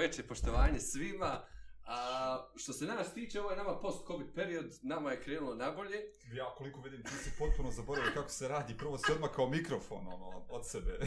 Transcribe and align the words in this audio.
veče, 0.00 0.22
poštovanje 0.22 0.80
svima. 0.80 1.42
A, 1.86 2.48
što 2.56 2.72
se 2.72 2.84
nas 2.84 3.14
tiče, 3.14 3.40
ovo 3.40 3.50
je 3.50 3.56
nama 3.56 3.78
post-covid 3.80 4.34
period, 4.34 4.78
nama 4.82 5.10
je 5.10 5.22
krenulo 5.22 5.54
nabolje. 5.54 5.98
Ja 6.32 6.54
koliko 6.58 6.80
vidim, 6.80 7.02
ti 7.02 7.10
si 7.10 7.30
potpuno 7.38 7.70
zaboravio 7.70 8.12
kako 8.14 8.28
se 8.28 8.48
radi. 8.48 8.76
Prvo 8.76 8.98
se 8.98 9.12
odmah 9.12 9.30
kao 9.34 9.48
mikrofon 9.48 10.06
ono, 10.06 10.44
od 10.48 10.68
sebe 10.70 10.98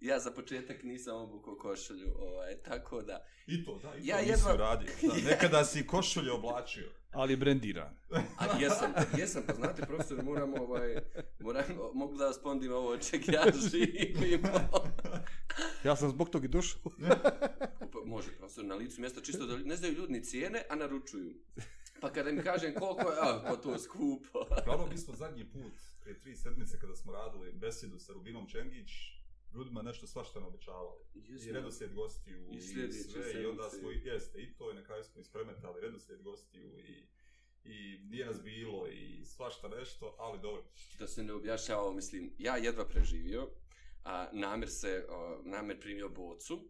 ja 0.00 0.18
za 0.20 0.30
početak 0.30 0.82
nisam 0.82 1.16
obukao 1.16 1.56
košulju, 1.56 2.14
ovaj, 2.18 2.56
tako 2.56 3.02
da... 3.02 3.24
I 3.46 3.64
to, 3.64 3.78
da, 3.82 3.88
i 3.88 4.00
to 4.00 4.06
Ja 4.06 4.16
nisi 4.16 4.30
jedva- 4.32 4.54
uradio. 4.54 4.88
Da, 5.02 5.30
nekada 5.30 5.64
si 5.64 5.86
košulje 5.86 6.32
oblačio. 6.32 6.90
Ali 7.12 7.36
brendiran. 7.36 7.96
A 8.38 8.58
jesam, 8.60 8.92
jesam, 9.18 9.42
pa 9.46 9.54
znate, 9.54 9.82
profesor, 9.86 10.24
moramo, 10.24 10.56
ovaj, 10.56 10.94
moramo, 11.40 11.92
mogu 11.94 12.16
da 12.16 12.26
vas 12.26 12.42
pondim 12.42 12.72
ovo 12.72 12.88
od 12.88 13.08
čeg 13.10 13.28
ja 13.28 13.44
živim. 13.70 14.42
Ja 15.84 15.96
sam 15.96 16.10
zbog 16.10 16.30
toga 16.30 16.44
i 16.44 16.48
došao. 16.48 16.82
Pa, 17.92 17.98
može, 18.04 18.36
profesor, 18.36 18.64
na 18.64 18.74
licu 18.74 19.00
mjesta, 19.00 19.20
čisto 19.20 19.46
da 19.46 19.56
ne 19.58 19.76
znaju 19.76 19.94
ljudi 19.94 20.12
ni 20.12 20.24
cijene, 20.24 20.62
a 20.70 20.74
naručuju. 20.76 21.34
Pa 22.00 22.12
kada 22.12 22.30
im 22.30 22.42
kažem 22.42 22.74
koliko 22.74 23.10
je, 23.10 23.16
a, 23.20 23.42
pa 23.48 23.56
to 23.56 23.72
je 23.72 23.78
skupo. 23.78 24.38
Uglavnom, 24.62 24.88
mi 24.90 24.98
smo 24.98 25.14
zadnji 25.14 25.44
put, 25.44 25.72
prije 26.02 26.20
tri 26.20 26.36
sedmice, 26.36 26.78
kada 26.80 26.96
smo 26.96 27.12
radili 27.12 27.52
besedu 27.52 27.98
sa 27.98 28.12
Rubinom 28.12 28.48
Čengić, 28.48 28.90
ljudima 29.54 29.82
nešto 29.82 30.06
svašta 30.06 30.40
naobećavali. 30.40 31.04
I 31.14 31.52
redoslijed 31.52 31.94
gostiju 31.94 32.48
I 32.52 32.56
i, 32.56 32.60
sve, 32.92 33.42
i 33.42 33.46
onda 33.46 33.70
smo, 33.70 33.90
jeste, 33.90 34.42
i 34.42 34.54
to 34.54 34.68
je 34.68 34.74
na 34.74 34.84
kraju 34.84 35.04
smo 35.04 35.20
ispremetali, 35.20 35.80
redoslijed 35.80 36.22
gostiju 36.22 36.78
i 36.78 37.06
i 37.64 37.98
nije 38.10 38.26
nas 38.26 38.42
bilo 38.42 38.88
i 38.88 39.24
svašta 39.24 39.68
nešto, 39.68 40.16
ali 40.18 40.40
dobro. 40.40 40.62
da 40.98 41.06
se 41.06 41.24
ne 41.24 41.32
objašnjavao, 41.32 41.92
mislim, 41.92 42.32
ja 42.38 42.56
jedva 42.56 42.84
preživio, 42.84 43.48
a, 44.04 44.28
namjer 44.32 44.70
se, 44.70 45.06
a, 45.08 45.38
namjer 45.44 45.80
primio 45.80 46.08
bocu, 46.08 46.68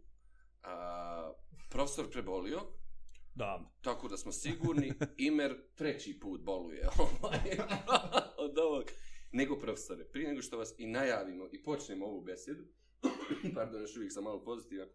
a, 0.62 1.32
profesor 1.70 2.10
prebolio, 2.10 2.60
Da. 3.34 3.70
tako 3.80 4.08
da 4.08 4.16
smo 4.16 4.32
sigurni, 4.32 4.92
Imer 5.28 5.56
treći 5.74 6.20
put 6.20 6.40
boluje 6.40 6.88
ovaj, 6.98 7.40
od 8.44 8.58
ovog. 8.58 8.84
Nego 9.32 9.58
profesore, 9.58 10.04
prije 10.04 10.28
nego 10.28 10.42
što 10.42 10.58
vas 10.58 10.74
i 10.78 10.86
najavimo 10.86 11.48
i 11.52 11.62
počnemo 11.62 12.06
ovu 12.06 12.20
besedu, 12.20 12.64
pardon, 13.54 13.80
još 13.80 13.96
uvijek 13.96 14.12
sam 14.12 14.24
malo 14.24 14.44
pozitivan, 14.44 14.88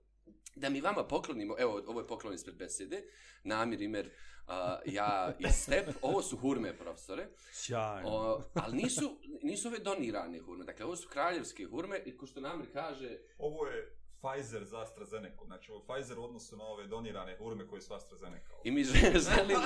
da 0.55 0.69
mi 0.69 0.81
vama 0.81 1.03
poklonimo, 1.03 1.55
evo, 1.59 1.83
ovo 1.87 1.99
je 1.99 2.07
poklon 2.07 2.33
ispred 2.33 2.55
besede, 2.55 3.03
Namir, 3.43 3.81
Imer, 3.81 4.09
a, 4.47 4.79
ja 4.85 5.35
i 5.39 5.51
Step, 5.51 5.89
ovo 6.01 6.21
su 6.21 6.37
hurme, 6.37 6.77
profesore, 6.77 7.27
Sjajno. 7.51 8.09
O, 8.09 8.43
ali 8.53 8.77
nisu, 8.77 9.17
nisu 9.43 9.67
ove 9.67 9.79
donirane 9.79 10.39
hurme, 10.39 10.65
dakle 10.65 10.85
ovo 10.85 10.95
su 10.95 11.09
kraljevske 11.09 11.65
hurme 11.65 12.01
i 12.05 12.17
ko 12.17 12.25
što 12.25 12.41
Namir 12.41 12.73
kaže, 12.73 13.17
Ovo 13.37 13.67
je 13.67 14.02
Pfizer 14.23 14.63
za 14.63 14.81
AstraZeneca, 14.81 15.45
znači 15.45 15.71
ovo 15.71 15.81
Pfizer 15.81 16.19
u 16.19 16.23
odnosu 16.23 16.57
na 16.57 16.63
ove 16.65 16.87
donirane 16.87 17.37
urme 17.39 17.67
koje 17.67 17.81
su 17.81 17.93
AstraZeneca. 17.93 18.53
i 18.63 18.71
mi 18.71 18.83
želimo 19.27 19.63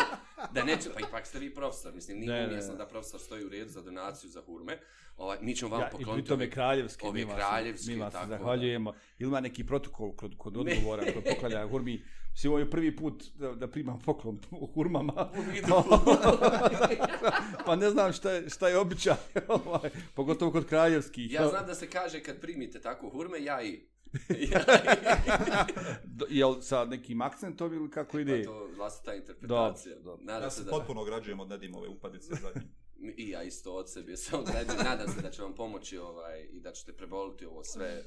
da 0.52 0.64
neće, 0.64 0.90
pa 0.94 1.00
ipak 1.00 1.26
ste 1.26 1.40
vi 1.40 1.54
profesor, 1.54 1.94
mislim, 1.94 2.20
nije 2.20 2.48
umjesno 2.48 2.72
ne. 2.72 2.78
da 2.78 2.88
profesor 2.88 3.20
stoji 3.20 3.46
u 3.46 3.50
redu 3.50 3.70
za 3.70 3.82
donaciju 3.82 4.30
za 4.30 4.42
hurme, 4.42 4.80
ovaj, 5.18 5.38
mi 5.42 5.56
ćemo 5.56 5.72
vam 5.72 5.82
Ja, 5.82 5.88
I 5.88 5.92
pokloniti 5.92 6.16
pri 6.16 6.28
tome 6.28 6.44
ove- 6.44 6.52
kraljevski. 6.52 7.06
ove 7.06 7.14
mi 7.16 7.26
vas- 7.26 7.36
kraljevske, 7.38 7.92
Mi 7.92 7.98
vas 7.98 8.14
tako 8.14 8.26
da. 8.26 8.30
zahvaljujemo. 8.30 8.94
Ili 9.20 9.28
ima 9.28 9.40
neki 9.40 9.66
protokol 9.66 10.12
kod, 10.14 10.38
kod 10.38 10.58
odgovora, 10.58 11.04
kod 11.06 11.24
poklanja 11.26 11.68
hurmi. 11.68 12.04
Svi 12.34 12.48
ovo 12.48 12.60
je 12.60 12.70
prvi 12.70 12.96
put 12.96 13.24
da, 13.36 13.52
da 13.52 13.68
primam 13.68 14.00
poklon 14.00 14.40
u 14.62 14.68
hurmama. 14.68 15.14
pa 17.66 17.76
ne 17.76 17.90
znam 17.90 18.14
šta 18.14 18.32
je, 18.32 18.50
šta 18.50 18.68
je 18.68 18.78
običaj, 18.78 19.16
ovaj, 19.48 19.90
pogotovo 20.14 20.52
kod 20.52 20.66
kraljevskih. 20.66 21.32
Ja 21.32 21.48
znam 21.48 21.66
da 21.68 21.76
se 21.76 21.90
kaže 21.90 22.20
kad 22.20 22.40
primite 22.40 22.82
tako 22.82 23.10
hurme, 23.10 23.44
ja 23.44 23.62
i. 23.64 23.88
ja 24.52 24.66
Do- 26.18 26.26
Jel 26.30 26.62
sa 26.62 26.86
nekim 26.86 27.22
akcentom 27.22 27.74
ili 27.74 27.92
kako 27.92 28.20
i. 28.20 28.22
ide? 28.22 28.44
Pa 28.44 28.50
to 28.52 28.70
vlastita 28.78 29.16
interpretacija. 29.16 29.96
Dobro, 29.96 30.12
dobro. 30.12 30.26
Nadam 30.26 30.44
Ja 30.44 30.50
se 30.50 30.58
se 30.58 30.64
da... 30.64 30.72
potpuno 30.72 31.02
ograđujem 31.02 31.40
od 31.40 31.50
Nedimove 31.50 31.88
upadice 31.88 32.36
zadnji. 32.42 32.62
I 33.18 33.30
ja 33.30 33.44
isto 33.44 33.74
od 33.74 33.92
sebe 33.92 34.18
sam 34.18 34.40
odradio. 34.40 34.84
Nadam 34.84 35.08
se 35.08 35.22
da 35.22 35.30
će 35.32 35.42
vam 35.42 35.56
pomoći 35.56 35.98
ovaj, 35.98 36.48
i 36.52 36.60
da 36.60 36.72
ćete 36.72 36.94
preboliti 36.94 37.46
ovo 37.46 37.64
sve. 37.64 38.04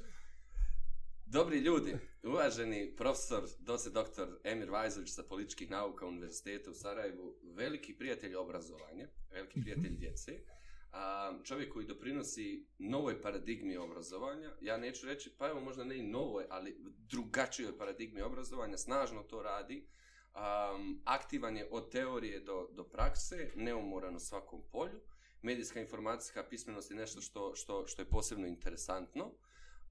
Dobri 1.27 1.59
ljudi, 1.59 1.97
uvaženi 2.23 2.95
profesor, 2.97 3.43
doce 3.59 3.91
doktor 3.91 4.29
Emir 4.45 4.71
Vajzović 4.71 5.11
sa 5.11 5.23
političkih 5.23 5.71
nauka 5.71 6.07
Univerziteta 6.07 6.71
u 6.71 6.75
Sarajevu, 6.75 7.37
veliki 7.43 7.95
prijatelj 7.95 8.35
obrazovanja, 8.35 9.09
veliki 9.31 9.61
prijatelj 9.61 9.97
djece, 9.99 10.33
a, 10.93 11.33
čovjek 11.45 11.73
koji 11.73 11.87
doprinosi 11.87 12.67
novoj 12.79 13.23
paradigmi 13.23 13.77
obrazovanja, 13.77 14.57
ja 14.61 14.77
neću 14.77 15.07
reći, 15.07 15.35
pa 15.39 15.49
evo 15.49 15.61
možda 15.61 15.85
ne 15.85 15.99
i 15.99 16.03
novoj, 16.03 16.45
ali 16.49 16.77
drugačijoj 17.11 17.79
paradigmi 17.79 18.23
obrazovanja, 18.23 18.77
snažno 18.77 19.23
to 19.23 19.43
radi, 19.43 19.87
um, 20.35 21.03
aktivan 21.05 21.57
je 21.57 21.69
od 21.71 21.91
teorije 21.91 22.41
do, 22.41 22.69
do 22.73 22.85
prakse, 22.85 23.53
neumoran 23.55 24.17
u 24.17 24.21
svakom 24.21 24.63
polju. 24.73 25.01
Medijska 25.43 25.81
informacijska 25.81 26.45
pismenost 26.51 26.91
je 26.91 26.97
nešto 26.97 27.21
što, 27.21 27.55
što, 27.55 27.87
što 27.87 28.03
je 28.03 28.11
posebno 28.11 28.47
interesantno. 28.47 29.33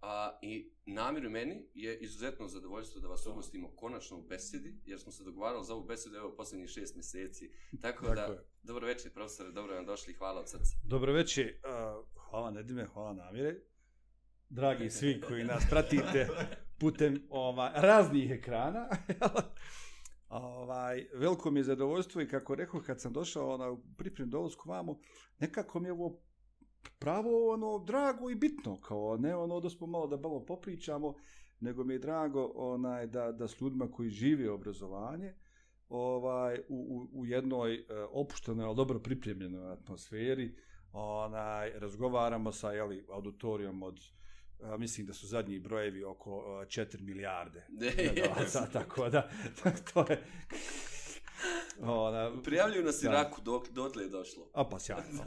A, 0.01 0.39
I 0.41 0.71
namjeru 0.85 1.29
meni 1.29 1.65
je 1.73 1.97
izuzetno 1.99 2.47
zadovoljstvo 2.47 3.01
da 3.01 3.07
vas 3.07 3.25
ugostimo 3.25 3.75
konačno 3.75 4.17
u 4.17 4.21
besedi, 4.21 4.81
jer 4.85 4.99
smo 4.99 5.11
se 5.11 5.23
dogovarali 5.23 5.65
za 5.65 5.73
ovu 5.73 5.83
besedu 5.83 6.15
evo 6.15 6.35
posljednjih 6.35 6.69
šest 6.69 6.95
mjeseci. 6.95 7.51
Tako, 7.81 8.03
Tako 8.05 8.15
da, 8.15 8.21
je. 8.21 8.45
dobro 8.63 8.87
večer 8.87 9.13
profesore, 9.13 9.51
dobro 9.51 9.75
vam 9.75 9.85
došli, 9.85 10.13
hvala 10.13 10.39
od 10.39 10.49
srca. 10.49 10.75
Dobro 10.83 11.13
večer, 11.13 11.59
uh, 11.63 12.05
hvala 12.29 12.51
Nedime, 12.51 12.85
hvala 12.85 13.13
Namire. 13.13 13.55
Dragi 14.49 14.89
svi 14.99 15.21
koji 15.27 15.43
nas 15.43 15.63
pratite 15.69 16.27
putem 16.79 17.27
ovaj, 17.29 17.71
raznih 17.75 18.31
ekrana. 18.31 18.89
ovaj, 20.29 21.07
veliko 21.13 21.51
mi 21.51 21.59
je 21.59 21.63
zadovoljstvo 21.63 22.21
i 22.21 22.27
kako 22.27 22.55
rekao 22.55 22.81
kad 22.81 23.01
sam 23.01 23.13
došao 23.13 23.57
na 23.57 23.77
priprem 23.97 24.29
dolazku 24.29 24.69
vamo, 24.69 24.99
nekako 25.39 25.79
mi 25.79 25.87
je 25.87 25.91
ovo 25.91 26.21
pravo 26.99 27.53
ono 27.53 27.79
drago 27.79 28.29
i 28.29 28.35
bitno, 28.35 28.81
kao 28.81 29.17
ne 29.17 29.35
ono 29.35 29.59
da 29.59 29.69
smo 29.69 29.87
malo 29.87 30.07
da 30.07 30.17
malo 30.17 30.45
popričamo, 30.45 31.15
nego 31.59 31.83
mi 31.83 31.93
je 31.93 31.99
drago 31.99 32.51
onaj 32.55 33.07
da 33.07 33.31
da 33.31 33.47
s 33.47 33.61
ljudima 33.61 33.91
koji 33.91 34.09
žive 34.09 34.51
obrazovanje 34.51 35.33
ovaj 35.89 36.59
u, 36.59 36.63
u, 36.69 37.19
u 37.19 37.25
jednoj 37.25 37.75
e, 37.75 37.85
opuštenoj, 38.11 38.65
ali 38.65 38.75
dobro 38.75 38.99
pripremljenoj 38.99 39.71
atmosferi 39.71 40.55
onaj 40.93 41.71
razgovaramo 41.79 42.51
sa 42.51 42.71
jeli 42.71 43.05
auditorijom 43.11 43.83
od 43.83 43.99
a, 44.61 44.77
mislim 44.77 45.07
da 45.07 45.13
su 45.13 45.27
zadnji 45.27 45.59
brojevi 45.59 46.03
oko 46.03 46.31
a, 46.31 46.65
4 46.65 47.01
milijarde 47.01 47.65
Ne, 47.79 47.91
gledalaca, 48.13 48.67
tako 48.73 49.09
da 49.09 49.29
to 49.93 50.05
je 50.09 50.23
ona, 51.81 52.41
Prijavljuju 52.43 52.83
nas 52.83 53.01
Da. 53.01 53.09
Iraku, 53.09 53.41
dok, 53.41 53.69
dotle 53.69 54.03
je 54.03 54.09
došlo. 54.09 54.47
a 54.53 54.69
pa 54.69 54.79
sjajno 54.79 55.23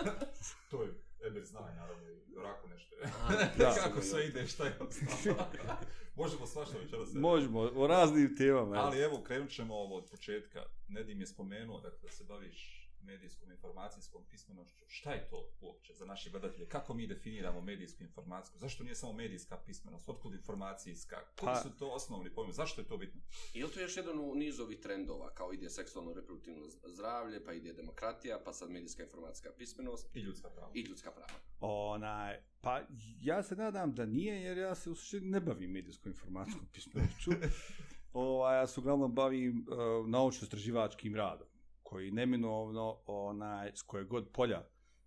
to 0.70 0.82
je 0.82 0.94
Emir 1.26 1.44
zna, 1.44 1.60
naravno, 1.60 2.08
i 2.08 2.34
raku 2.42 2.68
nešto. 2.68 2.96
Da. 3.58 3.74
Kako 3.84 4.02
sve 4.02 4.26
ide, 4.26 4.46
šta 4.46 4.64
je 4.64 4.76
ostalo. 4.80 5.36
Možemo 6.16 6.46
svašta 6.46 6.78
večera 6.78 7.06
se. 7.06 7.18
možemo 7.18 7.60
o 7.60 7.86
raznim 7.86 8.36
temama 8.36 8.76
Ali 8.76 8.98
evo, 9.00 9.22
krenut 9.22 9.50
ćemo 9.50 9.74
ovo 9.74 9.96
od 9.96 10.10
početka. 10.10 10.62
Nedim 10.88 11.20
je 11.20 11.26
spomenuo 11.26 11.80
dakle, 11.80 11.98
da 12.02 12.08
se 12.08 12.24
baviš 12.24 12.81
medijskom 13.02 13.50
informacijskom 13.50 14.24
pismenošću. 14.30 14.84
Šta 14.88 15.12
je 15.12 15.28
to 15.30 15.50
uopće 15.60 15.94
za 15.94 16.04
naše 16.04 16.30
gledatelje? 16.30 16.68
Kako 16.68 16.94
mi 16.94 17.06
definiramo 17.06 17.60
medijsku 17.60 18.02
informacijsku? 18.02 18.58
Zašto 18.58 18.84
nije 18.84 18.94
samo 18.94 19.12
medijska 19.12 19.56
pismenost? 19.56 20.08
Otkud 20.08 20.34
informacijska? 20.34 21.16
Koji 21.40 21.46
Pa- 21.54 21.60
su 21.62 21.78
to 21.78 21.88
osnovni 21.90 22.30
pojmovi? 22.34 22.54
Zašto 22.54 22.80
je 22.80 22.86
to 22.86 22.96
bitno? 22.96 23.20
Je 23.54 23.64
li 23.64 23.70
to 23.72 23.80
još 23.80 23.96
jedan 23.96 24.18
u 24.18 24.34
nizu 24.34 24.62
ovih 24.62 24.80
trendova, 24.80 25.34
kao 25.34 25.52
ide 25.52 25.70
seksualno 25.70 26.12
reproduktivno 26.12 26.60
zdravlje, 26.84 27.44
pa 27.44 27.52
ide 27.52 27.72
demokratija, 27.72 28.40
pa 28.44 28.52
sad 28.52 28.70
medijska 28.70 29.02
informacijska 29.02 29.50
pismenost 29.58 30.16
I 30.16 30.20
ljudska 30.20 30.50
prava. 30.50 30.70
i 30.74 30.80
ljudska 30.80 31.10
prava? 31.10 31.32
Onaj, 31.60 32.42
pa 32.60 32.80
ja 33.20 33.42
se 33.42 33.56
nadam 33.56 33.94
da 33.94 34.06
nije, 34.06 34.42
jer 34.42 34.58
ja 34.58 34.74
se 34.74 34.90
u 34.90 34.94
suštini 34.94 35.30
ne 35.30 35.40
bavim 35.40 35.70
medijskom 35.70 36.12
informacijskom 36.12 36.66
pismenošću. 36.72 37.30
ovaj, 38.12 38.58
ja 38.58 38.66
se 38.66 38.80
uglavnom 38.80 39.14
bavim 39.14 39.66
uh, 39.68 40.08
naučno-istraživačkim 40.08 41.14
radom, 41.16 41.46
koji 41.92 42.10
neminovno, 42.10 42.98
onaj, 43.06 43.72
s 43.74 43.82
koje 43.82 44.04
god 44.04 44.28
polja 44.32 44.62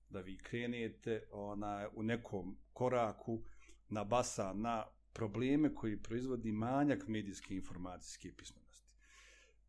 da 0.09 0.21
vi 0.21 0.37
krenete 0.37 1.23
onaj, 1.31 1.87
u 1.93 2.03
nekom 2.03 2.57
koraku 2.73 3.41
nabasa 3.89 4.53
na 4.53 4.85
probleme 5.13 5.75
koji 5.75 6.03
proizvodi 6.03 6.51
manjak 6.51 7.07
medijske 7.07 7.55
informacijske 7.55 8.33
pismenosti. 8.37 8.91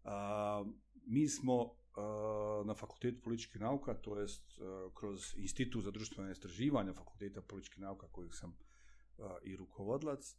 A, 0.04 0.64
mi 1.06 1.28
smo 1.28 1.62
a, 1.96 2.62
na 2.66 2.74
Fakultetu 2.74 3.22
političkih 3.22 3.60
nauka, 3.60 3.94
to 3.94 4.18
jest 4.20 4.60
a, 4.60 4.88
kroz 4.94 5.34
Institut 5.36 5.84
za 5.84 5.90
društvene 5.90 6.32
istraživanja 6.32 6.92
Fakulteta 6.92 7.40
političkih 7.42 7.80
nauka 7.80 8.08
kojeg 8.08 8.34
sam 8.34 8.56
a, 9.18 9.38
i 9.42 9.56
rukovodlac, 9.56 10.36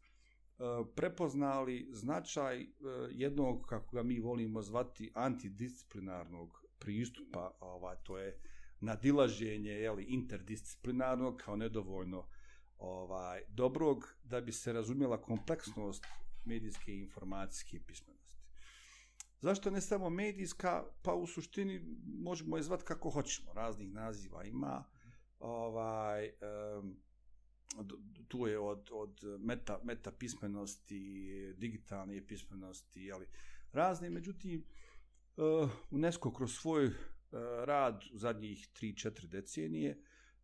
prepoznali 0.96 1.90
značaj 1.92 2.66
jednog, 3.12 3.66
kako 3.70 3.96
ga 3.96 4.04
mi 4.04 4.20
volimo 4.20 4.62
zvati, 4.62 5.12
antidisciplinarnog 5.14 6.67
pristupa, 6.80 7.52
ovaj, 7.60 7.96
to 8.04 8.18
je 8.18 8.40
nadilaženje 8.80 9.72
jeli, 9.72 10.04
interdisciplinarnog 10.04 11.38
kao 11.38 11.56
nedovoljno 11.56 12.28
ovaj 12.78 13.42
dobrog 13.48 14.16
da 14.24 14.42
bi 14.42 14.52
se 14.52 14.74
razumjela 14.74 15.22
kompleksnost 15.22 16.06
medijske 16.46 16.92
i 16.92 17.00
informacijske 17.00 17.80
pismenosti. 17.88 18.36
Zašto 19.42 19.72
ne 19.72 19.82
samo 19.82 20.10
medijska, 20.10 20.84
pa 21.02 21.14
u 21.14 21.28
suštini 21.28 21.82
možemo 22.06 22.58
je 22.58 22.64
zvati 22.64 22.84
kako 22.84 23.10
hoćemo, 23.10 23.54
raznih 23.54 23.94
naziva 23.94 24.44
ima, 24.44 24.84
ovaj, 25.40 26.32
um, 26.80 26.98
tu 28.28 28.48
je 28.48 28.60
od, 28.60 28.90
od 28.92 29.24
meta, 29.40 29.80
meta 29.84 30.12
pismenosti, 30.12 31.54
digitalne 31.58 32.28
pismenosti, 32.28 33.12
ali 33.12 33.28
razne, 33.72 34.10
međutim, 34.10 34.60
uh, 34.60 34.87
UNESCO 35.92 36.34
kroz 36.34 36.52
svoj 36.52 36.86
uh, 36.86 36.94
rad 37.66 38.04
u 38.14 38.18
zadnjih 38.18 38.70
3-4 38.82 39.28
decenije 39.28 39.98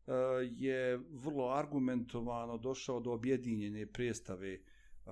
uh, 0.06 0.14
je 0.42 0.98
vrlo 0.98 1.50
argumentovano 1.50 2.58
došao 2.58 3.00
do 3.00 3.12
objedinjene 3.12 3.86
predstave 3.86 4.60
uh, 4.60 5.12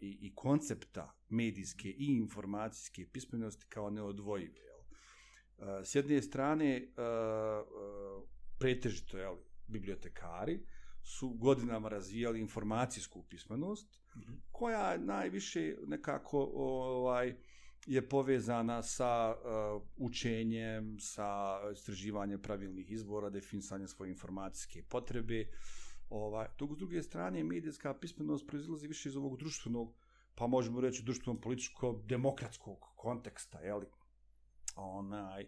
i, 0.00 0.18
i 0.20 0.34
koncepta 0.34 1.14
medijske 1.28 1.88
i 1.88 2.06
informacijske 2.06 3.06
pismenosti 3.12 3.66
kao 3.68 3.90
neodvojive. 3.90 4.60
Jel? 4.60 4.78
S 5.84 5.94
jedne 5.94 6.22
strane, 6.22 6.88
pretežito 8.58 9.18
je 9.18 9.36
bibliotekari, 9.66 10.60
su 11.02 11.28
godinama 11.28 11.88
razvijali 11.88 12.40
informacijsku 12.40 13.22
pismenost, 13.22 14.00
mm 14.16 14.20
-hmm. 14.20 14.40
koja 14.52 14.96
najviše 14.96 15.76
nekako 15.86 16.50
ovaj, 16.54 17.36
je 17.88 18.08
povezana 18.08 18.82
sa 18.82 19.34
uh, 19.34 19.82
učenjem, 19.96 20.98
sa 21.00 21.58
istraživanjem 21.72 22.42
pravilnih 22.42 22.90
izbora, 22.90 23.30
definisanjem 23.30 23.88
svoje 23.88 24.10
informacijske 24.10 24.82
potrebe. 24.82 25.46
Ovaj, 26.10 26.48
dok 26.58 26.74
s 26.74 26.78
druge 26.78 27.02
strane, 27.02 27.44
medijska 27.44 27.94
pismenost 27.94 28.46
proizilazi 28.46 28.88
više 28.88 29.08
iz 29.08 29.16
ovog 29.16 29.38
društvenog, 29.38 29.94
pa 30.34 30.46
možemo 30.46 30.80
reći 30.80 31.02
društveno-političko-demokratskog 31.02 32.78
konteksta, 32.96 33.60
jeli? 33.60 33.86
Onaj, 34.76 35.46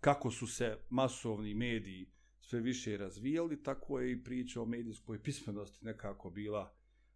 kako 0.00 0.30
su 0.30 0.46
se 0.46 0.78
masovni 0.90 1.54
mediji 1.54 2.10
sve 2.40 2.60
više 2.60 2.96
razvijali, 2.96 3.62
tako 3.62 4.00
je 4.00 4.12
i 4.12 4.24
priča 4.24 4.62
o 4.62 4.66
medijskoj 4.66 5.22
pismenosti 5.22 5.84
nekako 5.84 6.30
bila 6.30 6.74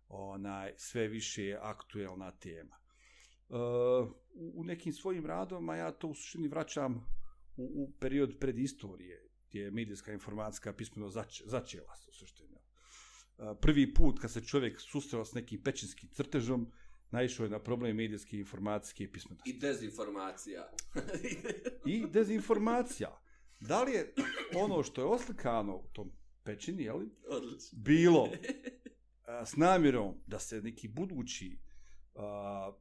onaj 0.09 0.73
sve 0.77 1.09
više 1.09 1.59
aktuelna 1.61 2.31
tema. 2.31 2.86
Uh, 3.49 3.59
u 4.35 4.65
nekim 4.65 4.93
svojim 4.93 5.27
radovima 5.27 5.77
ja 5.77 5.93
to 5.93 6.09
u 6.09 6.15
suštini 6.15 6.49
vraćam 6.49 6.95
u, 7.57 7.65
u 7.65 7.93
period 8.01 8.39
predistorije, 8.41 9.29
gdje 9.49 9.61
je 9.63 9.71
medijska 9.71 10.13
informacijska 10.13 10.73
pismenost 10.73 11.15
zač, 11.15 11.43
začela 11.47 11.97
se 11.97 12.11
u 12.11 12.15
suštini. 12.15 12.57
Uh, 13.39 13.45
prvi 13.61 13.95
put 13.95 14.21
kad 14.21 14.31
se 14.31 14.45
čovjek 14.45 14.81
susreo 14.81 15.25
s 15.25 15.35
nekim 15.35 15.63
pećinskim 15.63 16.09
crtežom, 16.13 16.73
naišao 17.11 17.45
je 17.45 17.51
na 17.51 17.59
problem 17.59 17.97
medijske 17.97 18.39
informacijske 18.39 19.13
pismenosti. 19.13 19.51
I 19.51 19.59
dezinformacija. 19.59 20.69
I 21.95 22.07
dezinformacija. 22.07 23.21
Da 23.61 23.83
li 23.83 23.93
je 23.93 24.15
ono 24.55 24.83
što 24.83 25.01
je 25.01 25.07
oslikano 25.07 25.77
u 25.77 25.89
tom 25.93 26.13
pećini, 26.45 26.83
jeli, 26.83 27.11
Odlično. 27.29 27.79
bilo 27.79 28.29
a, 29.27 29.47
s 29.51 29.57
namjerom 29.57 30.15
da 30.27 30.39
se 30.39 30.63
neki 30.63 30.89
budući 30.89 31.59
a, 32.15 32.73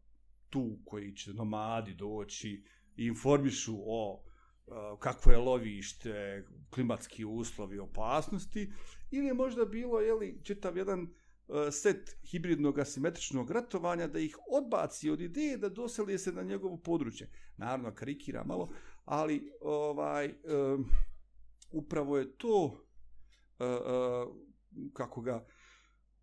tu 0.56 0.80
koji 0.86 1.16
će 1.16 1.34
nomadi 1.34 1.94
doći 1.94 2.64
i 2.96 3.06
informišu 3.06 3.76
o 3.86 4.24
e, 4.68 4.72
kakvo 5.00 5.32
je 5.32 5.38
lovište, 5.38 6.46
klimatski 6.70 7.26
uslovi, 7.26 7.80
opasnosti, 7.80 8.72
ili 9.12 9.26
je 9.26 9.34
možda 9.34 9.66
bilo 9.66 10.00
jeli, 10.00 10.40
čitav 10.44 10.78
jedan 10.78 11.02
e, 11.02 11.72
set 11.72 12.18
hibridnog 12.32 12.80
asimetričnog 12.80 13.52
ratovanja 13.52 14.08
da 14.08 14.20
ih 14.20 14.38
odbaci 14.52 15.10
od 15.10 15.22
ideje 15.22 15.58
da 15.58 15.70
doseli 15.70 16.18
se 16.18 16.32
na 16.32 16.44
njegovo 16.44 16.78
područje. 16.78 17.30
Naravno, 17.58 17.96
karikira 17.96 18.44
malo, 18.44 18.70
ali 19.06 19.52
ovaj 19.62 20.28
um, 20.28 20.86
upravo 21.72 22.18
je 22.18 22.38
to 22.38 22.64
uh, 22.64 23.68
uh, 23.68 24.92
kako 24.94 25.22
ga 25.22 25.46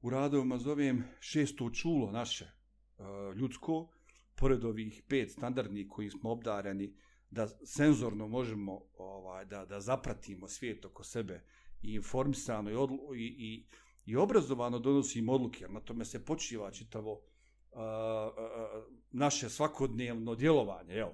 u 0.00 0.11
radovima 0.11 0.58
zovem 0.58 1.05
šesto 1.20 1.70
čulo 1.70 2.12
naše 2.12 2.44
uh, 2.44 3.37
ljudsko 3.37 3.88
pored 4.34 4.64
ovih 4.64 5.02
pet 5.08 5.31
standardnih 5.31 5.87
koji 5.90 6.11
smo 6.11 6.31
obdareni 6.31 6.94
da 7.31 7.49
senzorno 7.49 8.29
možemo 8.29 8.81
ovaj 8.94 9.44
da 9.44 9.64
da 9.64 9.81
zapratimo 9.81 10.49
svijet 10.49 10.84
oko 10.84 11.05
sebe 11.05 11.44
i 11.82 11.94
informisano 11.94 12.70
i, 12.70 12.75
odlu, 12.75 13.14
i, 13.14 13.26
i, 13.26 13.67
i 14.06 14.17
obrazovano 14.17 14.79
donosimo 14.79 15.32
odluke, 15.32 15.69
na 15.69 15.81
tome 15.81 16.05
se 16.05 16.25
počiva 16.25 16.70
čitavo 16.70 17.12
uh, 17.12 17.79
uh, 17.79 18.94
naše 19.11 19.49
svakodnevno 19.49 20.34
djelovanje, 20.34 20.94
jel? 20.94 21.11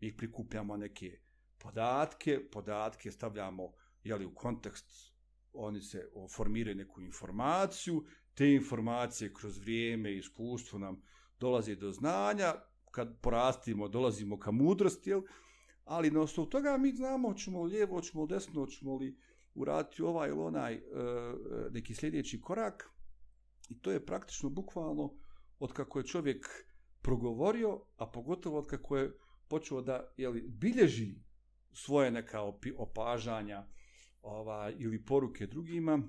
Mi 0.00 0.16
prikupljamo 0.16 0.76
neke 0.76 1.18
podatke, 1.58 2.40
podatke 2.52 3.10
stavljamo 3.10 3.72
jeli, 4.04 4.24
u 4.24 4.34
kontekst, 4.34 5.14
oni 5.52 5.80
se 5.80 6.10
formiraju 6.36 6.76
neku 6.76 7.00
informaciju, 7.00 8.04
te 8.34 8.52
informacije 8.52 9.34
kroz 9.34 9.58
vrijeme 9.58 10.12
i 10.12 10.18
iskustvo 10.18 10.78
nam 10.78 11.02
dolazi 11.40 11.76
do 11.76 11.92
znanja, 11.92 12.54
kad 12.90 13.20
porastimo, 13.20 13.88
dolazimo 13.88 14.38
ka 14.38 14.50
mudrosti, 14.50 15.10
jel? 15.10 15.22
ali 15.84 16.10
na 16.10 16.20
osnovu 16.20 16.48
toga 16.48 16.76
mi 16.76 16.92
znamo, 16.92 17.28
hoćemo 17.28 17.62
lijevo, 17.62 17.94
hoćemo 17.94 18.26
desno, 18.26 18.60
hoćemo 18.60 18.96
li 18.96 19.16
uraditi 19.54 20.02
ovaj 20.02 20.28
ili 20.28 20.40
onaj 20.40 20.74
e, 20.74 20.78
e, 20.78 20.82
neki 21.70 21.94
sljedeći 21.94 22.40
korak. 22.40 22.90
I 23.68 23.80
to 23.80 23.90
je 23.90 24.06
praktično 24.06 24.50
bukvalno 24.50 25.14
od 25.58 25.72
kako 25.72 25.98
je 25.98 26.06
čovjek 26.06 26.46
progovorio, 27.02 27.80
a 27.96 28.06
pogotovo 28.06 28.58
od 28.58 28.66
kako 28.66 28.96
je 28.96 29.12
počeo 29.48 29.82
da 29.82 30.12
jeli, 30.16 30.48
bilježi 30.48 31.14
svoje 31.72 32.10
neka 32.10 32.42
opažanja 32.76 33.66
ova, 34.22 34.70
ili 34.78 35.04
poruke 35.04 35.46
drugima, 35.46 36.02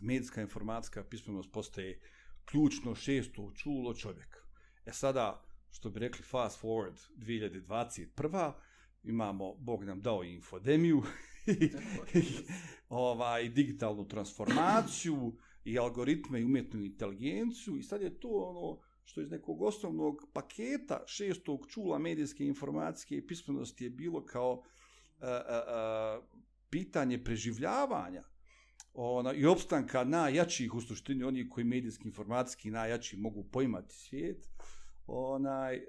medijska 0.00 0.40
informacijska 0.42 1.04
pismenost 1.04 1.52
postaje 1.52 2.00
ključno 2.44 2.94
šesto 2.94 3.52
čulo 3.54 3.94
čovjeka. 3.94 4.45
E 4.86 4.92
sada, 4.92 5.42
što 5.70 5.90
bi 5.90 6.00
rekli 6.00 6.22
fast 6.22 6.62
forward 6.62 6.98
2021. 7.16 8.52
imamo, 9.04 9.54
Bog 9.54 9.84
nam 9.84 10.00
dao 10.00 10.24
infodemiju, 10.24 11.02
ovaj, 12.88 13.48
digitalnu 13.48 14.08
transformaciju 14.08 15.36
i 15.64 15.78
algoritme 15.78 16.40
i 16.40 16.44
umjetnu 16.44 16.84
inteligenciju 16.84 17.76
i 17.76 17.82
sad 17.82 18.02
je 18.02 18.20
to 18.20 18.28
ono 18.28 18.80
što 19.04 19.20
iz 19.20 19.30
nekog 19.30 19.62
osnovnog 19.62 20.24
paketa 20.32 21.04
šestog 21.06 21.66
čula 21.68 21.98
medijske 21.98 22.46
informacijske 22.46 23.16
i 23.16 23.26
pismenosti 23.26 23.84
je 23.84 23.90
bilo 23.90 24.24
kao 24.24 24.62
a, 25.20 25.26
a, 25.26 25.62
a, 25.66 26.20
pitanje 26.70 27.24
preživljavanja 27.24 28.22
ona, 28.94 29.32
i 29.32 29.46
opstanka 29.46 30.04
najjačih 30.04 30.74
u 30.74 30.80
suštini, 30.80 31.24
oni 31.24 31.48
koji 31.48 31.64
medijski 31.64 32.08
informacijski 32.08 32.70
najjači 32.70 33.16
mogu 33.16 33.44
poimati 33.44 33.94
svijet, 33.94 34.48
onaj, 35.06 35.76
e, 35.76 35.84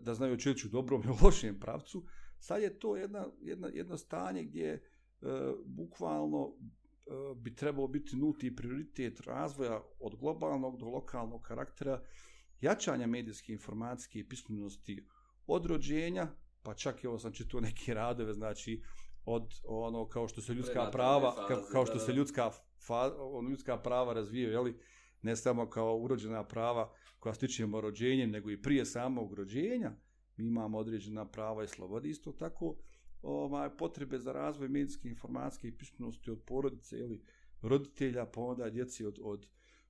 da 0.00 0.14
znaju 0.14 0.36
čeću 0.36 0.68
dobrom 0.68 1.02
i 1.02 1.24
lošem 1.24 1.60
pravcu, 1.60 2.04
sad 2.38 2.62
je 2.62 2.78
to 2.78 2.96
jedna, 2.96 3.26
jedna, 3.40 3.68
jedno 3.68 3.96
stanje 3.96 4.44
gdje 4.44 4.72
e, 4.72 4.80
bukvalno 5.64 6.52
e, 6.52 7.10
bi 7.36 7.54
trebalo 7.54 7.88
biti 7.88 8.16
nulti 8.16 8.56
prioritet 8.56 9.20
razvoja 9.20 9.82
od 10.00 10.16
globalnog 10.16 10.78
do 10.78 10.86
lokalnog 10.86 11.42
karaktera, 11.42 12.02
jačanja 12.60 13.06
medijske 13.06 13.52
informacijske 13.52 14.18
i 14.18 14.28
pismenosti 14.28 15.06
od 15.46 15.66
rođenja, 15.66 16.28
pa 16.62 16.74
čak 16.74 17.04
i 17.04 17.06
ovo 17.06 17.18
sam 17.18 17.32
čitao 17.32 17.60
neke 17.60 17.94
radove, 17.94 18.34
znači 18.34 18.82
od 19.24 19.54
ono 19.64 20.08
kao 20.08 20.28
što 20.28 20.40
se 20.40 20.54
ljudska 20.54 20.90
prava 20.92 21.32
faze, 21.32 21.48
kao, 21.48 21.62
kao 21.72 21.86
što 21.86 21.98
se 21.98 22.12
ljudska 22.12 22.50
fa, 22.86 23.12
ono, 23.18 23.48
ljudska 23.48 23.76
prava 23.76 24.12
razvijaju, 24.12 24.52
je 24.52 24.60
li 24.60 24.78
ne 25.24 25.36
samo 25.36 25.70
kao 25.70 25.98
urođena 25.98 26.44
prava 26.44 26.92
koja 27.18 27.34
stičemo 27.34 27.80
rođenjem, 27.80 28.30
nego 28.30 28.50
i 28.50 28.62
prije 28.62 28.84
samog 28.86 29.34
rođenja, 29.34 29.92
mi 30.36 30.46
imamo 30.46 30.78
određena 30.78 31.30
prava 31.30 31.64
i 31.64 31.68
slobode, 31.68 32.08
isto 32.08 32.32
tako 32.32 32.76
ovaj, 33.22 33.76
potrebe 33.76 34.18
za 34.18 34.32
razvoj 34.32 34.68
medijske 34.68 35.08
informacijske 35.08 35.68
i 35.68 35.78
pismenosti 35.78 36.30
od 36.30 36.42
porodice 36.46 36.98
ili 36.98 37.22
roditelja, 37.62 38.26
pa 38.26 38.40
onda 38.40 38.70
djeci 38.70 39.04
od, 39.04 39.18
od, 39.22 39.46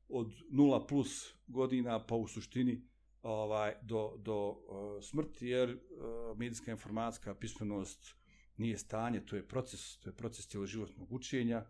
od 0.09 0.33
0 0.51 0.89
plus 0.89 1.35
godina 1.47 2.07
pa 2.07 2.15
u 2.15 2.27
suštini 2.27 2.83
ovaj 3.23 3.75
do, 3.83 4.17
do 4.19 4.49
uh, 4.49 5.05
smrti 5.05 5.47
jer 5.47 5.71
e, 5.71 5.75
uh, 5.75 6.39
medijska 6.39 6.71
informacijska 6.71 7.35
pismenost 7.35 8.17
nije 8.57 8.79
stanje, 8.79 9.27
to 9.27 9.37
je 9.37 9.49
proces, 9.49 9.99
to 9.99 10.09
je 10.09 10.17
proces 10.17 10.49
cjeloživotnog 10.49 11.13
učenja 11.13 11.67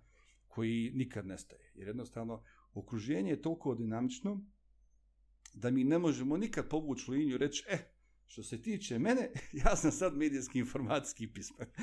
koji 0.49 0.93
nikad 0.95 1.27
nestaje. 1.27 1.73
Jer 1.75 1.89
jednostavno 1.89 2.43
okruženje 2.75 3.31
je 3.31 3.43
toliko 3.43 3.75
dinamično 3.75 4.41
da 5.55 5.71
mi 5.71 5.85
ne 5.85 5.99
možemo 5.99 6.37
nikad 6.37 6.69
povući 6.69 7.11
liniju 7.11 7.35
i 7.35 7.39
reći, 7.39 7.65
e, 7.69 7.79
što 8.27 8.43
se 8.43 8.63
tiče 8.63 8.99
mene, 8.99 9.31
ja 9.65 9.77
sam 9.77 9.93
sad 9.93 10.17
medijski 10.17 10.59
informacijski 10.59 11.33
pismen. 11.33 11.69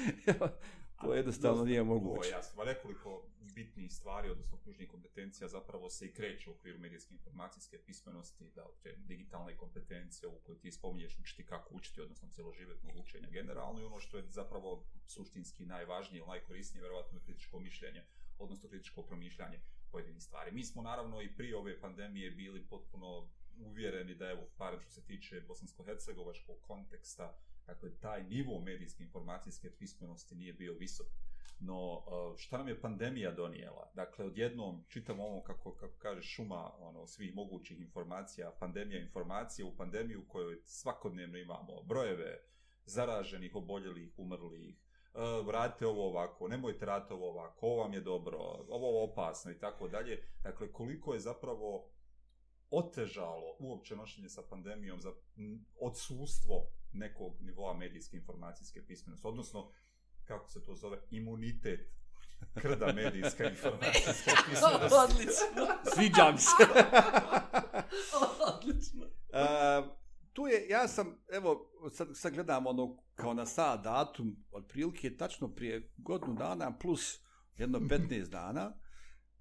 To 1.01 1.13
jednostavno 1.13 1.63
nije 1.65 1.83
moguće. 1.83 2.17
Ovo 2.17 2.24
je 2.24 2.29
jasno. 2.29 2.63
Nekoliko 2.63 3.24
bitnih 3.55 3.93
stvari, 3.93 4.29
odnosno 4.29 4.57
ključnih 4.63 4.89
kompetencija 4.89 5.48
zapravo 5.48 5.89
se 5.89 6.05
i 6.05 6.13
kreće 6.13 6.50
u 6.50 6.53
okviru 6.53 6.79
medijske 6.79 7.13
informacijske 7.13 7.77
pismenosti, 7.86 8.51
da 8.55 8.65
uopće 8.65 8.95
digitalne 8.98 9.57
kompetencije, 9.57 10.29
u 10.29 10.39
kojoj 10.39 10.60
ti 10.60 10.71
spominješ 10.71 11.19
učiti 11.19 11.45
kako 11.45 11.75
učiti, 11.75 12.01
odnosno 12.01 12.29
cjeloživjetno 12.31 12.89
učenje 13.01 13.27
generalno 13.31 13.81
i 13.81 13.86
ono 13.86 14.00
što 14.00 14.17
je 14.17 14.24
zapravo 14.29 14.86
suštinski 15.07 15.65
najvažnije, 15.65 16.25
najkorisnije, 16.25 16.83
verovatno 16.83 17.17
je 17.17 17.24
kritičko 17.24 17.60
mišljenje, 17.60 18.03
odnosno 18.39 18.69
kritičko 18.69 19.03
promišljanje 19.03 19.62
pojedinih 19.91 20.24
stvari. 20.24 20.51
Mi 20.51 20.63
smo 20.63 20.81
naravno 20.81 21.21
i 21.21 21.36
prije 21.36 21.57
ove 21.57 21.81
pandemije 21.81 22.31
bili 22.31 22.67
potpuno 22.69 23.29
uvjereni 23.57 24.15
da 24.15 24.29
evo, 24.29 24.41
barem 24.57 24.79
što 24.81 24.91
se 24.91 25.05
tiče 25.05 25.41
bosansko-hercegovačkog 25.48 26.62
konteksta, 26.62 27.38
dakle, 27.67 27.89
taj 28.00 28.24
nivo 28.24 28.60
medijske 28.60 29.03
informacijske 29.03 29.71
pismenosti 29.79 30.36
nije 30.36 30.53
bio 30.53 30.74
visok. 30.74 31.07
No, 31.60 32.03
e, 32.07 32.38
šta 32.38 32.57
nam 32.57 32.67
je 32.67 32.81
pandemija 32.81 33.31
donijela? 33.31 33.91
Dakle, 33.95 34.25
odjednom 34.25 34.83
čitamo 34.88 35.24
ovo, 35.24 35.43
kako, 35.43 35.75
kako 35.75 35.98
kaže 35.98 36.21
šuma 36.21 36.71
ono, 36.79 37.07
svih 37.07 37.36
mogućih 37.36 37.81
informacija, 37.81 38.51
pandemija 38.60 39.01
informacija 39.01 39.65
u 39.65 39.75
pandemiju 39.75 40.21
u 40.21 40.27
kojoj 40.27 40.62
svakodnevno 40.65 41.38
imamo 41.38 41.83
brojeve 41.83 42.43
zaraženih, 42.86 43.55
oboljelih, 43.55 44.13
umrlih, 44.17 44.75
uh, 45.13 45.48
vratite 45.48 45.88
ovo 45.88 46.08
ovako, 46.08 46.48
nemojte 46.48 46.86
raditi 46.86 47.13
ovo 47.13 47.30
ovako, 47.30 47.65
ovo 47.65 47.82
vam 47.82 47.94
je 47.94 48.01
dobro, 48.01 48.38
ovo 48.70 48.88
je 48.88 49.12
opasno 49.12 49.51
i 49.51 49.60
tako 49.60 49.88
dalje. 49.88 50.24
Dakle, 50.44 50.72
koliko 50.72 51.13
je 51.13 51.20
zapravo 51.20 51.89
otežalo 52.70 53.56
uopće 53.60 53.96
nošenje 53.96 54.30
sa 54.30 54.41
pandemijom 54.50 55.01
za 55.01 55.12
odsustvo 55.82 56.68
nekog 56.94 57.41
nivoa 57.41 57.74
medijske 57.74 58.18
informacijske 58.18 58.86
pismenosti, 58.86 59.27
odnosno, 59.27 59.72
kako 60.25 60.50
se 60.50 60.63
to 60.63 60.75
zove, 60.75 60.98
imunitet 61.10 62.01
krda 62.62 62.94
medijska 62.94 63.50
informacijska 63.50 64.32
pismenost. 64.50 64.96
Odlično. 65.10 65.68
Sviđam 65.96 66.38
se. 66.38 66.63
Odlično. 68.53 69.06
Uh, 69.06 70.00
tu 70.34 70.48
je, 70.48 70.68
ja 70.70 70.88
sam, 70.88 71.18
evo, 71.34 71.72
sad, 71.92 72.08
sad 72.14 72.34
gledam 72.34 72.68
ono, 72.68 72.98
kao 73.16 73.34
na 73.34 73.46
sad 73.46 73.84
datum, 73.84 74.46
otprilike 74.52 75.18
tačno 75.18 75.48
prije 75.48 75.94
godinu 75.98 76.34
dana 76.34 76.78
plus 76.78 77.20
jedno 77.58 77.80
15 77.80 78.30
dana, 78.30 78.74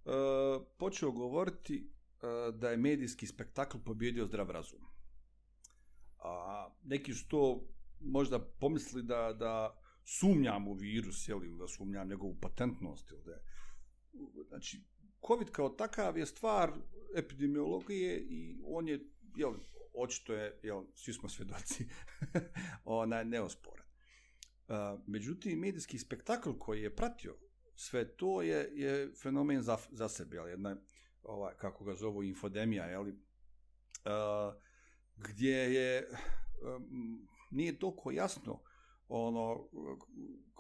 uh, 0.05 0.67
počeo 0.79 1.11
govoriti 1.11 1.91
uh, 2.23 2.55
da 2.55 2.71
je 2.71 2.77
medijski 2.77 3.27
spektakl 3.27 3.79
pobjedio 3.85 4.27
zdrav 4.27 4.51
razum. 4.51 4.81
A 6.19 6.69
neki 6.85 7.15
su 7.15 7.29
to 7.29 7.69
možda 8.01 8.39
pomisli 8.39 9.03
da, 9.03 9.33
da 9.33 9.81
sumnjam 10.05 10.69
u 10.69 10.73
virus, 10.73 11.29
jel, 11.29 11.41
da 11.59 11.69
sumnjam 11.69 12.09
njegovu 12.09 12.37
patentnost, 12.41 13.11
ili 13.11 13.23
da 13.25 13.31
je. 13.31 13.43
Znači, 14.49 14.85
COVID 15.27 15.51
kao 15.51 15.69
takav 15.69 16.19
je 16.19 16.27
stvar 16.27 16.73
epidemiologije 17.17 18.21
i 18.21 18.61
on 18.67 18.89
je, 18.89 19.01
jel, 19.37 19.55
očito 19.95 20.35
je, 20.35 20.61
jel, 20.63 20.85
svi 20.95 21.13
smo 21.13 21.29
svjedoci, 21.29 21.87
ona 22.85 23.25
neosporan. 23.25 23.87
Uh, 24.69 24.77
međutim, 25.07 25.59
medijski 25.59 25.99
spektakl 25.99 26.51
koji 26.59 26.83
je 26.83 26.97
pratio 26.97 27.37
sve 27.81 28.17
to 28.17 28.43
je, 28.43 28.71
je 28.75 29.13
fenomen 29.23 29.63
za, 29.63 29.79
za 29.91 30.09
sebe, 30.09 30.37
jel, 30.37 30.49
jedna, 30.49 30.77
ovaj, 31.23 31.55
kako 31.57 31.85
ga 31.85 31.95
zovu, 31.95 32.23
infodemija, 32.23 32.85
jel, 32.85 33.03
uh, 33.03 33.13
gdje 35.17 35.57
je, 35.57 36.09
um, 36.77 37.29
nije 37.51 37.79
toliko 37.79 38.11
jasno, 38.11 38.61
ono, 39.09 39.69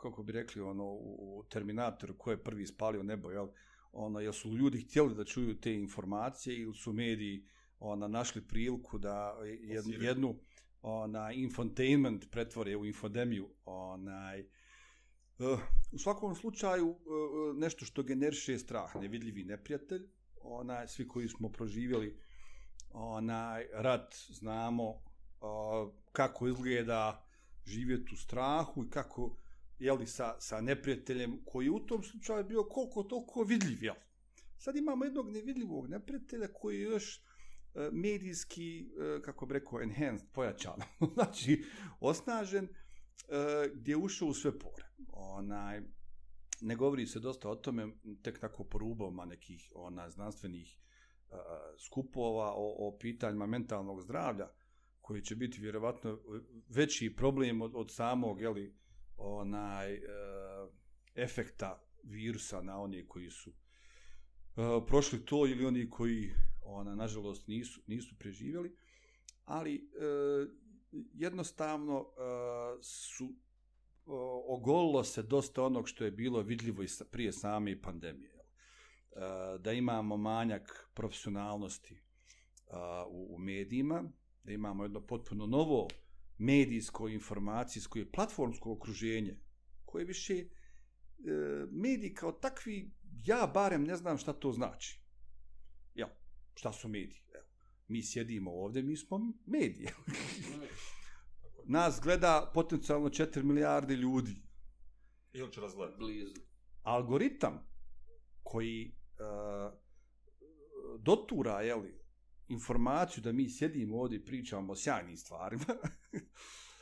kako 0.02 0.22
bi 0.22 0.32
rekli, 0.32 0.62
ono, 0.62 0.84
u 0.94 1.44
Terminatoru, 1.50 2.18
ko 2.18 2.30
je 2.30 2.44
prvi 2.44 2.66
spalio 2.66 3.02
nebo, 3.02 3.30
jel, 3.30 3.48
ono, 3.92 4.20
jel 4.20 4.32
su 4.32 4.48
ljudi 4.48 4.80
htjeli 4.80 5.14
da 5.14 5.24
čuju 5.24 5.60
te 5.60 5.74
informacije 5.74 6.56
ili 6.58 6.74
su 6.74 6.92
mediji 6.92 7.44
ona, 7.80 8.08
našli 8.08 8.42
priliku 8.42 8.98
da 8.98 9.36
jed, 9.62 9.84
jednu 9.86 10.36
ona, 10.82 11.32
infotainment 11.32 12.30
pretvore 12.30 12.76
u 12.76 12.86
infodemiju. 12.86 13.48
Onaj, 13.64 14.40
uh, 15.38 15.60
u 15.92 15.98
svakom 15.98 16.34
slučaju, 16.34 16.88
uh, 16.88 17.56
nešto 17.56 17.84
što 17.84 18.02
generiše 18.02 18.58
strah, 18.58 18.96
nevidljivi 18.96 19.44
neprijatelj, 19.44 20.02
onaj, 20.42 20.88
svi 20.88 21.08
koji 21.08 21.28
smo 21.28 21.48
proživjeli 21.48 22.20
onaj 22.92 23.66
rat, 23.72 24.14
znamo 24.28 24.88
uh, 24.90 25.00
kako 26.12 26.48
izgleda 26.48 27.24
živjeti 27.66 28.14
u 28.14 28.16
strahu 28.16 28.84
i 28.84 28.90
kako 28.90 29.36
jeli, 29.78 30.06
sa, 30.06 30.40
sa 30.40 30.60
neprijateljem 30.60 31.42
koji 31.44 31.68
u 31.68 31.78
tom 31.78 32.02
slučaju 32.02 32.44
bio 32.44 32.64
koliko 32.64 33.02
toliko 33.02 33.42
vidljiv. 33.42 33.84
Jel? 33.84 33.94
Sad 34.58 34.76
imamo 34.76 35.04
jednog 35.04 35.30
nevidljivog 35.30 35.88
neprijatelja 35.88 36.48
koji 36.52 36.76
je 36.76 36.82
još 36.82 37.22
E, 37.74 37.88
medijski, 37.92 38.80
e, 38.80 39.22
kako 39.22 39.46
bi 39.46 39.54
rekao, 39.54 39.82
enhanced, 39.82 40.28
pojačan. 40.32 40.80
znači, 41.14 41.64
osnažen, 42.00 42.64
e, 42.64 42.68
gdje 43.74 43.92
je 43.92 43.96
ušao 43.96 44.28
u 44.28 44.34
sve 44.34 44.58
pore. 44.58 44.84
Onaj, 45.12 45.80
ne 46.60 46.76
govori 46.76 47.06
se 47.06 47.20
dosta 47.20 47.48
o 47.48 47.54
tome, 47.54 47.88
tek 48.22 48.40
tako 48.40 48.64
po 48.64 48.78
rubama 48.78 49.24
nekih 49.24 49.72
ona, 49.74 50.10
znanstvenih 50.10 50.78
uh, 51.30 51.36
skupova 51.86 52.52
o, 52.56 52.74
o 52.78 52.98
pitanjima 52.98 53.46
mentalnog 53.46 54.02
zdravlja, 54.02 54.48
koji 55.00 55.22
će 55.22 55.36
biti 55.36 55.60
vjerovatno 55.60 56.18
veći 56.68 57.14
problem 57.16 57.62
od, 57.62 57.72
od 57.74 57.90
samog 57.94 58.40
jeli, 58.40 58.74
onaj, 59.16 59.94
e, 59.94 60.00
efekta 61.14 61.82
virusa 62.04 62.62
na 62.62 62.80
oni 62.80 63.08
koji 63.08 63.30
su 63.30 63.50
e, 63.50 63.56
prošli 64.86 65.24
to 65.24 65.46
ili 65.46 65.64
oni 65.64 65.90
koji 65.90 66.32
ona 66.74 66.94
nažalost 66.94 67.46
nisu 67.48 67.80
nisu 67.86 68.18
preživjeli 68.18 68.76
ali 69.44 69.74
e, 69.74 69.80
jednostavno 71.14 72.00
e, 72.00 72.82
su 72.82 73.24
e, 73.24 73.30
ogolilo 74.48 75.04
se 75.04 75.22
dosta 75.22 75.64
onog 75.64 75.88
što 75.88 76.04
je 76.04 76.10
bilo 76.10 76.42
vidljivo 76.42 76.82
i 76.82 76.88
prije 77.10 77.32
same 77.32 77.82
pandemije 77.82 78.34
e, 78.34 78.38
da 79.58 79.72
imamo 79.72 80.16
manjak 80.16 80.90
profesionalnosti 80.94 81.94
e, 81.94 82.00
u, 83.08 83.34
u 83.34 83.38
medijima 83.38 84.12
da 84.42 84.52
imamo 84.52 84.84
jedno 84.84 85.00
potpuno 85.06 85.46
novo 85.46 85.88
medijsko, 86.38 87.08
informacijsko 87.08 87.98
i 87.98 88.04
platformsko 88.04 88.72
okruženje, 88.72 89.36
koje 89.84 90.04
više 90.04 90.34
e, 90.34 90.46
mediji 91.70 92.14
kao 92.14 92.32
takvi, 92.32 92.90
ja 93.26 93.50
barem 93.54 93.84
ne 93.84 93.96
znam 93.96 94.18
šta 94.18 94.32
to 94.32 94.52
znači. 94.52 95.00
Šta 96.60 96.72
su 96.72 96.88
mediji? 96.88 97.22
Evo, 97.34 97.44
mi 97.88 98.02
sjedimo 98.02 98.50
ovdje, 98.50 98.82
mi 98.82 98.96
smo 98.96 99.32
mediji. 99.46 99.88
Nas 101.76 102.00
gleda 102.02 102.50
potencijalno 102.54 103.08
4 103.08 103.42
milijarde 103.42 103.96
ljudi. 103.96 104.36
Ili 105.32 105.52
će 105.52 105.60
razgledati? 105.60 105.98
Blizu. 105.98 106.34
Algoritam 106.82 107.66
koji 108.42 108.86
e, 108.86 109.22
dotura, 110.98 111.60
jeli, 111.60 111.94
informaciju 112.48 113.22
da 113.22 113.32
mi 113.32 113.50
sjedimo 113.50 114.00
ovdje 114.00 114.18
i 114.18 114.24
pričamo 114.24 114.72
o 114.72 114.76
sjajnim 114.76 115.16
stvarima. 115.16 115.64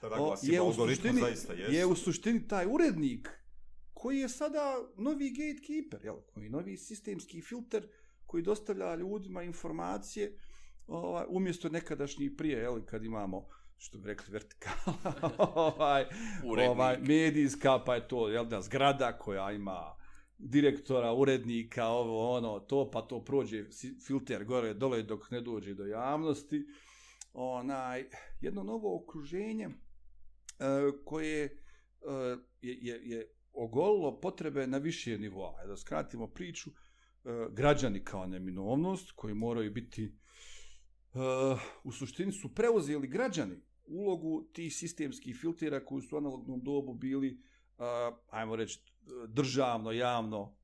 o, 0.03 0.37
je, 0.43 0.61
u 0.69 0.73
suštini, 0.73 1.23
je 1.69 1.87
u 1.87 1.95
suštini 1.95 2.49
taj 2.49 2.67
urednik 2.67 3.29
koji 3.95 4.19
je 4.19 4.29
sada 4.29 4.89
novi 4.97 5.31
gatekeeper, 5.31 6.05
jel, 6.05 6.17
koji 6.27 6.49
novi 6.49 6.77
sistemski 6.77 7.43
filter 7.43 7.89
koji 8.29 8.43
dostavlja 8.43 8.95
ljudima 8.95 9.43
informacije 9.43 10.39
ovaj, 10.87 11.25
umjesto 11.29 11.69
nekadašnjih 11.69 12.33
prije, 12.37 12.59
jel, 12.59 12.85
kad 12.85 13.05
imamo 13.05 13.49
što 13.77 13.99
bi 13.99 14.07
rekli 14.07 14.33
vertikala, 14.33 15.13
ovaj, 15.55 16.05
ovaj, 16.69 16.99
medijska, 16.99 17.79
pa 17.87 17.95
je 17.95 18.09
to 18.09 18.29
jel, 18.29 18.45
da, 18.45 18.61
zgrada 18.61 19.19
koja 19.19 19.53
ima 19.53 19.97
direktora, 20.39 21.13
urednika, 21.15 21.87
ovo, 21.87 22.37
ono, 22.37 22.61
to, 22.61 22.91
pa 22.91 23.03
to 23.03 23.25
prođe 23.25 23.65
filter 24.07 24.45
gore, 24.45 24.75
dole, 24.75 25.03
dok 25.03 25.31
ne 25.31 25.41
dođe 25.41 25.75
do 25.75 25.87
javnosti. 25.87 26.67
Onaj, 27.33 28.05
jedno 28.41 28.63
novo 28.63 29.03
okruženje 29.03 29.67
uh, 29.67 29.75
koje 31.05 31.45
uh, 32.01 32.41
je, 32.61 32.79
je, 32.81 33.01
je 33.05 33.35
ogolilo 33.53 34.21
potrebe 34.21 34.67
na 34.67 34.79
više 34.79 35.19
nivoa. 35.19 35.67
Da 35.67 35.77
skratimo 35.77 36.27
priču, 36.27 36.71
uh, 36.71 36.77
E, 37.29 37.49
građani 37.51 38.05
kao 38.05 38.27
neminovnost, 38.27 39.13
koji 39.13 39.35
moraju 39.35 39.71
biti, 39.73 40.13
uh, 41.15 41.61
u 41.85 41.93
suštini 41.93 42.33
su 42.33 42.55
preuzeli 42.55 43.09
građani 43.09 43.57
ulogu 43.85 44.49
tih 44.53 44.75
sistemskih 44.75 45.37
filtera 45.41 45.85
koji 45.85 46.03
su 46.03 46.17
u 46.17 46.19
analognom 46.19 46.61
dobu 46.63 46.95
bili, 46.95 47.29
e, 47.29 47.83
ajmo 48.31 48.57
reći, 48.57 48.81
državno, 49.29 49.93
javno 49.93 50.57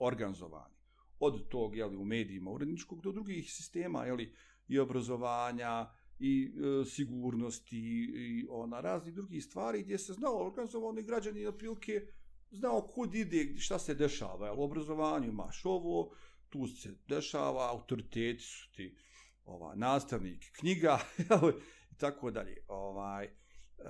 organizovani. 0.00 0.74
Od 1.18 1.48
tog, 1.48 1.76
jeli, 1.76 1.96
u 1.96 2.04
medijima 2.04 2.50
uredničkog 2.50 3.02
do 3.02 3.12
drugih 3.12 3.52
sistema, 3.52 4.04
jeli, 4.04 4.34
i 4.68 4.78
obrazovanja, 4.78 5.90
i 6.18 6.44
e, 6.44 6.84
sigurnosti, 6.84 7.78
i 8.14 8.46
ona, 8.50 8.80
razni 8.80 9.12
drugih 9.12 9.44
stvari, 9.44 9.82
gdje 9.82 9.98
se 9.98 10.12
znao 10.12 10.46
organizovani 10.46 11.02
građani, 11.02 11.44
na 11.44 11.52
prilike, 11.52 12.06
znao 12.52 12.88
kud 12.94 13.14
ide, 13.14 13.58
šta 13.58 13.78
se 13.78 13.94
dešava, 13.94 14.46
jel, 14.46 14.60
u 14.60 14.62
obrazovanju 14.62 15.28
imaš 15.28 15.64
ovo, 15.64 16.14
tu 16.48 16.66
se 16.66 16.94
dešava, 17.08 17.70
autoriteti 17.70 18.42
su 18.42 18.72
ti 18.72 18.96
ova, 19.44 19.74
nastavnik 19.74 20.52
knjiga, 20.52 20.98
jel, 21.30 21.50
i 21.90 21.94
tako 21.96 22.30
dalje. 22.30 22.56
Ovaj, 22.68 23.24
uh, 23.26 23.84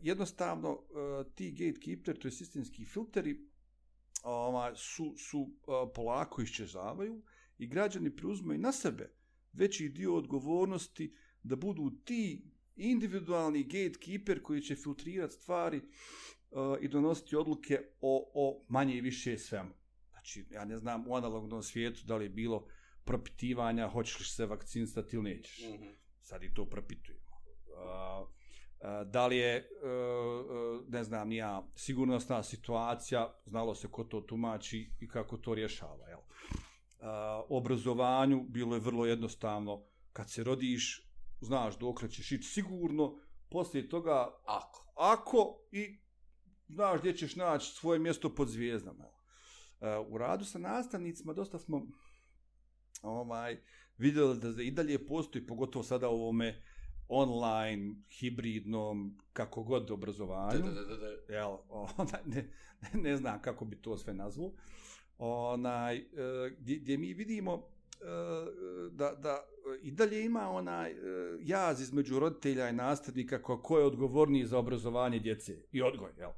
jednostavno, 0.00 0.72
uh, 0.72 1.32
ti 1.34 1.50
gatekeeper, 1.50 2.18
to 2.18 2.28
je 2.28 2.32
sistemski 2.32 2.84
filteri, 2.84 3.48
ovaj, 4.22 4.72
su, 4.76 5.14
su 5.16 5.38
uh, 5.40 5.74
polako 5.94 6.42
iščezavaju 6.42 7.22
i 7.58 7.66
građani 7.66 8.16
preuzmaju 8.16 8.58
na 8.58 8.72
sebe 8.72 9.12
veći 9.52 9.88
dio 9.88 10.16
odgovornosti 10.16 11.14
da 11.42 11.56
budu 11.56 11.90
ti 12.04 12.44
individualni 12.76 13.62
gatekeeper 13.62 14.42
koji 14.42 14.60
će 14.60 14.76
filtrirati 14.76 15.34
stvari 15.34 15.82
i 16.80 16.88
donositi 16.88 17.36
odluke 17.36 17.80
o, 18.00 18.30
o 18.34 18.64
manje 18.68 18.94
i 18.94 19.00
više 19.00 19.38
svemu. 19.38 19.70
Znači, 20.10 20.46
ja 20.50 20.64
ne 20.64 20.78
znam 20.78 21.08
u 21.08 21.14
analognom 21.14 21.62
svijetu 21.62 22.00
da 22.04 22.16
li 22.16 22.24
je 22.24 22.28
bilo 22.28 22.66
propitivanja 23.04 23.88
hoćeš 23.88 24.18
li 24.18 24.24
se 24.24 24.46
vakcinisati 24.46 25.16
ili 25.16 25.30
nećeš. 25.30 25.64
Mhm. 25.74 25.88
Sad 26.22 26.42
i 26.42 26.54
to 26.54 26.64
propitujemo. 26.64 27.28
Da 29.06 29.26
li 29.26 29.36
je, 29.36 29.68
uh, 29.82 30.80
uh, 30.80 30.88
ne 30.88 31.04
znam, 31.04 31.28
nija 31.28 31.68
sigurnosna 31.74 32.42
situacija, 32.42 33.34
znalo 33.44 33.74
se 33.74 33.88
ko 33.90 34.04
to 34.04 34.20
tumači 34.20 34.90
i 35.00 35.08
kako 35.08 35.36
to 35.36 35.54
rješava. 35.54 36.08
Jel? 36.08 36.18
Uh, 36.18 37.06
obrazovanju 37.48 38.44
bilo 38.48 38.74
je 38.74 38.80
vrlo 38.80 39.06
jednostavno. 39.06 39.84
Kad 40.12 40.30
se 40.30 40.44
rodiš, 40.44 41.10
znaš 41.40 41.78
dok 41.78 42.08
ćeš 42.08 42.32
ići 42.32 42.48
sigurno, 42.48 43.18
poslije 43.50 43.88
toga 43.88 44.34
Ako. 44.44 44.92
ako 44.96 45.58
i 45.72 45.98
znaš 46.68 47.00
gdje 47.00 47.16
ćeš 47.16 47.36
naći 47.36 47.74
svoje 47.74 47.98
mjesto 47.98 48.34
pod 48.34 48.48
zvijezdama. 48.48 49.04
Uh, 49.04 50.12
u 50.12 50.18
radu 50.18 50.44
sa 50.44 50.58
nastavnicima 50.58 51.32
dosta 51.32 51.58
smo 51.58 51.86
ovaj, 53.02 53.60
vidjeli 53.98 54.38
da 54.38 54.62
i 54.62 54.70
dalje 54.70 55.06
postoji, 55.06 55.46
pogotovo 55.46 55.82
sada 55.82 56.08
u 56.08 56.14
ovome 56.14 56.62
online, 57.08 57.94
hibridnom, 58.10 59.18
kako 59.32 59.62
god 59.62 59.90
obrazovanju. 59.90 60.62
Da, 60.64 60.70
da, 60.70 60.82
da, 60.82 60.96
da. 60.96 61.34
Jel, 61.34 61.56
onaj, 61.98 62.20
ne, 62.26 62.50
ne, 63.02 63.16
znam 63.16 63.42
kako 63.42 63.64
bi 63.64 63.82
to 63.82 63.98
sve 63.98 64.14
nazvao. 64.14 64.52
Onaj, 65.18 65.96
e, 65.96 66.04
gdje, 66.58 66.78
gdje 66.78 66.98
mi 66.98 67.14
vidimo 67.14 67.54
e, 67.54 67.77
da, 68.90 69.14
da 69.14 69.44
i 69.82 69.90
dalje 69.90 70.24
ima 70.24 70.50
onaj 70.50 70.90
e, 70.90 70.94
jaz 71.40 71.80
između 71.80 72.18
roditelja 72.18 72.68
i 72.68 72.72
nastavnika 72.72 73.42
ko, 73.42 73.62
ko 73.62 73.78
je 73.78 73.84
odgovorniji 73.84 74.46
za 74.46 74.58
obrazovanje 74.58 75.18
djece 75.18 75.56
i 75.72 75.82
odgoj, 75.82 76.10
jel? 76.18 76.30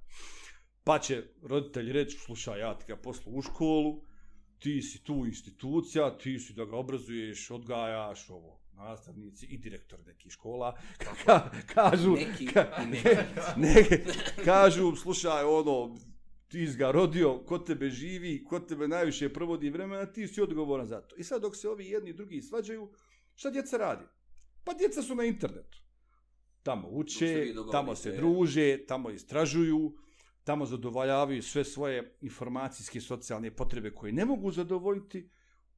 Pa 0.84 0.98
će 0.98 1.22
roditelj 1.42 1.92
reći, 1.92 2.18
slušaj, 2.18 2.60
ja 2.60 2.78
ti 2.78 2.84
ga 2.88 2.96
poslu 2.96 3.32
u 3.36 3.42
školu, 3.42 4.02
ti 4.58 4.82
si 4.82 5.04
tu 5.04 5.26
institucija, 5.26 6.18
ti 6.18 6.38
si 6.38 6.52
da 6.52 6.64
ga 6.64 6.76
obrazuješ, 6.76 7.50
odgajaš, 7.50 8.30
ovo, 8.30 8.60
nastavnici 8.72 9.46
i 9.46 9.58
direktor 9.58 9.98
nekih 10.06 10.32
škola, 10.32 10.78
ka, 11.24 11.50
kažu, 11.66 12.10
Neki 12.10 12.46
ka, 12.46 12.66
neki. 12.90 13.08
ne, 13.56 13.84
kažu, 14.44 14.96
slušaj, 14.96 15.44
ono, 15.44 15.96
ti 16.50 16.66
ga 16.78 16.90
rodio, 16.90 17.38
kod 17.46 17.66
tebe 17.66 17.90
živi, 17.90 18.44
kod 18.44 18.68
tebe 18.68 18.88
najviše 18.88 19.32
provodi 19.32 19.70
vremena, 19.70 20.06
ti 20.06 20.28
si 20.28 20.40
odgovoran 20.40 20.86
za 20.86 21.00
to. 21.00 21.16
I 21.16 21.24
sad 21.24 21.42
dok 21.42 21.56
se 21.56 21.68
ovi 21.68 21.86
jedni 21.86 22.10
i 22.10 22.14
drugi 22.14 22.42
svađaju, 22.42 22.90
šta 23.34 23.50
djeca 23.50 23.76
radi? 23.76 24.04
Pa 24.64 24.74
djeca 24.74 25.02
su 25.02 25.14
na 25.14 25.24
internetu. 25.24 25.78
Tamo 26.62 26.88
uče, 26.88 27.54
tamo 27.72 27.94
se 27.94 28.12
druže, 28.12 28.86
tamo 28.86 29.10
istražuju, 29.10 29.94
tamo 30.44 30.66
zadovoljavaju 30.66 31.42
sve 31.42 31.64
svoje 31.64 32.16
informacijske 32.20 32.98
i 32.98 33.02
socijalne 33.02 33.56
potrebe 33.56 33.94
koje 33.94 34.12
ne 34.12 34.24
mogu 34.24 34.50
zadovoljiti 34.52 35.30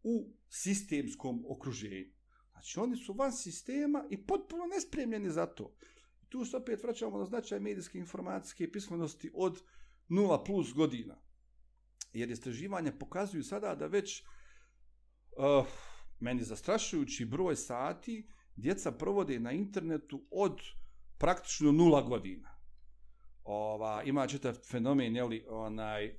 u 0.03 0.33
sistemskom 0.49 1.45
okruženju. 1.49 2.13
Znači, 2.53 2.81
oni 2.81 2.97
su 2.97 3.13
van 3.13 3.33
sistema 3.33 4.05
i 4.11 4.27
potpuno 4.27 4.67
nespremljeni 4.67 5.31
za 5.31 5.47
to. 5.47 5.77
Tu 6.29 6.45
se 6.45 6.57
opet 6.57 6.83
vraćamo 6.83 7.19
na 7.19 7.25
značaj 7.25 7.61
medijske 7.61 7.99
informacijske 7.99 8.73
pismenosti 8.73 9.31
od 9.35 9.63
0 10.13 10.45
plus 10.47 10.73
godina. 10.75 11.17
Jer 12.13 12.31
istraživanja 12.31 12.93
pokazuju 13.01 13.43
sada 13.43 13.75
da 13.75 13.87
već 13.87 14.23
uh, 14.23 15.67
meni 16.21 16.43
zastrašujući 16.43 17.25
broj 17.25 17.57
sati 17.57 18.29
djeca 18.57 18.93
provode 18.93 19.41
na 19.41 19.53
internetu 19.53 20.27
od 20.31 20.61
praktično 21.19 21.73
nula 21.73 22.03
godina. 22.03 22.59
Ova, 23.45 24.03
ima 24.03 24.27
čitav 24.27 24.55
fenomen, 24.71 25.17
jeli, 25.17 25.45
onaj, 25.49 26.05
e, 26.05 26.17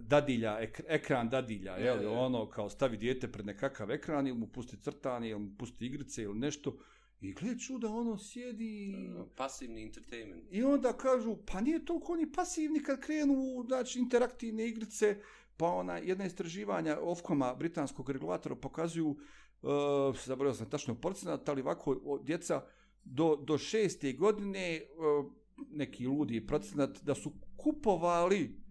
dadilja, 0.00 0.58
ek, 0.60 0.80
ekran 0.88 1.28
dadilja, 1.28 1.72
Je, 1.76 1.84
je. 1.86 2.08
ono, 2.08 2.50
kao 2.50 2.70
stavi 2.70 2.96
dijete 2.96 3.32
pred 3.32 3.46
nekakav 3.46 3.90
ekran 3.90 4.26
ili 4.26 4.38
mu 4.38 4.46
pusti 4.46 4.76
crtanje 4.82 5.28
ili 5.28 5.40
mu 5.40 5.56
pusti 5.58 5.86
igrice 5.86 6.22
ili 6.22 6.38
nešto 6.38 6.78
i 7.20 7.32
gled 7.32 7.60
čuda, 7.60 7.88
ono 7.88 8.18
sjedi 8.18 8.94
Uh, 9.20 9.26
Pasivni 9.36 9.82
entertainment. 9.82 10.44
i 10.50 10.62
onda 10.62 10.92
kažu, 10.92 11.36
pa 11.52 11.60
nije 11.60 11.84
toliko 11.84 12.12
oni 12.12 12.32
pasivni 12.32 12.82
kad 12.82 13.00
krenu 13.00 13.64
znači, 13.66 13.98
interaktivne 13.98 14.68
igrice, 14.68 15.18
pa 15.56 15.66
ona, 15.66 15.98
jedna 15.98 16.26
istraživanja 16.26 16.98
Ofcoma, 17.00 17.54
britanskog 17.54 18.10
regulatora, 18.10 18.56
pokazuju, 18.56 19.08
uh, 19.08 20.16
zaboravio 20.24 20.54
sam 20.54 20.70
tačno 20.70 20.94
procenat, 20.94 21.48
ali 21.48 21.62
ovako 21.62 22.20
djeca 22.22 22.64
do, 23.04 23.36
do 23.36 23.58
šeste 23.58 24.12
godine, 24.12 24.80
uh, 24.96 25.32
neki 25.70 26.06
ludi 26.06 26.46
procenat, 26.46 27.02
da 27.02 27.14
su 27.14 27.32
kupovali 27.56 28.66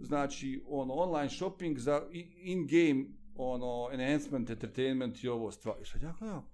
znači 0.00 0.62
ono 0.66 0.94
online 0.94 1.30
shopping 1.30 1.78
za 1.78 2.08
in-game 2.42 3.04
ono 3.34 3.90
enhancement, 3.92 4.50
entertainment 4.50 5.24
i 5.24 5.28
ovo 5.28 5.50
stvari. 5.50 5.82
I 5.82 5.86
sad 5.86 6.02
ja 6.02 6.14
gledam, 6.18 6.49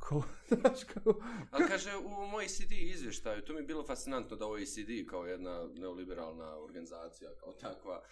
kao, 0.00 0.22
znači, 0.60 0.86
kao, 0.86 1.14
Ali 1.50 1.68
kaže, 1.68 1.96
u 1.96 2.26
moj 2.26 2.46
CD 2.46 2.72
izvještaju, 2.72 3.44
to 3.44 3.52
mi 3.52 3.58
je 3.58 3.64
bilo 3.64 3.86
fascinantno 3.86 4.36
da 4.36 4.46
OECD 4.46 5.06
kao 5.06 5.26
jedna 5.26 5.68
neoliberalna 5.74 6.58
organizacija, 6.58 7.30
kao 7.40 7.52
takva, 7.52 8.02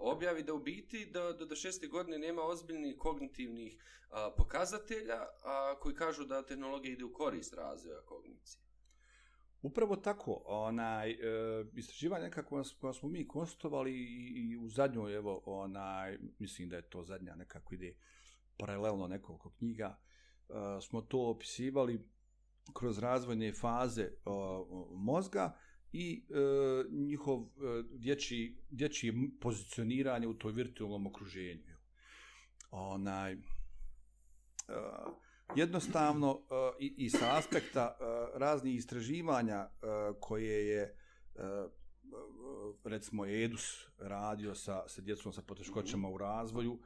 objavi 0.00 0.42
da 0.42 0.54
u 0.54 0.58
biti 0.58 1.06
da, 1.06 1.32
da 1.32 1.44
do 1.46 1.56
šeste 1.56 1.86
godine 1.86 2.18
nema 2.18 2.42
ozbiljnih 2.42 2.96
kognitivnih 2.98 3.76
a, 4.10 4.30
pokazatelja 4.36 5.16
a, 5.44 5.74
koji 5.80 5.94
kažu 5.94 6.24
da 6.24 6.46
tehnologija 6.46 6.92
ide 6.92 7.04
u 7.04 7.12
korist 7.12 7.54
razvoja 7.54 8.00
kognicije. 8.02 8.62
Upravo 9.62 9.96
tako, 9.96 10.42
onaj, 10.46 11.10
e, 11.10 11.16
istraživanje 11.74 12.30
koja, 12.30 12.64
s- 12.64 12.72
koja 12.72 12.92
smo 12.92 13.08
mi 13.08 13.28
konstatovali 13.28 13.92
i, 13.92 14.50
i 14.50 14.56
u 14.56 14.68
zadnjoj, 14.68 15.14
evo, 15.14 15.42
onaj, 15.46 16.18
mislim 16.38 16.68
da 16.68 16.76
je 16.76 16.90
to 16.90 17.04
zadnja 17.04 17.34
nekako 17.34 17.74
ide 17.74 17.94
paralelno 18.58 19.06
nekoliko 19.06 19.50
knjiga, 19.50 19.98
smo 20.80 21.00
to 21.00 21.18
opisivali 21.18 22.00
kroz 22.72 22.98
razvojne 22.98 23.52
faze 23.52 24.08
mozga 24.94 25.56
i 25.92 26.24
e, 26.28 26.34
njihov 26.90 27.42
e, 27.42 27.46
dječji, 28.70 29.16
pozicioniranje 29.40 30.26
u 30.26 30.34
toj 30.34 30.52
virtualnom 30.52 31.06
okruženju. 31.06 31.76
Onaj, 32.70 33.32
e, 33.32 33.38
jednostavno 35.56 36.40
i, 36.78 36.94
i 36.96 37.10
sa 37.10 37.38
aspekta 37.38 37.96
raznih 38.34 38.76
istraživanja 38.76 39.68
koje 40.20 40.68
je 40.68 40.96
uh, 41.34 41.42
recimo 42.84 43.26
Edus 43.26 43.86
radio 43.98 44.54
sa, 44.54 44.88
sa 44.88 45.00
djecom 45.02 45.32
sa 45.32 45.42
poteškoćama 45.42 46.08
u 46.08 46.18
razvoju 46.18 46.78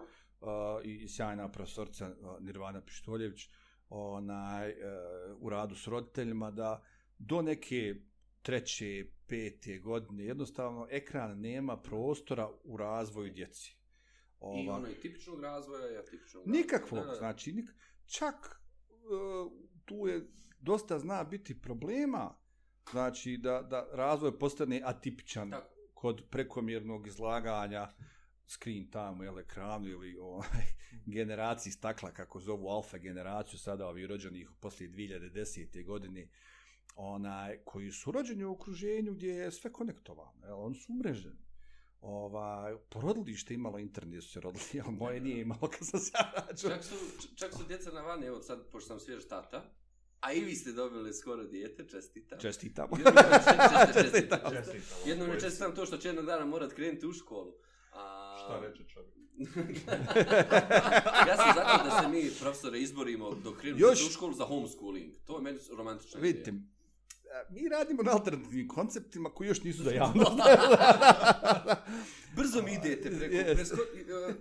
i, 0.84 0.92
i 0.94 1.08
sjajna 1.08 1.48
profesorca 1.52 2.14
Nirvana 2.40 2.80
Pištoljević 2.80 3.50
onaj, 3.88 4.70
uh, 4.70 4.76
u 5.40 5.48
radu 5.48 5.74
s 5.74 5.86
roditeljima 5.86 6.50
da 6.50 6.82
do 7.18 7.42
neke 7.42 7.94
treće, 8.42 9.06
pete 9.26 9.78
godine 9.78 10.24
jednostavno 10.24 10.86
ekran 10.90 11.40
nema 11.40 11.76
prostora 11.76 12.50
u 12.64 12.76
razvoju 12.76 13.32
djeci. 13.32 13.76
I 13.76 13.78
Ova- 14.40 14.76
ono 14.76 14.88
i 14.88 14.94
tipičnog 14.94 15.40
razvoja 15.40 15.92
i 15.94 15.96
atipičnog 15.96 16.46
Nikakvog, 16.46 16.98
razvoja. 16.98 17.06
Da, 17.06 17.12
da. 17.12 17.18
znači, 17.18 17.52
nik, 17.52 17.70
čak 18.06 18.34
uh, 18.88 19.52
tu 19.84 20.06
je 20.06 20.30
dosta 20.60 20.98
zna 20.98 21.24
biti 21.24 21.60
problema, 21.60 22.34
znači 22.90 23.36
da, 23.42 23.62
da 23.62 23.88
razvoj 23.92 24.38
postane 24.38 24.82
atipičan 24.84 25.50
Tako. 25.50 25.68
kod 25.94 26.24
prekomjernog 26.30 27.06
izlaganja 27.06 27.88
screen 28.46 28.90
time 28.90 29.26
ili 29.26 29.42
ekranu 29.42 29.88
ili 29.88 30.16
ovaj, 30.18 30.66
generaciji 31.06 31.72
stakla, 31.72 32.10
kako 32.10 32.40
zovu 32.40 32.68
alfa 32.68 32.98
generaciju, 32.98 33.58
sada 33.58 33.88
ovi 33.88 34.06
rođenih 34.06 34.50
poslije 34.60 34.90
2010. 34.90 35.84
godine, 35.84 36.28
onaj, 36.94 37.58
koji 37.64 37.92
su 37.92 38.12
rođeni 38.12 38.44
u 38.44 38.52
okruženju 38.52 39.12
gdje 39.12 39.32
je 39.32 39.50
sve 39.50 39.72
konektovano, 39.72 40.46
jel, 40.46 40.60
oni 40.60 40.74
su 40.74 40.92
umreženi. 40.92 41.46
Ovaj, 42.00 42.76
porodilište 42.88 43.54
imalo 43.54 43.78
internet 43.78 44.22
su 44.22 44.30
se 44.30 44.40
rodili, 44.40 44.80
ali 44.84 44.94
moje 44.94 45.20
nije 45.20 45.40
imalo 45.40 45.70
kad 45.70 45.86
sam 45.86 46.00
se 46.00 46.12
ja 46.14 46.32
rađao. 46.36 46.70
Čak 46.70 46.84
su, 46.84 46.94
čak 47.36 47.52
su 47.52 47.64
djeca 47.68 47.90
na 47.90 48.00
vani, 48.00 48.26
evo 48.26 48.40
sad, 48.40 48.70
pošto 48.72 48.88
sam 48.88 49.00
svjež 49.00 49.24
tata, 49.28 49.76
A 50.20 50.32
i 50.32 50.40
vi 50.40 50.54
ste 50.54 50.72
dobili 50.72 51.14
skoro 51.14 51.44
dijete, 51.44 51.88
čestitam. 51.88 52.38
Čestitam. 52.38 52.88
Čestitam. 53.94 54.38
Čestitam. 54.64 55.00
Jednom 55.06 55.28
ne 55.28 55.40
čestitam 55.40 55.74
to 55.74 55.86
što 55.86 55.96
će 55.96 56.08
jednog 56.08 56.26
dana 56.26 56.44
morat 56.44 56.72
krenuti 56.72 57.06
u 57.06 57.12
školu. 57.12 57.52
Šta 58.46 58.60
reče 58.60 58.84
čovjek? 58.84 59.16
ja 61.28 61.36
sam 61.36 61.52
zato 61.54 61.84
da 61.84 61.98
se 62.02 62.08
mi, 62.08 62.30
profesore, 62.40 62.80
izborimo 62.80 63.34
dok 63.34 63.56
krenemo 63.56 63.80
Još- 63.80 64.06
u 64.06 64.12
školu 64.12 64.34
za 64.34 64.44
homeschooling. 64.44 65.12
To 65.24 65.36
je 65.36 65.42
meni 65.42 65.58
romantično. 65.76 66.20
Vidite, 66.20 66.52
mi 67.50 67.68
radimo 67.68 68.02
na 68.02 68.12
alternativnim 68.12 68.68
konceptima 68.68 69.30
koji 69.30 69.48
još 69.48 69.62
nisu 69.62 69.82
za 69.82 69.90
javnost. 70.00 70.32
Brzo 72.36 72.62
mi 72.62 72.72
idete 72.72 73.10
preko... 73.18 73.34
Yes. 73.34 73.54
Presko, 73.54 73.76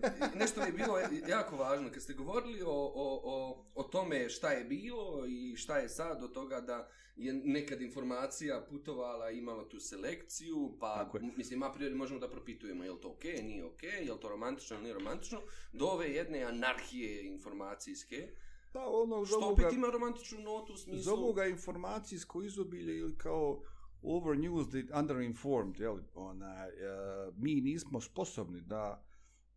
e, 0.05 0.37
nešto 0.39 0.61
mi 0.61 0.67
je 0.67 0.71
bilo 0.71 0.99
jako 1.27 1.55
važno. 1.55 1.89
Kad 1.91 2.03
ste 2.03 2.13
govorili 2.13 2.61
o, 2.61 2.71
o, 2.95 3.21
o, 3.23 3.65
o 3.75 3.83
tome 3.83 4.29
šta 4.29 4.51
je 4.51 4.63
bilo 4.63 5.25
i 5.27 5.55
šta 5.55 5.77
je 5.77 5.89
sad 5.89 6.23
od 6.23 6.33
toga 6.33 6.61
da 6.61 6.89
je 7.15 7.33
nekad 7.33 7.81
informacija 7.81 8.65
putovala, 8.69 9.31
imala 9.31 9.69
tu 9.69 9.79
selekciju, 9.79 10.77
pa 10.79 11.11
mislim, 11.37 11.63
a 11.63 11.71
priori 11.71 11.95
možemo 11.95 12.19
da 12.19 12.29
propitujemo 12.29 12.83
je 12.83 12.91
li 12.91 13.01
to 13.01 13.09
okej, 13.09 13.43
nije 13.43 13.65
okej, 13.65 14.05
je 14.05 14.13
li 14.13 14.19
to 14.19 14.29
romantično 14.29 14.81
nije 14.81 14.93
romantično, 14.93 15.41
do 15.73 15.85
ove 15.85 16.09
jedne 16.09 16.43
anarhije 16.43 17.25
informacijske, 17.25 18.27
Da, 18.75 18.85
ono, 18.87 19.25
što 19.25 19.39
opet 19.39 19.73
ima 19.73 19.87
romantičnu 19.87 20.39
notu 20.39 20.73
u 20.73 20.77
smislu... 20.77 21.01
zovu 21.01 21.33
ga 21.33 21.45
informacijsko 21.45 22.41
izobilje 22.43 22.97
ili 22.97 23.17
kao 23.17 23.61
overnewsed 24.01 24.75
i 24.79 24.99
underinformed, 24.99 25.79
jel? 25.79 25.99
Ona, 26.15 26.67
uh, 26.67 27.37
mi 27.37 27.61
nismo 27.61 28.01
sposobni 28.01 28.61
da 28.61 29.05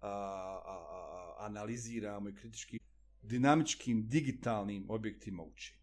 a, 0.01 0.09
a, 0.09 0.61
a, 0.67 1.37
analiziramo 1.39 2.29
i 2.29 2.35
kritički 2.35 2.79
dinamičkim 3.23 4.09
digitalnim 4.09 4.91
objektima 4.91 5.43
učenja. 5.43 5.79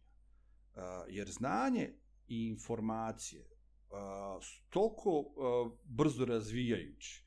Uh, 0.75 0.81
jer 1.09 1.31
znanje 1.31 1.93
i 2.27 2.47
informacije 2.47 3.41
uh, 3.89 4.45
toliko 4.69 5.19
uh, 5.19 5.71
brzo 5.83 6.25
razvijajući 6.25 7.23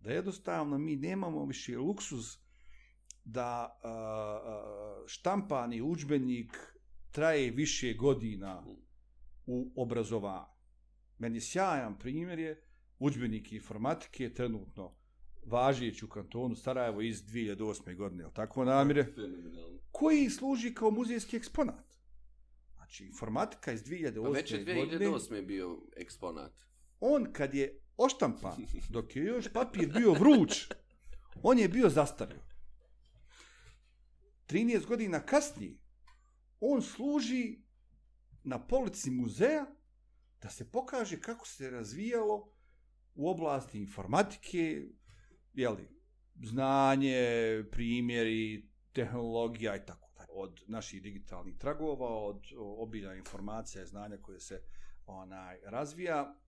da 0.00 0.10
jednostavno 0.10 0.78
mi 0.78 0.96
nemamo 0.96 1.44
više 1.44 1.78
luksuz 1.78 2.41
da 3.24 3.80
uh, 3.84 5.06
štampani 5.06 5.82
udžbenik 5.82 6.56
traje 7.10 7.50
više 7.50 7.94
godina 7.94 8.62
u 9.46 9.72
obrazovanju. 9.76 10.46
Meni 11.18 11.40
sjajan 11.40 11.98
primjer 11.98 12.38
je 12.38 12.62
udžbenik 12.98 13.52
informatike 13.52 14.34
trenutno 14.34 14.94
važijeći 15.46 16.04
u 16.04 16.08
kantonu 16.08 16.56
Sarajevo 16.56 17.00
iz 17.02 17.22
2008. 17.22 17.96
godine, 17.96 18.24
je 18.24 18.34
tako 18.34 18.64
namire? 18.64 19.06
Koji 19.90 20.30
služi 20.30 20.74
kao 20.74 20.90
muzejski 20.90 21.36
eksponat. 21.36 21.96
Znači, 22.76 23.04
informatika 23.04 23.72
iz 23.72 23.84
2008. 23.84 24.22
Pa 24.22 24.28
već 24.28 24.52
je 24.52 24.64
godine, 24.64 25.06
2008. 25.06 25.46
bio 25.46 25.78
eksponat. 25.96 26.52
on 27.00 27.26
kad 27.32 27.54
je 27.54 27.80
oštampan, 27.96 28.56
dok 28.88 29.16
je 29.16 29.24
još 29.24 29.52
papir 29.52 29.92
bio 29.92 30.12
vruć, 30.12 30.68
on 31.42 31.58
je 31.58 31.68
bio 31.68 31.88
zastario. 31.88 32.51
13 34.46 34.86
godina 34.86 35.20
kasnije, 35.20 35.78
on 36.60 36.82
služi 36.82 37.58
na 38.44 38.66
polici 38.66 39.10
muzeja 39.10 39.66
da 40.42 40.50
se 40.50 40.70
pokaže 40.70 41.20
kako 41.20 41.46
se 41.46 41.70
razvijalo 41.70 42.52
u 43.14 43.30
oblasti 43.30 43.78
informatike, 43.78 44.88
jeli, 45.52 45.88
znanje, 46.42 47.24
primjeri, 47.70 48.68
tehnologija 48.92 49.76
i 49.76 49.86
tako 49.86 50.10
dalje. 50.16 50.28
Od 50.34 50.62
naših 50.66 51.02
digitalnih 51.02 51.58
tragova, 51.58 52.08
od 52.08 52.44
obilja 52.58 53.14
informacija 53.14 53.82
i 53.82 53.86
znanja 53.86 54.16
koje 54.22 54.40
se 54.40 54.62
onaj 55.06 55.58
razvija 55.64 56.38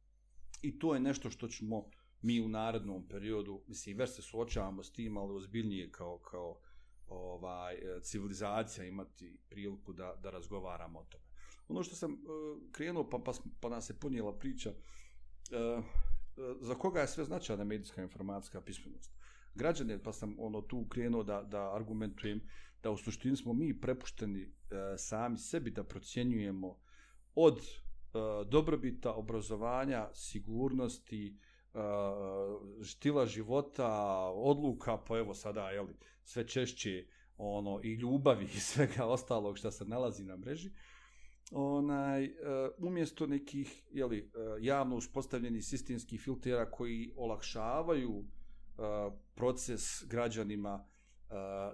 i 0.62 0.78
to 0.78 0.94
je 0.94 1.00
nešto 1.00 1.30
što 1.30 1.48
ćemo 1.48 1.90
mi 2.22 2.40
u 2.40 2.48
narednom 2.48 3.08
periodu, 3.08 3.64
mislim, 3.66 3.96
već 3.96 4.10
se 4.10 4.22
suočavamo 4.22 4.82
s 4.82 4.92
tim, 4.92 5.16
ali 5.16 5.34
ozbiljnije 5.34 5.90
kao, 5.90 6.18
kao 6.18 6.60
ovaj, 7.08 7.74
e, 7.74 8.00
civilizacija 8.02 8.86
imati 8.86 9.38
priliku 9.48 9.92
da, 9.92 10.14
da 10.22 10.30
razgovaramo 10.30 10.98
o 10.98 11.04
tome. 11.04 11.24
Ono 11.68 11.82
što 11.82 11.96
sam 11.96 12.12
uh, 12.12 12.18
krenuo, 12.72 13.10
pa, 13.10 13.18
pa, 13.18 13.32
pa 13.60 13.68
nas 13.68 13.90
je 13.90 13.94
punijela 13.94 14.38
priča, 14.38 14.70
uh, 14.70 15.84
za 16.60 16.74
koga 16.74 17.00
je 17.00 17.08
sve 17.08 17.24
značajna 17.24 17.64
medijska 17.64 18.02
informacijska 18.02 18.60
pismenost. 18.60 19.12
Građane, 19.54 20.02
pa 20.02 20.12
sam 20.12 20.36
ono 20.38 20.60
tu 20.62 20.86
krenuo 20.88 21.22
da, 21.22 21.42
da 21.42 21.74
argumentujem 21.74 22.40
da 22.82 22.90
u 22.90 22.96
suštini 22.96 23.36
smo 23.36 23.52
mi 23.52 23.80
prepušteni 23.80 24.42
e, 24.42 24.48
sami 24.98 25.38
sebi 25.38 25.70
da 25.70 25.84
procjenjujemo 25.84 26.78
od 27.34 27.58
e, 27.58 27.64
dobrobita, 28.46 29.12
obrazovanja, 29.12 30.08
sigurnosti, 30.14 31.36
e, 31.74 31.78
štila 32.84 33.26
života, 33.26 33.88
odluka, 34.34 34.96
pa 34.96 35.18
evo 35.18 35.34
sada, 35.34 35.70
jeli, 35.70 35.96
sve 36.24 36.48
češće 36.48 37.06
ono 37.36 37.80
i 37.82 37.92
ljubavi 37.92 38.44
i 38.44 38.60
svega 38.60 39.04
ostalog 39.04 39.58
što 39.58 39.70
se 39.70 39.84
nalazi 39.84 40.24
na 40.24 40.36
mreži 40.36 40.70
onaj 41.50 42.24
e, 42.24 42.32
umjesto 42.78 43.26
nekih 43.26 43.82
je 43.90 44.06
li 44.06 44.18
e, 44.18 44.30
javno 44.60 44.96
uspostavljenih 44.96 45.64
sistemskih 45.64 46.20
filtera 46.20 46.70
koji 46.70 47.12
olakšavaju 47.16 48.24
e, 48.24 48.82
proces 49.34 50.04
građanima 50.06 50.84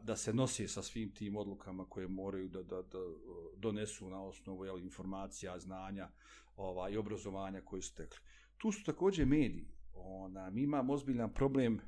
da 0.02 0.16
se 0.16 0.32
nosi 0.32 0.68
sa 0.68 0.82
svim 0.82 1.14
tim 1.14 1.36
odlukama 1.36 1.84
koje 1.88 2.08
moraju 2.08 2.48
da, 2.48 2.62
da, 2.62 2.82
da 2.82 2.98
donesu 3.56 4.10
na 4.10 4.24
osnovu 4.24 4.64
jel, 4.64 4.78
informacija, 4.78 5.58
znanja 5.58 6.08
ova, 6.56 6.90
i 6.90 6.96
obrazovanja 6.96 7.60
koje 7.60 7.82
su 7.82 7.94
tekli. 7.94 8.20
Tu 8.58 8.72
su 8.72 8.84
također 8.84 9.26
mediji. 9.26 9.68
Ona, 9.94 10.50
mi 10.50 10.62
imamo 10.62 10.92
ozbiljan 10.92 11.34
problem 11.34 11.74
uh, 11.74 11.80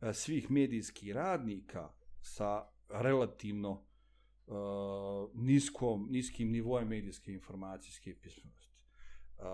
E, 0.00 0.12
svih 0.14 0.50
medijskih 0.50 1.12
radnika 1.12 1.92
sa 2.20 2.68
relativno 2.88 3.70
uh, 4.46 5.30
niskom, 5.34 6.06
niskim 6.10 6.50
nivojem 6.50 6.88
medijske 6.88 7.32
informacijske 7.32 8.14
pismenosti. 8.22 8.78
Uh, 9.38 9.44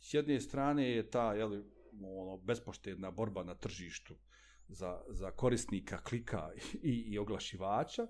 s 0.00 0.14
jedne 0.14 0.40
strane 0.40 0.90
je 0.90 1.10
ta 1.10 1.32
jeli, 1.32 1.64
ono, 2.02 2.36
bespoštedna 2.36 3.10
borba 3.10 3.42
na 3.44 3.54
tržištu 3.54 4.14
za, 4.68 5.02
za 5.08 5.30
korisnika 5.30 5.98
klika 5.98 6.50
i, 6.82 6.90
i 6.90 7.18
oglašivača, 7.18 8.06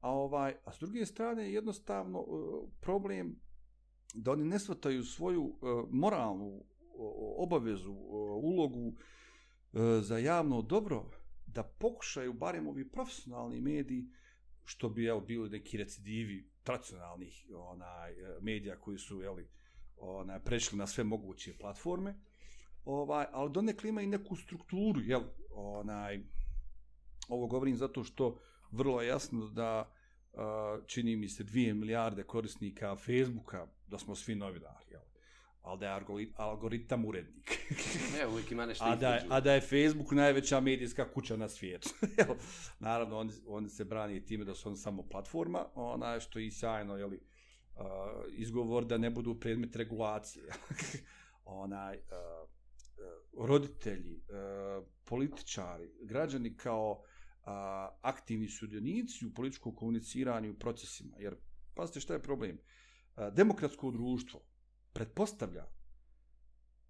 a, 0.00 0.10
ovaj, 0.10 0.54
a 0.64 0.72
s 0.72 0.78
druge 0.78 1.06
strane 1.06 1.42
je 1.42 1.54
jednostavno 1.54 2.20
uh, 2.20 2.70
problem 2.80 3.40
da 4.14 4.32
oni 4.32 4.44
ne 4.44 4.58
svataju 4.58 5.04
svoju 5.04 5.42
uh, 5.42 5.58
moralnu 5.90 6.46
uh, 6.46 6.64
obavezu, 7.36 7.92
uh, 7.92 8.44
ulogu 8.44 8.88
uh, 8.88 8.94
E, 9.76 10.00
za 10.00 10.18
javno 10.18 10.62
dobro, 10.62 11.10
da 11.46 11.62
pokušaju, 11.62 12.32
barem 12.32 12.66
ovi 12.66 12.88
profesionalni 12.88 13.60
mediji, 13.60 14.08
što 14.64 14.88
bi 14.88 15.04
jel, 15.04 15.20
bili 15.20 15.50
neki 15.50 15.76
recidivi 15.76 16.50
tradicionalnih 16.62 17.46
onaj, 17.54 18.12
e, 18.12 18.38
medija 18.40 18.80
koji 18.80 18.98
su 18.98 19.22
jeli, 19.22 19.48
onaj, 19.96 20.40
prešli 20.40 20.78
na 20.78 20.86
sve 20.86 21.04
moguće 21.04 21.58
platforme, 21.58 22.14
ovaj, 22.84 23.26
al 23.32 23.48
donekle 23.48 23.88
ima 23.90 24.02
i 24.02 24.06
neku 24.06 24.36
strukturu, 24.36 25.00
jel, 25.00 25.22
onaj, 25.50 26.24
ovo 27.28 27.46
govorim 27.46 27.76
zato 27.76 28.04
što 28.04 28.40
vrlo 28.70 29.02
je 29.02 29.08
jasno 29.08 29.46
da 29.46 29.92
e, 30.32 30.36
čini 30.86 31.16
mi 31.16 31.28
se 31.28 31.44
2 31.44 31.74
milijarde 31.74 32.22
korisnika 32.22 32.96
Facebooka, 32.96 33.66
da 33.86 33.98
smo 33.98 34.14
svi 34.14 34.34
novinari, 34.34 34.85
ali 35.66 35.80
da 35.80 35.86
je 35.86 36.00
algori- 36.00 36.32
algoritam 36.36 37.04
urednik. 37.04 37.58
Ne, 38.18 38.26
uvijek 38.26 38.50
ima 38.50 38.66
nešto 38.66 38.84
a, 38.84 38.96
da 38.96 39.14
je, 39.14 39.26
a 39.28 39.40
da 39.40 39.52
je 39.52 39.60
Facebook 39.60 40.12
najveća 40.12 40.60
medijska 40.60 41.12
kuća 41.12 41.36
na 41.36 41.48
svijetu. 41.48 41.88
Naravno, 42.78 43.18
oni, 43.18 43.32
oni 43.46 43.68
se 43.68 43.84
brani 43.84 44.24
time 44.24 44.44
da 44.44 44.54
su 44.54 44.68
oni 44.68 44.76
samo 44.76 45.02
platforma, 45.02 45.66
ona 45.74 46.20
što 46.20 46.38
je 46.38 46.46
i 46.46 46.50
sjajno, 46.50 46.96
jeli, 46.96 47.16
uh, 47.16 47.82
izgovor 48.36 48.84
da 48.84 48.98
ne 48.98 49.10
budu 49.10 49.40
predmet 49.40 49.76
regulacije. 49.76 50.44
Onaj, 51.44 51.96
uh, 51.96 52.02
uh, 52.02 53.48
roditelji, 53.48 54.14
uh, 54.14 54.86
političari, 55.04 55.90
građani 56.02 56.56
kao 56.56 56.90
uh, 56.90 57.46
aktivni 58.02 58.48
sudionici 58.48 59.26
u 59.26 59.34
političkom 59.34 59.74
komuniciranju 59.74 60.50
i 60.50 60.58
procesima. 60.58 61.16
Jer, 61.18 61.34
pazite 61.74 62.00
šta 62.00 62.14
je 62.14 62.22
problem. 62.22 62.58
Uh, 63.16 63.34
demokratsko 63.34 63.90
društvo 63.90 64.40
pretpostavlja 64.96 65.66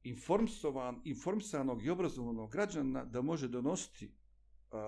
informsovan, 0.02 1.00
informisanog 1.04 1.84
i 1.84 1.90
obrazovanog 1.90 2.50
građana 2.50 3.04
da 3.04 3.22
može 3.22 3.48
donositi 3.48 4.06
uh, 4.06 4.78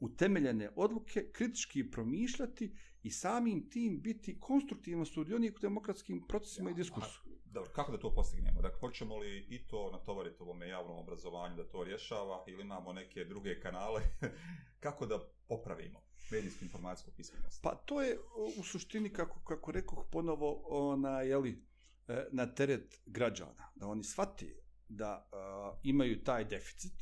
utemeljene 0.00 0.70
odluke, 0.76 1.30
kritički 1.32 1.90
promišljati 1.90 2.74
i 3.02 3.10
samim 3.10 3.70
tim 3.70 4.00
biti 4.00 4.40
konstruktivan 4.40 5.06
sudionik 5.06 5.56
u 5.56 5.60
demokratskim 5.60 6.26
procesima 6.28 6.70
i 6.70 6.74
diskursu. 6.74 7.22
Dobro, 7.44 7.70
kako 7.74 7.92
da 7.92 7.98
to 7.98 8.14
postignemo? 8.14 8.62
Dakle, 8.62 8.78
hoćemo 8.80 9.16
li 9.16 9.46
i 9.48 9.66
to 9.66 9.90
natovariti 9.92 10.42
ovome 10.42 10.68
javnom 10.68 10.98
obrazovanju 10.98 11.56
da 11.56 11.68
to 11.68 11.84
rješava 11.84 12.44
ili 12.48 12.62
imamo 12.62 12.92
neke 12.92 13.24
druge 13.24 13.60
kanale? 13.60 14.02
kako 14.84 15.06
da 15.06 15.18
popravimo 15.48 16.00
medijsku 16.30 16.64
informacijsku 16.64 17.10
pismenost? 17.16 17.62
Pa 17.62 17.74
to 17.74 18.02
je 18.02 18.18
u 18.58 18.62
suštini, 18.62 19.12
kako, 19.12 19.40
kako 19.44 19.72
rekoh 19.72 20.06
ponovo, 20.12 20.62
ona, 20.68 21.20
jeli, 21.20 21.71
na 22.30 22.54
teret 22.54 23.00
građana. 23.06 23.70
Da 23.74 23.86
oni 23.86 24.04
shvati 24.04 24.56
da 24.88 25.28
uh, 25.32 25.78
imaju 25.82 26.24
taj 26.24 26.44
deficit, 26.44 26.92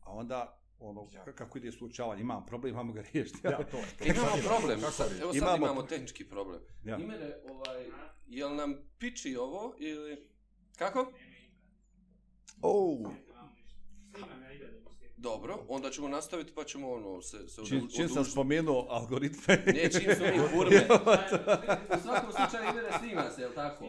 a 0.00 0.12
onda 0.12 0.58
ono, 0.78 1.08
Ja. 1.12 1.24
ja. 1.26 1.32
kako 1.32 1.58
ide 1.58 1.72
slučavanje, 1.72 2.20
imam 2.22 2.46
problem, 2.46 2.72
imamo 2.74 2.92
ga 2.92 3.02
riješiti. 3.02 3.38
Ja, 3.44 3.64
to 3.64 3.76
je. 3.76 3.84
Imamo 4.06 4.36
problem, 4.48 4.80
sad, 4.80 5.12
evo 5.20 5.32
sad 5.32 5.42
Imamo- 5.42 5.56
imamo 5.56 5.82
tehnički 5.82 6.28
problem. 6.28 6.60
Ja. 6.84 6.96
Imene, 6.98 7.34
ovaj, 7.44 7.86
jel 8.26 8.54
nam 8.54 8.74
piči 8.98 9.36
ovo 9.36 9.74
ili... 9.78 10.28
Kako? 10.76 11.12
Oh, 12.62 13.10
Dobro, 15.16 15.64
onda 15.68 15.90
ćemo 15.90 16.08
nastaviti 16.08 16.52
pa 16.54 16.64
ćemo 16.64 16.92
ono 16.92 17.22
se, 17.22 17.48
se 17.48 17.62
čim, 17.64 17.88
čim 17.96 18.08
sam 18.08 18.24
spomenuo 18.24 18.86
algoritme. 18.90 19.62
Ne, 19.66 19.90
čim 19.92 20.14
su 20.16 20.22
mi 20.22 20.38
kurme. 20.54 20.86
U 21.96 22.02
svakom 22.02 22.32
slučaju 22.32 22.70
ide 22.72 22.82
da 22.82 22.98
snima 22.98 23.30
se, 23.30 23.40
jel 23.42 23.52
tako? 23.54 23.84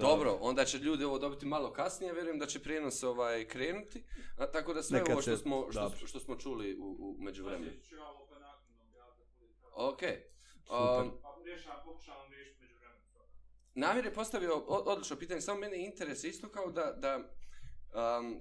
Dobro, 0.00 0.38
onda 0.40 0.64
će 0.64 0.78
ljudi 0.78 1.04
ovo 1.04 1.18
dobiti 1.18 1.46
malo 1.46 1.72
kasnije, 1.72 2.12
vjerujem 2.12 2.38
da 2.38 2.46
će 2.46 2.58
prijenos 2.60 3.02
ovaj 3.02 3.44
krenuti, 3.46 4.04
a 4.36 4.46
tako 4.46 4.74
da 4.74 4.82
sve 4.82 4.98
Nekad 4.98 5.12
ovo 5.12 5.22
što 5.22 5.30
se- 5.30 5.42
smo, 5.42 5.66
što, 5.70 5.80
dobro. 5.80 6.06
što 6.06 6.20
smo 6.20 6.36
čuli 6.36 6.76
u, 6.76 6.84
u 7.00 7.16
međuvremenu. 7.18 7.72
Ok. 9.74 10.00
Super. 10.60 11.02
Um, 11.02 11.12
Namir 13.74 14.04
je 14.04 14.14
postavio 14.14 14.56
o- 14.56 14.82
odlično 14.86 15.16
pitanje, 15.16 15.40
samo 15.40 15.60
mene 15.60 15.84
interes 15.84 16.24
isto 16.24 16.48
kao 16.48 16.70
da, 16.70 16.92
da 16.92 17.16
um, 18.18 18.40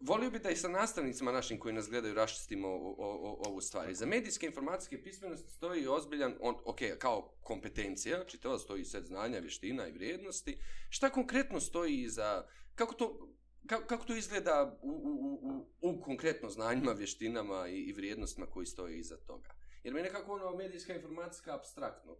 volio 0.00 0.30
bi 0.30 0.38
da 0.38 0.50
i 0.50 0.56
sa 0.56 0.68
nastavnicima 0.68 1.32
našim 1.32 1.58
koji 1.58 1.74
nas 1.74 1.88
gledaju 1.88 2.14
raščistimo 2.14 2.68
o- 2.68 2.94
o- 2.98 3.18
o- 3.28 3.42
ovu 3.48 3.60
stvar. 3.60 3.94
Za 3.94 4.06
medijske 4.06 4.46
informacijske 4.46 5.02
pismenosti 5.02 5.50
stoji 5.50 5.86
ozbiljan, 5.88 6.34
on, 6.40 6.54
ok, 6.64 6.78
kao 6.98 7.34
kompetencija, 7.42 8.24
čitava 8.24 8.58
stoji 8.58 8.84
set 8.84 9.04
znanja, 9.06 9.38
vještina 9.38 9.88
i 9.88 9.92
vrijednosti. 9.92 10.58
Šta 10.88 11.10
konkretno 11.10 11.60
stoji 11.60 12.02
iza, 12.02 12.46
kako 12.74 12.94
to, 12.94 13.28
kako, 13.66 13.86
kako 13.86 14.04
to 14.04 14.16
izgleda 14.16 14.78
u, 14.82 14.90
u, 14.90 15.38
u, 15.42 15.66
u, 15.80 15.90
u 15.90 16.00
konkretno 16.00 16.50
znanjima, 16.50 16.92
vještinama 16.92 17.68
i, 17.68 17.80
i 17.80 17.92
vrijednostima 17.92 18.46
koji 18.46 18.66
stoje 18.66 18.98
iza 18.98 19.16
toga? 19.16 19.50
Jer 19.84 19.94
mi 19.94 20.00
je 20.00 20.04
nekako 20.04 20.32
ono 20.32 20.56
medijska 20.56 20.94
informacijska 20.94 21.54
abstraktno. 21.54 22.16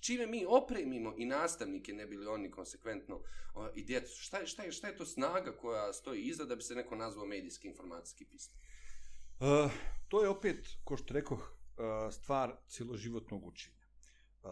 Čime 0.00 0.26
mi 0.26 0.44
opremimo 0.48 1.14
i 1.16 1.24
nastavnike, 1.24 1.92
ne 1.92 2.06
bili 2.06 2.26
oni 2.26 2.50
konsekventno 2.50 3.20
o, 3.54 3.68
i 3.74 3.84
djecu. 3.84 4.22
Šta 4.22 4.46
šta, 4.46 4.62
je, 4.62 4.72
šta 4.72 4.88
je 4.88 4.96
to 4.96 5.06
snaga 5.06 5.56
koja 5.56 5.92
stoji 5.92 6.22
iza 6.22 6.44
da 6.44 6.56
bi 6.56 6.62
se 6.62 6.74
neko 6.74 6.96
nazvao 6.96 7.26
medijski 7.26 7.68
informacijski 7.68 8.24
pismen? 8.24 8.58
Uh, 9.40 9.72
to 10.08 10.22
je 10.22 10.28
opet, 10.28 10.68
ko 10.84 10.96
što 10.96 11.14
rekoh, 11.14 11.38
uh, 11.40 12.12
stvar 12.12 12.56
cijeloživotnog 12.68 13.46
učenja. 13.46 13.76
Uh, 14.42 14.50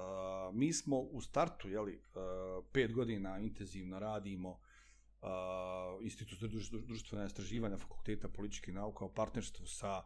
mi 0.54 0.72
smo 0.72 0.98
u 0.98 1.20
startu, 1.20 1.68
jeli, 1.68 1.96
uh, 1.96 2.64
pet 2.72 2.92
godina 2.92 3.38
intenzivno 3.38 3.98
radimo 3.98 4.50
uh, 4.50 6.04
Institut 6.04 6.38
društvene 6.40 6.86
društvena 6.86 7.26
istraživanja 7.26 7.78
Fakulteta 7.78 8.28
političkih 8.28 8.74
nauka 8.74 9.04
u 9.04 9.14
partnerstvu 9.14 9.66
sa 9.66 10.02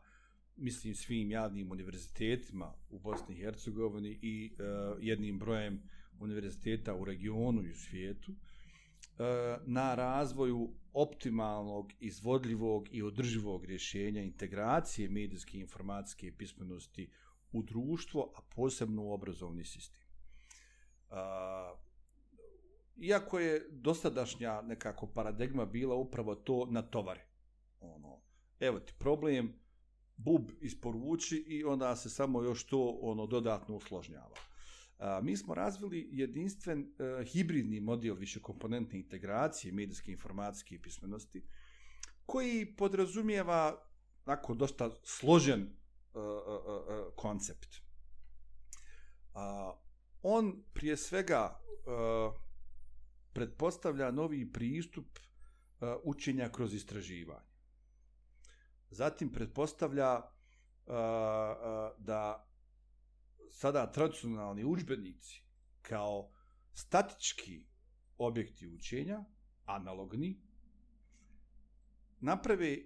mislim 0.59 0.95
svim 0.95 1.31
javnim 1.31 1.73
univerzitetima 1.73 2.75
u 2.91 2.99
Bosni 2.99 3.35
i 3.35 3.39
Hercegovini 3.39 4.19
i 4.23 4.53
uh, 4.53 4.99
jednim 5.01 5.39
brojem 5.39 5.83
univerziteta 6.21 6.95
u 6.95 7.05
regionu 7.05 7.63
i 7.65 7.71
u 7.71 7.75
svijetu 7.75 8.33
e, 8.33 9.57
na 9.67 9.95
razvoju 9.95 10.75
optimalnog, 10.93 11.93
izvodljivog 12.01 12.89
i 12.91 13.03
održivog 13.03 13.65
rješenja 13.65 14.23
integracije 14.23 15.09
medijske 15.09 15.59
i 15.59 15.61
informacijske 15.61 16.33
pismenosti 16.33 17.11
u 17.53 17.63
društvo, 17.63 18.33
a 18.37 18.41
posebno 18.57 19.03
u 19.03 19.13
obrazovni 19.13 19.65
sistem. 19.65 20.03
A, 21.11 21.75
iako 22.97 23.39
je 23.39 23.67
dosadašnja 23.71 24.63
nekako 24.63 25.07
paradigma 25.07 25.67
bila 25.67 25.95
upravo 25.95 26.35
to 26.35 26.67
na 26.71 26.83
tovare. 26.83 27.27
Ono, 27.81 28.21
evo 28.61 28.81
ti 28.81 28.93
problem, 28.99 29.55
bub 30.19 30.51
isporuči 30.61 31.37
i 31.37 31.65
onda 31.65 31.97
se 31.97 32.11
samo 32.11 32.43
još 32.43 32.67
to 32.67 32.99
ono 33.01 33.27
dodatno 33.27 33.77
usložnjava. 33.77 34.37
A, 34.99 35.21
mi 35.23 35.37
smo 35.37 35.55
razvili 35.55 36.09
jedinstven 36.13 36.81
e, 36.81 37.25
hibridni 37.25 37.81
model 37.81 38.15
višekomponentne 38.15 38.99
integracije 38.99 39.73
medijske 39.73 40.13
informacijske 40.13 40.79
pismenosti 40.83 41.43
koji 42.27 42.75
podrazumijeva 42.77 43.85
onako 44.27 44.55
dosta 44.55 44.91
složen 45.03 45.61
e, 45.61 45.65
e, 45.65 46.21
e, 46.21 46.95
e 46.95 47.05
koncept. 47.17 47.77
A, 49.35 49.73
on 50.23 50.63
prije 50.73 50.97
svega 50.97 51.61
e, 51.61 51.91
pretpostavlja 53.33 54.11
novi 54.11 54.53
pristup 54.53 55.19
e, 55.19 55.21
učenja 56.05 56.49
kroz 56.49 56.75
istraživanje. 56.75 57.48
Zatim 58.91 59.33
pretpostavlja 59.33 60.19
uh, 60.19 60.95
uh, 60.95 60.97
da 61.99 62.49
sada 63.51 63.93
tradicionalni 63.93 64.65
udžbenici 64.65 65.43
kao 65.83 66.31
statički 66.73 67.65
objekti 68.19 68.69
učenja, 68.69 69.25
analogni, 69.65 70.41
naprave 72.21 72.71
e, 72.73 72.85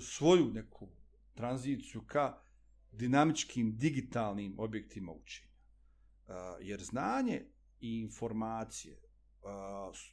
svoju 0.00 0.50
neku 0.50 0.88
tranziciju 1.34 2.02
ka 2.06 2.42
dinamičkim 2.92 3.76
digitalnim 3.78 4.54
objektima 4.58 5.12
učenja. 5.12 5.50
E, 5.50 6.32
jer 6.60 6.82
znanje 6.82 7.44
i 7.80 7.98
informacije 8.00 8.94
e, 8.94 9.00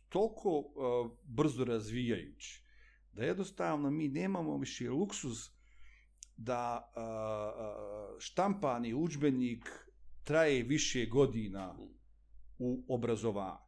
toliko 0.09 0.59
e, 0.59 1.17
brzo 1.23 1.65
razvijajući 1.65 2.66
da 3.17 3.23
jednostavno 3.23 3.91
mi 3.91 4.08
nemamo 4.08 4.58
više 4.58 4.89
luksuz 4.89 5.49
da 6.38 6.91
a, 6.95 7.01
a, 7.01 8.15
štampani 8.19 8.93
udžbenik 8.93 9.65
traje 10.23 10.63
više 10.63 11.06
godina 11.06 11.75
u 12.60 12.86
obrazovanju. 12.88 13.67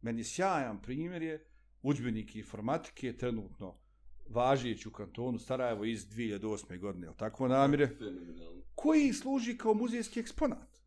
Meni 0.00 0.24
sjajan 0.24 0.82
primjer 0.82 1.22
je 1.22 1.46
udžbenik 1.82 2.36
informatike 2.36 3.16
trenutno 3.16 3.78
važeći 4.28 4.88
u 4.88 4.92
kantonu 4.92 5.38
Sarajevo 5.38 5.84
iz 5.84 6.06
2008. 6.06 6.78
godine, 6.78 7.06
je 7.06 7.16
tako 7.16 7.48
namire? 7.48 7.90
Koji 8.74 9.12
služi 9.12 9.58
kao 9.58 9.74
muzejski 9.74 10.20
eksponat. 10.20 10.78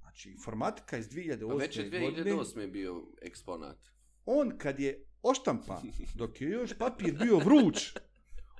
Znači, 0.00 0.30
informatika 0.30 0.98
iz 0.98 1.08
2008. 1.08 1.48
Pa 1.48 1.54
već 1.54 1.76
je 1.76 2.00
godine, 2.00 2.32
2008. 2.32 2.70
bio 2.70 3.02
eksponat. 3.22 3.78
on 4.26 4.58
kad 4.58 4.80
je 4.80 5.09
oštampan, 5.22 5.92
dok 6.14 6.40
je 6.40 6.50
još 6.50 6.78
papir 6.78 7.18
bio 7.18 7.38
vruć, 7.38 7.92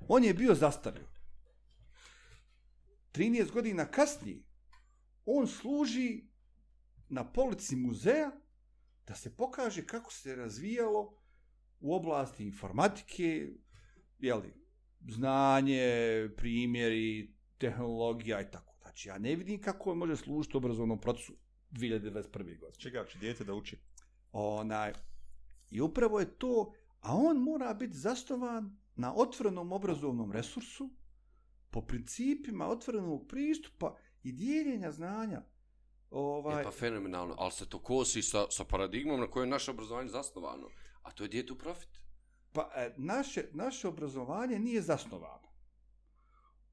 on 0.08 0.24
je 0.24 0.34
bio 0.34 0.54
zastario. 0.54 1.08
13 3.12 3.50
godina 3.50 3.86
kasnije, 3.86 4.42
on 5.24 5.46
služi 5.46 6.24
na 7.08 7.32
polici 7.32 7.76
muzeja 7.76 8.30
da 9.06 9.14
se 9.14 9.36
pokaže 9.36 9.86
kako 9.86 10.12
se 10.12 10.36
razvijalo 10.36 11.20
u 11.80 11.94
oblasti 11.94 12.44
informatike, 12.44 13.48
jeli, 14.18 14.54
znanje, 15.08 15.82
primjeri, 16.36 17.34
tehnologija 17.58 18.40
i 18.40 18.50
tako. 18.50 18.74
Znači, 18.80 19.08
ja 19.08 19.18
ne 19.18 19.36
vidim 19.36 19.60
kako 19.60 19.90
on 19.90 19.98
može 19.98 20.16
služiti 20.16 20.56
obrazovnom 20.56 21.00
procesu 21.00 21.32
2021. 21.70 22.32
godine. 22.32 22.78
Čega 22.78 23.04
će 23.06 23.18
dijete 23.18 23.44
da 23.44 23.54
uči? 23.54 23.76
Onaj, 24.32 24.92
I 25.70 25.80
upravo 25.80 26.20
je 26.20 26.38
to, 26.38 26.72
a 27.00 27.14
on 27.14 27.36
mora 27.36 27.74
biti 27.74 27.96
zasnovan 27.96 28.76
na 28.96 29.14
otvorenom 29.14 29.72
obrazovnom 29.72 30.32
resursu, 30.32 30.90
po 31.70 31.82
principima 31.82 32.66
otvorenog 32.68 33.28
pristupa 33.28 33.96
i 34.22 34.32
dijeljenja 34.32 34.90
znanja. 34.92 35.42
Ovaj, 36.10 36.60
E 36.60 36.64
pa 36.64 36.70
fenomenalno, 36.70 37.34
ali 37.38 37.52
se 37.52 37.68
to 37.68 37.78
kosi 37.78 38.22
sa, 38.22 38.46
sa 38.50 38.64
paradigmom 38.64 39.20
na 39.20 39.26
kojoj 39.26 39.46
je 39.46 39.50
naše 39.50 39.70
obrazovanje 39.70 40.08
zasnovano. 40.08 40.68
A 41.02 41.10
to 41.10 41.24
je 41.24 41.28
djetu 41.28 41.58
profit. 41.58 41.88
pa 42.52 42.70
e, 42.76 42.94
naše, 42.96 43.44
naše 43.52 43.88
obrazovanje 43.88 44.58
nije 44.58 44.82
zasnovano. 44.82 45.48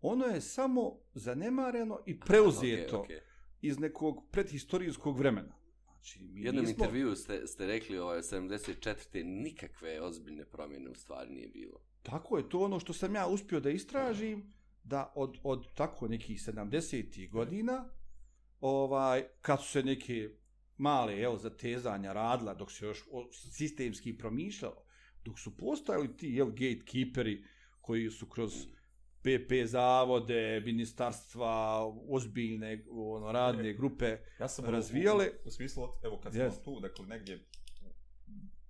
Ono 0.02 0.26
je 0.26 0.42
samo 0.42 1.00
zanemareno 1.14 2.00
i 2.06 2.20
preuzeto 2.20 2.98
Ok, 3.00 3.06
ok. 3.06 3.12
iz 3.62 3.80
nekog 3.80 4.24
predhistorijskog 4.32 5.18
vremena. 5.18 5.56
Znači, 5.98 6.24
mi 6.24 6.42
jednom 6.42 6.66
nismo- 6.66 6.70
intervju 6.84 7.16
ste, 7.16 7.48
ste 7.48 7.68
rekli 7.68 7.98
ovaj, 7.98 8.22
74. 8.22 9.24
nikakve 9.24 10.02
ozbiljne 10.02 10.46
promjene 10.46 10.90
u 10.90 10.96
stvari 10.96 11.32
nije 11.32 11.48
bilo. 11.48 11.80
Tako 12.04 12.38
je 12.38 12.50
to 12.50 12.60
ono 12.60 12.80
što 12.80 12.94
sam 12.94 13.16
ja 13.16 13.28
uspio 13.28 13.60
da 13.60 13.70
istražim, 13.70 14.54
da 14.84 15.14
od, 15.16 15.38
od 15.44 15.74
tako 15.74 16.08
nekih 16.08 16.40
70. 16.40 17.30
godina, 17.32 17.90
ovaj, 18.60 19.24
kad 19.42 19.62
su 19.64 19.72
se 19.72 19.84
neke 19.84 20.30
male 20.78 21.18
jel, 21.18 21.38
zatezanja 21.38 22.14
radila, 22.14 22.54
dok 22.54 22.72
se 22.72 22.86
još 22.86 23.04
sistemski 23.52 24.18
promišljalo, 24.18 24.84
dok 25.26 25.40
su 25.40 25.58
postojali 25.58 26.18
ti 26.18 26.28
jel, 26.28 26.48
gatekeeperi 26.48 27.44
koji 27.82 28.10
su 28.10 28.26
kroz 28.26 28.68
PP 29.22 29.66
zavode, 29.66 30.62
ministarstva, 30.66 31.84
ozbiljne 32.10 32.86
ono, 32.92 33.32
radne 33.32 33.74
grupe, 33.74 34.18
Ja 34.40 34.48
sam 34.48 34.66
razvijale- 34.66 35.30
u, 35.30 35.46
u, 35.46 35.48
u 35.48 35.52
smislu, 35.52 35.88
evo 36.04 36.20
kad 36.24 36.36
Jest. 36.36 36.56
smo 36.56 36.64
tu, 36.66 36.80
dakle 36.80 37.06
negdje 37.06 37.46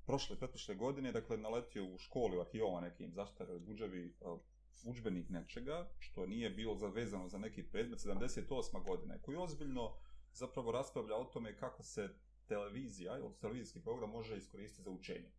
prošle, 0.06 0.36
pretprošle 0.38 0.76
godine, 0.76 1.12
dakle 1.12 1.38
naletio 1.38 1.86
u 1.86 1.98
školi 1.98 2.38
u 2.38 2.42
arhivama 2.42 2.82
nekim 2.82 3.12
zastarali 3.12 3.60
buđevi 3.60 4.16
uh, 4.22 4.40
učbenik 4.86 5.30
nečega, 5.30 5.90
što 6.00 6.26
nije 6.26 6.50
bilo 6.50 6.76
zavezano 6.76 7.28
za 7.28 7.38
neki 7.38 7.64
predmet, 7.64 8.00
78. 8.00 8.86
godine, 8.88 9.22
koji 9.22 9.38
ozbiljno 9.38 9.94
zapravo 10.34 10.72
raspravlja 10.72 11.16
o 11.16 11.24
tome 11.24 11.58
kako 11.58 11.84
se 11.84 12.10
televizija, 12.48 13.14
od 13.14 13.40
televizijski 13.40 13.82
program 13.82 14.10
može 14.10 14.38
iskoristiti 14.38 14.84
za 14.84 14.90
učenje. 14.90 15.32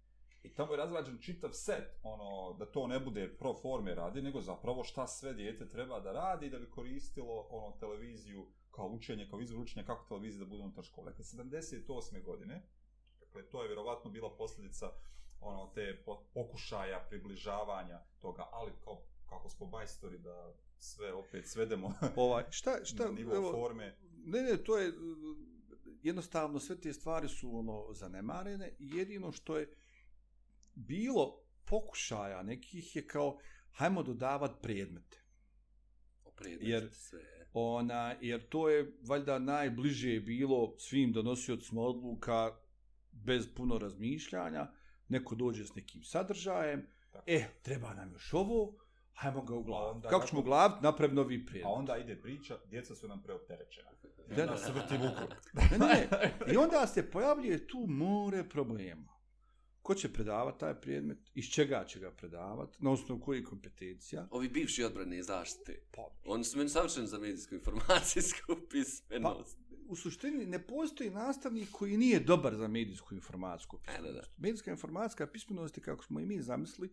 I 0.43 0.49
tamo 0.55 0.73
je 0.73 0.77
razrađen 0.77 1.19
čitav 1.21 1.51
set, 1.53 1.99
ono, 2.03 2.57
da 2.59 2.67
to 2.67 2.87
ne 2.87 3.01
bude 3.01 3.37
pro 3.39 3.55
forme 3.55 3.95
radi, 3.95 4.23
nego 4.23 4.41
zapravo 4.41 4.85
šta 4.85 5.07
sve 5.07 5.35
dijete 5.35 5.69
treba 5.69 6.01
da 6.01 6.13
radi 6.13 6.51
da 6.51 6.59
bi 6.59 6.71
koristilo 6.71 7.47
ono, 7.51 7.77
televiziju 7.81 8.47
kao 8.71 8.87
učenje, 8.87 9.27
kao 9.31 9.41
izvor 9.41 9.63
učenja, 9.63 9.87
kako 9.87 10.09
televizija 10.09 10.45
da 10.45 10.51
bude 10.51 10.63
unutar 10.63 10.85
škole. 10.85 11.11
Dakle, 11.11 11.25
78. 11.25 12.25
godine, 12.25 12.63
dakle, 13.21 13.43
to 13.51 13.63
je 13.63 13.69
vjerovatno 13.69 14.11
bila 14.11 14.37
posljedica 14.37 14.91
ono, 15.41 15.71
te 15.75 16.03
po- 16.05 16.25
pokušaja 16.35 17.07
približavanja 17.09 18.01
toga, 18.21 18.49
ali 18.53 18.73
kao, 18.85 19.03
kako 19.29 19.49
smo 19.49 19.67
bajstori 19.67 20.19
da 20.19 20.55
sve 20.79 21.13
opet 21.13 21.47
svedemo 21.47 21.95
ovaj, 22.17 22.45
šta, 22.51 22.85
šta, 22.85 23.05
na 23.05 23.13
nivo 23.13 23.35
evo, 23.35 23.53
forme. 23.53 23.97
Ne, 24.25 24.43
ne, 24.43 24.57
to 24.57 24.79
je, 24.79 24.93
jednostavno 26.03 26.59
sve 26.59 26.81
te 26.81 26.93
stvari 26.93 27.29
su 27.29 27.59
ono 27.59 27.87
zanemarene 27.93 28.75
jedino 28.79 29.33
što 29.33 29.59
je 29.59 29.75
bilo 30.79 31.37
pokušaja 31.65 32.43
nekih 32.43 32.97
je 32.97 33.07
kao 33.07 33.39
hajmo 33.71 34.03
dodavat 34.03 34.63
predmete. 34.63 35.19
Opredmet 36.25 36.63
Jer- 36.63 36.91
sve. 36.93 37.21
Ona, 37.53 38.15
jer 38.21 38.49
to 38.49 38.69
je 38.69 38.93
valjda 39.03 39.39
najbliže 39.39 40.21
bilo 40.21 40.75
svim 40.79 41.13
donosiocima 41.13 41.81
odluka 41.83 42.57
bez 43.13 43.49
puno 43.55 43.79
razmišljanja, 43.79 44.71
neko 45.09 45.35
dođe 45.35 45.65
s 45.65 45.75
nekim 45.75 46.03
sadržajem, 46.03 46.87
Tako. 47.13 47.25
e, 47.27 47.45
treba 47.63 47.95
nam 47.95 48.13
još 48.13 48.33
ovo, 48.33 48.75
hajmo 49.13 49.43
ga 49.43 49.55
uglaviti. 49.55 50.03
Kako 50.03 50.15
nakon- 50.15 50.29
ćemo 50.29 50.41
uglaviti, 50.41 50.83
napravi 50.83 51.15
novi 51.15 51.47
predmet. 51.47 51.67
A 51.67 51.71
onda 51.71 51.97
ide 51.97 52.17
priča, 52.17 52.59
djeca 52.67 52.95
su 52.95 53.09
nam 53.09 53.23
preopterećena. 53.23 53.91
I 54.31 54.35
Da, 54.35 54.43
onda 54.43 54.53
da. 54.53 54.59
se 54.59 54.73
vrti 54.73 54.95
vukom. 54.97 55.29
Ne, 55.53 55.79
ne, 55.79 56.09
ne. 56.47 56.53
I 56.53 56.57
onda 56.57 56.87
se 56.87 57.11
pojavljuje 57.11 57.67
tu 57.67 57.87
more 57.89 58.49
problema. 58.49 59.18
Ko 59.89 59.95
će 59.95 60.13
predavati 60.13 60.61
taj 60.61 60.75
predmet? 60.75 61.19
Iz 61.35 61.45
čega 61.45 61.85
će 61.85 62.01
ga 62.01 62.11
predavati? 62.11 62.79
Na 62.81 62.91
osnovu 62.91 63.21
kojih 63.21 63.45
kompetencija? 63.47 64.29
Ovi 64.31 64.49
bivši 64.49 64.85
odbrane 64.85 65.19
i 65.19 65.23
zaštite. 65.23 65.81
Pa, 65.95 66.03
Oni 66.25 66.45
su 66.45 66.59
meni 66.59 66.71
savršeni 66.71 67.07
za 67.07 67.19
medijsku 67.19 67.55
informacijsku 67.55 68.57
pismenost. 68.71 69.59
u 69.87 69.97
suštini 69.97 70.47
ne 70.47 70.67
postoji 70.67 71.11
nastavnik 71.11 71.69
koji 71.73 71.97
nije 71.97 72.21
dobar 72.21 72.55
za 72.57 72.69
medijsku 72.69 73.15
informacijsku 73.15 73.79
E, 73.79 73.93
da, 73.93 73.93
da. 73.93 74.03
pismenost. 74.03 74.39
Medijska 74.39 74.71
informacijska 74.71 75.27
pismenost 75.27 75.77
je, 75.77 75.83
kako 75.83 76.05
smo 76.05 76.21
i 76.21 76.27
mi 76.27 76.43
zamislili, 76.43 76.93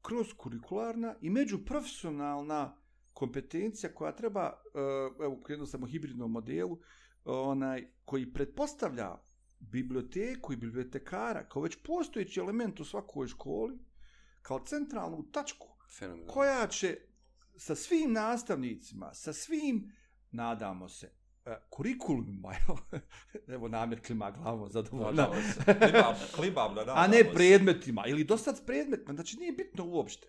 kroz 0.00 0.26
kurikularna 0.36 1.14
i 1.20 1.30
međuprofesionalna 1.30 2.76
kompetencija 3.12 3.94
koja 3.94 4.16
treba, 4.16 4.62
eh, 4.74 5.24
evo, 5.24 5.40
krenuo 5.40 5.66
sam 5.66 5.82
o 5.82 5.86
hibridnom 5.86 6.30
modelu, 6.32 6.78
onaj, 7.24 7.88
koji 8.04 8.32
pretpostavlja 8.32 9.16
biblioteku 9.70 10.52
i 10.52 10.56
bibliotekara 10.56 11.48
kao 11.48 11.62
već 11.62 11.76
postojeći 11.84 12.40
element 12.40 12.80
u 12.80 12.84
svakoj 12.84 13.26
školi, 13.26 13.78
kao 14.42 14.64
centralnu 14.66 15.30
tačku 15.32 15.68
Fenomenalno. 15.98 16.32
koja 16.32 16.66
će 16.66 16.98
sa 17.56 17.74
svim 17.74 18.12
nastavnicima, 18.12 19.14
sa 19.14 19.32
svim, 19.32 19.92
nadamo 20.30 20.88
se, 20.88 21.12
e, 21.44 21.56
kurikulumima, 21.70 22.54
evo, 22.62 22.78
evo 23.46 23.68
namjer 23.68 24.06
klima 24.06 24.30
glavom 24.30 24.70
zadovoljna, 24.70 25.22
Nadamo 25.22 25.42
se. 25.42 25.64
Klibab, 25.64 26.16
klibab, 26.34 26.74
da 26.74 26.94
a 26.96 27.06
ne 27.06 27.32
predmetima, 27.34 28.06
ili 28.06 28.24
do 28.24 28.38
sad 28.38 28.58
s 28.58 28.66
predmetima, 28.66 29.14
znači 29.14 29.36
nije 29.36 29.52
bitno 29.52 29.84
uopšte. 29.84 30.28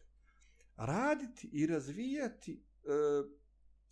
Raditi 0.75 1.49
i 1.53 1.65
razvijati 1.65 2.53
e, 2.53 2.87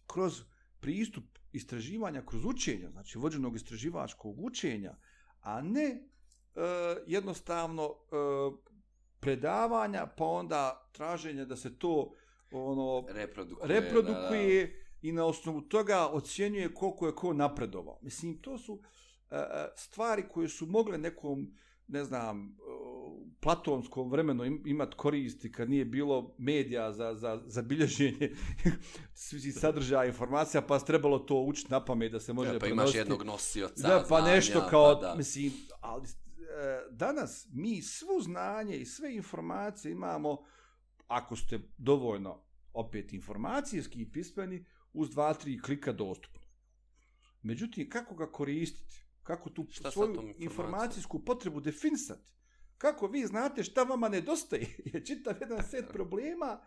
kroz 0.07 0.41
pristup 0.79 1.23
istraživanja, 1.51 2.25
kroz 2.25 2.45
učenja, 2.45 2.89
znači 2.91 3.17
vođenog 3.17 3.55
istraživačkog 3.55 4.39
učenja, 4.39 4.95
a 5.41 5.61
ne 5.61 5.81
e, 5.81 6.01
jednostavno 7.07 7.83
e, 7.83 8.15
predavanja, 9.19 10.07
pa 10.17 10.25
onda 10.25 10.89
traženja 10.91 11.45
da 11.45 11.55
se 11.55 11.79
to 11.79 12.13
ono 12.51 13.05
Reprodukuje. 13.09 13.67
reprodukuje 13.67 14.85
i 15.01 15.11
na 15.11 15.25
osnovu 15.25 15.61
toga 15.61 16.07
ocjenjuje 16.07 16.73
koliko 16.73 17.07
je 17.07 17.15
ko 17.15 17.33
napredovao. 17.33 17.99
Mislim, 18.01 18.41
to 18.41 18.57
su 18.57 18.79
e, 19.31 19.35
e, 19.35 19.67
stvari 19.75 20.23
koje 20.33 20.49
su 20.49 20.65
mogle 20.65 20.97
nekom, 20.97 21.53
ne 21.87 22.03
znam, 22.03 22.57
platonskom 23.41 24.11
vremenu 24.11 24.45
im, 24.45 24.63
imat 24.65 24.93
koristi 24.93 25.51
kad 25.51 25.69
nije 25.69 25.85
bilo 25.85 26.35
medija 26.37 26.93
za, 26.93 27.15
za, 27.15 27.41
za 27.45 27.61
bilježenje 27.61 28.31
sadržaja 29.61 30.05
informacija, 30.05 30.61
pa 30.61 30.79
se 30.79 30.85
trebalo 30.85 31.19
to 31.19 31.41
učiti 31.41 31.71
na 31.71 31.85
pamet 31.85 32.11
da 32.11 32.19
se 32.19 32.33
može 32.33 32.53
Da, 32.53 32.59
pa 32.59 32.67
imaš 32.67 32.75
prenositi. 32.75 32.97
jednog 32.97 33.23
nosioca 33.23 33.87
Da, 33.87 34.05
pa 34.09 34.19
znanja, 34.21 34.35
nešto 34.35 34.67
kao, 34.69 34.99
pa 35.01 35.07
da. 35.07 35.15
mislim, 35.15 35.51
ali 35.81 36.07
e, 36.07 36.11
danas 36.91 37.47
mi 37.53 37.81
svu 37.81 38.21
znanje 38.21 38.77
i 38.77 38.85
sve 38.85 39.15
informacije 39.15 39.91
imamo, 39.91 40.43
ako 41.07 41.35
ste 41.35 41.59
dovoljno 41.77 42.43
opet 42.73 43.13
informacijski 43.13 44.11
pismeni, 44.11 44.65
uz 44.93 45.09
dva, 45.09 45.33
tri 45.33 45.61
klika 45.61 45.93
dostupno. 45.93 46.41
Međutim, 47.41 47.89
kako 47.89 48.15
ga 48.15 48.31
koristiti? 48.31 49.05
Kako 49.23 49.49
tu 49.49 49.67
Šta 49.69 49.91
svoju 49.91 50.33
informacijsku 50.37 51.25
potrebu 51.25 51.59
definisati? 51.59 52.31
Kako 52.81 53.07
vi 53.07 53.25
znate 53.25 53.63
šta 53.63 53.83
vama 53.83 54.09
nedostaje? 54.09 54.67
Je 54.93 55.05
čitav 55.05 55.35
jedan 55.39 55.63
set 55.63 55.85
problema 55.91 56.61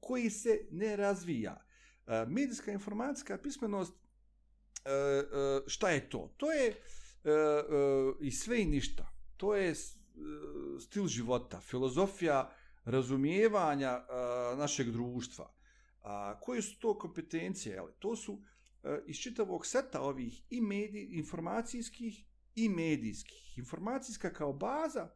koji 0.00 0.30
se 0.30 0.60
ne 0.70 0.96
razvija. 0.96 1.64
E, 2.06 2.24
medijska 2.28 2.72
informacijska 2.72 3.38
pismenost, 3.38 3.94
e, 4.84 4.90
e, 4.90 5.24
šta 5.66 5.90
je 5.90 6.10
to? 6.10 6.34
To 6.36 6.52
je 6.52 6.74
i 8.20 8.30
sve 8.30 8.62
i 8.62 8.66
ništa. 8.66 9.06
To 9.36 9.54
je 9.54 9.74
stil 10.80 11.06
života, 11.06 11.60
filozofija 11.60 12.50
razumijevanja 12.84 14.04
našeg 14.56 14.90
društva. 14.90 15.52
A 16.02 16.40
koje 16.40 16.62
su 16.62 16.78
to 16.78 16.98
kompetencije? 16.98 17.82
To 17.98 18.16
su 18.16 18.42
iz 19.06 19.16
čitavog 19.16 19.66
seta 19.66 20.00
ovih 20.00 20.42
i 20.50 20.60
medij, 20.60 21.08
informacijskih 21.10 22.24
i 22.54 22.68
medijskih. 22.68 23.58
Informacijska 23.58 24.32
kao 24.32 24.52
baza, 24.52 25.10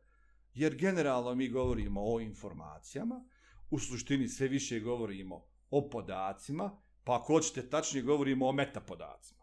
jer 0.55 0.75
generalno 0.75 1.35
mi 1.35 1.49
govorimo 1.49 2.01
o 2.05 2.21
informacijama, 2.21 3.25
u 3.71 3.79
suštini 3.79 4.29
sve 4.29 4.49
više 4.49 4.81
govorimo 4.81 5.45
o 5.71 5.89
podacima, 5.91 6.81
pa 7.05 7.17
ako 7.17 7.33
hoćete 7.33 7.69
tačnije 7.71 8.03
govorimo 8.03 8.49
o 8.49 8.53
metapodacima. 8.53 9.41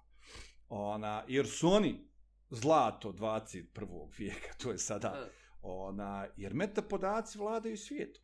Ona, 0.69 1.23
jer 1.27 1.47
su 1.47 1.69
oni 1.69 2.07
zlato 2.49 3.11
21. 3.11 4.09
vijeka, 4.17 4.53
to 4.61 4.71
je 4.71 4.77
sada 4.77 5.09
Da. 5.09 5.29
ona, 5.61 6.27
jer 6.37 6.53
metapodaci 6.53 7.37
vladaju 7.37 7.77
svijetom. 7.77 8.23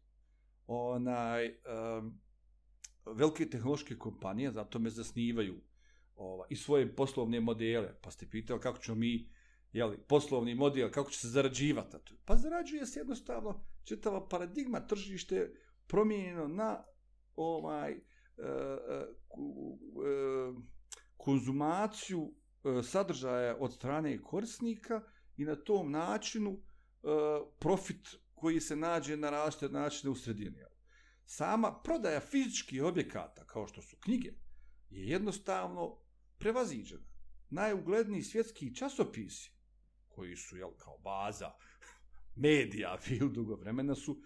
Onaj, 0.67 1.47
um, 1.47 2.21
velike 3.05 3.49
tehnološke 3.49 3.97
kompanije 3.97 4.51
zato 4.51 4.79
me 4.79 4.89
zasnivaju 4.89 5.61
ova, 6.15 6.45
i 6.49 6.55
svoje 6.55 6.95
poslovne 6.95 7.39
modele. 7.39 7.95
Pa 8.01 8.11
ste 8.11 8.29
pitali 8.29 8.59
kako 8.59 8.77
ćemo 8.77 8.95
mi, 8.95 9.29
jeli, 9.74 9.97
poslovni 10.07 10.55
model, 10.55 10.91
kako 10.91 11.11
će 11.11 11.19
se 11.19 11.28
zarađivati? 11.28 11.97
Pa 12.26 12.36
zarađuje 12.36 12.86
se 12.86 12.99
jednostavno 12.99 13.65
čitava 13.84 14.28
paradigma 14.28 14.88
tržište 14.88 15.53
promijenjeno 15.88 16.47
na 16.47 16.84
ovaj 17.36 17.91
e, 17.91 17.97
e, 17.97 18.45
e, 18.45 19.05
konzumaciju 21.17 22.34
e, 22.63 22.84
sadržaja 22.84 23.57
od 23.59 23.74
strane 23.74 24.21
korisnika 24.21 25.01
i 25.38 25.45
na 25.45 25.55
tom 25.55 25.91
načinu 25.91 26.51
e, 26.51 26.57
profit 27.59 28.07
koji 28.34 28.59
se 28.59 28.76
nađe 28.76 29.17
na 29.17 29.30
različite 29.30 29.69
načine 29.69 30.11
u 30.11 30.15
sredini. 30.15 30.57
Sama 31.26 31.82
prodaja 31.84 32.19
fizičkih 32.19 32.84
objekata, 32.84 33.45
kao 33.45 33.67
što 33.67 33.82
su 33.82 33.97
knjige, 33.99 34.30
je 34.89 35.07
jednostavno 35.07 35.97
prevaziđena. 36.38 37.13
Najugledniji 37.49 38.24
svjetski 38.24 38.76
časopisi, 38.76 39.53
koji 40.16 40.36
su 40.36 40.57
jel, 40.57 40.72
kao 40.78 40.97
baza 40.97 41.51
medija 42.36 42.97
bili 43.09 43.34
dugo 43.34 43.55
vremena, 43.55 43.95
su 43.95 44.22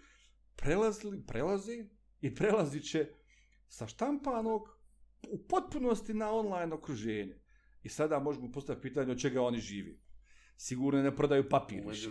prelazili, 0.56 1.26
prelaze 1.26 1.84
i 2.20 2.34
prelazit 2.34 2.90
će 2.90 3.08
sa 3.68 3.86
štampanog 3.86 4.68
u 5.30 5.46
potpunosti 5.48 6.14
na 6.14 6.30
online 6.32 6.74
okruženje. 6.74 7.38
I 7.82 7.88
sada 7.88 8.18
možemo 8.18 8.52
postaviti 8.52 8.82
pitanje 8.88 9.12
od 9.12 9.20
čega 9.20 9.42
oni 9.42 9.60
živi. 9.60 10.00
sigurno 10.56 11.02
ne 11.02 11.16
prodaju 11.16 11.48
papir 11.48 11.84
više. 11.88 12.08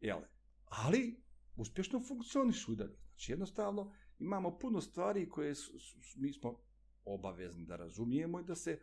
Jel? 0.00 0.18
Ali, 0.64 1.22
uspješno 1.56 2.00
funkcionišu 2.08 2.72
i 2.72 2.76
dalje. 2.76 2.96
Znači, 3.08 3.32
jednostavno, 3.32 3.94
imamo 4.18 4.58
puno 4.58 4.80
stvari 4.80 5.28
koje 5.28 5.54
su, 5.54 5.78
su, 5.78 6.02
su- 6.02 6.20
mi 6.20 6.32
smo 6.32 6.60
obavezni 7.04 7.64
da 7.64 7.76
razumijemo 7.76 8.40
i 8.40 8.44
da 8.44 8.54
se 8.54 8.80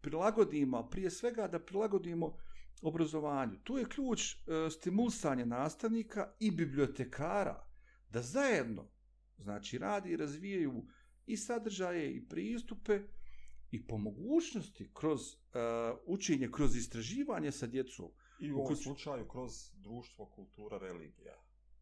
prilagodimo, 0.00 0.78
a 0.78 0.88
prije 0.88 1.10
svega 1.10 1.48
da 1.48 1.58
prilagodimo 1.58 2.36
obrazovanju. 2.82 3.58
Tu 3.58 3.78
je 3.78 3.84
ključ 3.84 4.32
e, 4.32 4.36
stimulisanja 4.70 5.44
nastavnika 5.44 6.32
i 6.40 6.50
bibliotekara 6.50 7.66
da 8.08 8.22
zajedno 8.22 8.88
znači 9.38 9.78
radi 9.78 10.10
i 10.10 10.16
razvijaju 10.16 10.86
i 11.26 11.36
sadržaje 11.36 12.12
i 12.12 12.28
pristupe 12.28 13.00
i 13.70 13.86
po 13.86 13.98
mogućnosti 13.98 14.90
kroz 14.94 15.20
e, 15.20 15.36
učenje, 16.06 16.48
kroz 16.52 16.76
istraživanje 16.76 17.52
sa 17.52 17.66
djecom 17.66 18.08
I 18.40 18.52
u 18.52 18.58
ovom 18.58 18.76
slučaju 18.76 19.28
kroz 19.28 19.52
društvo, 19.74 20.26
kultura, 20.26 20.78
religija. 20.78 21.34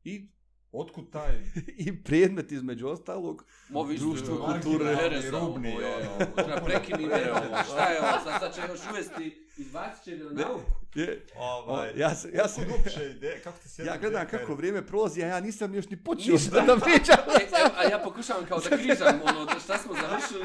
i 0.05 0.29
Otkud 0.73 1.11
taj 1.13 1.33
i 1.87 2.03
predmet 2.05 2.53
između 2.53 2.89
ostalog 2.89 3.45
Mo 3.71 3.83
vi 3.83 3.99
Društvo 3.99 4.37
kulture. 4.37 4.85
Marginalni, 4.85 5.31
Rubni, 5.31 5.73
ovo 5.73 5.81
je- 5.81 6.09
ono. 6.09 6.27
Treba 6.35 6.61
prekinuti 6.65 7.05
ovo. 7.33 7.63
Šta 7.65 7.89
je 7.89 7.99
ovo? 8.01 8.25
Sad, 8.25 8.41
sad 8.41 8.55
će 8.55 8.61
još 8.73 8.81
uvesti 8.91 9.48
izbacit 9.59 10.05
će 10.05 10.17
na 10.17 10.31
nauku. 10.33 10.61
je, 10.95 11.27
ovaj, 11.37 11.93
ja 11.97 12.15
sam- 12.15 12.31
ja 12.35 12.49
sam- 12.49 12.65
uopće 12.71 13.15
kako 13.45 13.59
ti 13.59 13.69
se 13.69 13.85
ja 13.85 13.97
gledam 13.97 14.27
kako 14.27 14.47
kad- 14.47 14.57
vrijeme 14.57 14.87
prolazi, 14.87 15.23
a 15.23 15.27
ja 15.27 15.41
nisam 15.41 15.75
još 15.75 15.91
ni 15.91 15.97
počeo 15.99 16.33
Ništa. 16.33 16.61
da 16.61 16.77
pričam. 16.77 17.17
E, 17.31 17.47
evo, 17.55 17.71
a 17.77 17.85
ja 17.85 17.99
pokušavam 17.99 18.47
kao 18.47 18.61
da 18.61 18.69
križam 18.69 19.21
ono, 19.25 19.45
da 19.45 19.61
šta 19.61 19.79
smo 19.79 19.95
završili, 19.95 20.45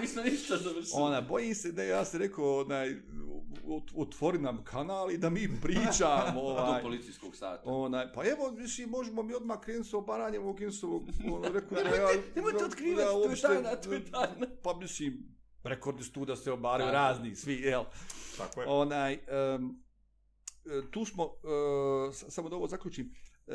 nismo 0.00 0.22
ništa 0.22 0.56
završili. 0.56 0.92
Ona, 0.94 1.20
bojim 1.22 1.54
se 1.54 1.72
da 1.72 1.82
ja 1.84 2.04
sam 2.04 2.20
rekao, 2.20 2.60
onaj, 2.60 2.88
ot- 3.64 3.92
otvori 3.96 4.38
nam 4.38 4.64
kanal 4.64 5.10
i 5.10 5.18
da 5.18 5.30
mi 5.30 5.48
pričamo. 5.62 6.32
Do 6.34 6.40
Ovaj, 6.40 6.82
policijskog 6.82 7.36
sata. 7.36 7.62
onaj, 7.66 8.12
pa 8.12 8.24
evo, 8.24 8.50
mislim, 8.52 8.88
možemo 8.90 9.22
mi 9.22 9.34
odmah 9.34 9.60
krenuti 9.60 9.88
sa 9.88 9.96
obaranjem 9.96 10.42
ovog 10.42 10.60
Insovog, 10.60 11.02
ono, 11.26 11.48
rekao 11.50 11.78
ja... 11.78 11.84
Nemojte, 11.84 12.22
nemojte 12.34 12.58
da- 12.58 12.64
otkrivati, 12.64 13.04
da 13.04 13.12
to 13.12 13.30
je 13.30 13.40
tajna, 13.54 13.76
to 13.76 13.92
je 13.92 14.04
tajna. 14.04 14.46
Pa 14.62 14.74
mislim, 14.74 15.35
rekordi 15.66 16.04
su 16.04 16.12
tu 16.12 16.24
da 16.24 16.36
se 16.36 16.52
obaraju 16.52 16.92
razni, 16.92 17.34
svi, 17.34 17.54
jel? 17.54 17.84
Tako 18.38 18.60
je. 18.60 18.66
Onaj, 18.68 19.12
e, 19.12 19.18
tu 20.90 21.04
smo, 21.04 21.28
s- 22.12 22.24
samo 22.28 22.48
da 22.48 22.56
ovo 22.56 22.68
zaključim, 22.68 23.14
e, 23.46 23.52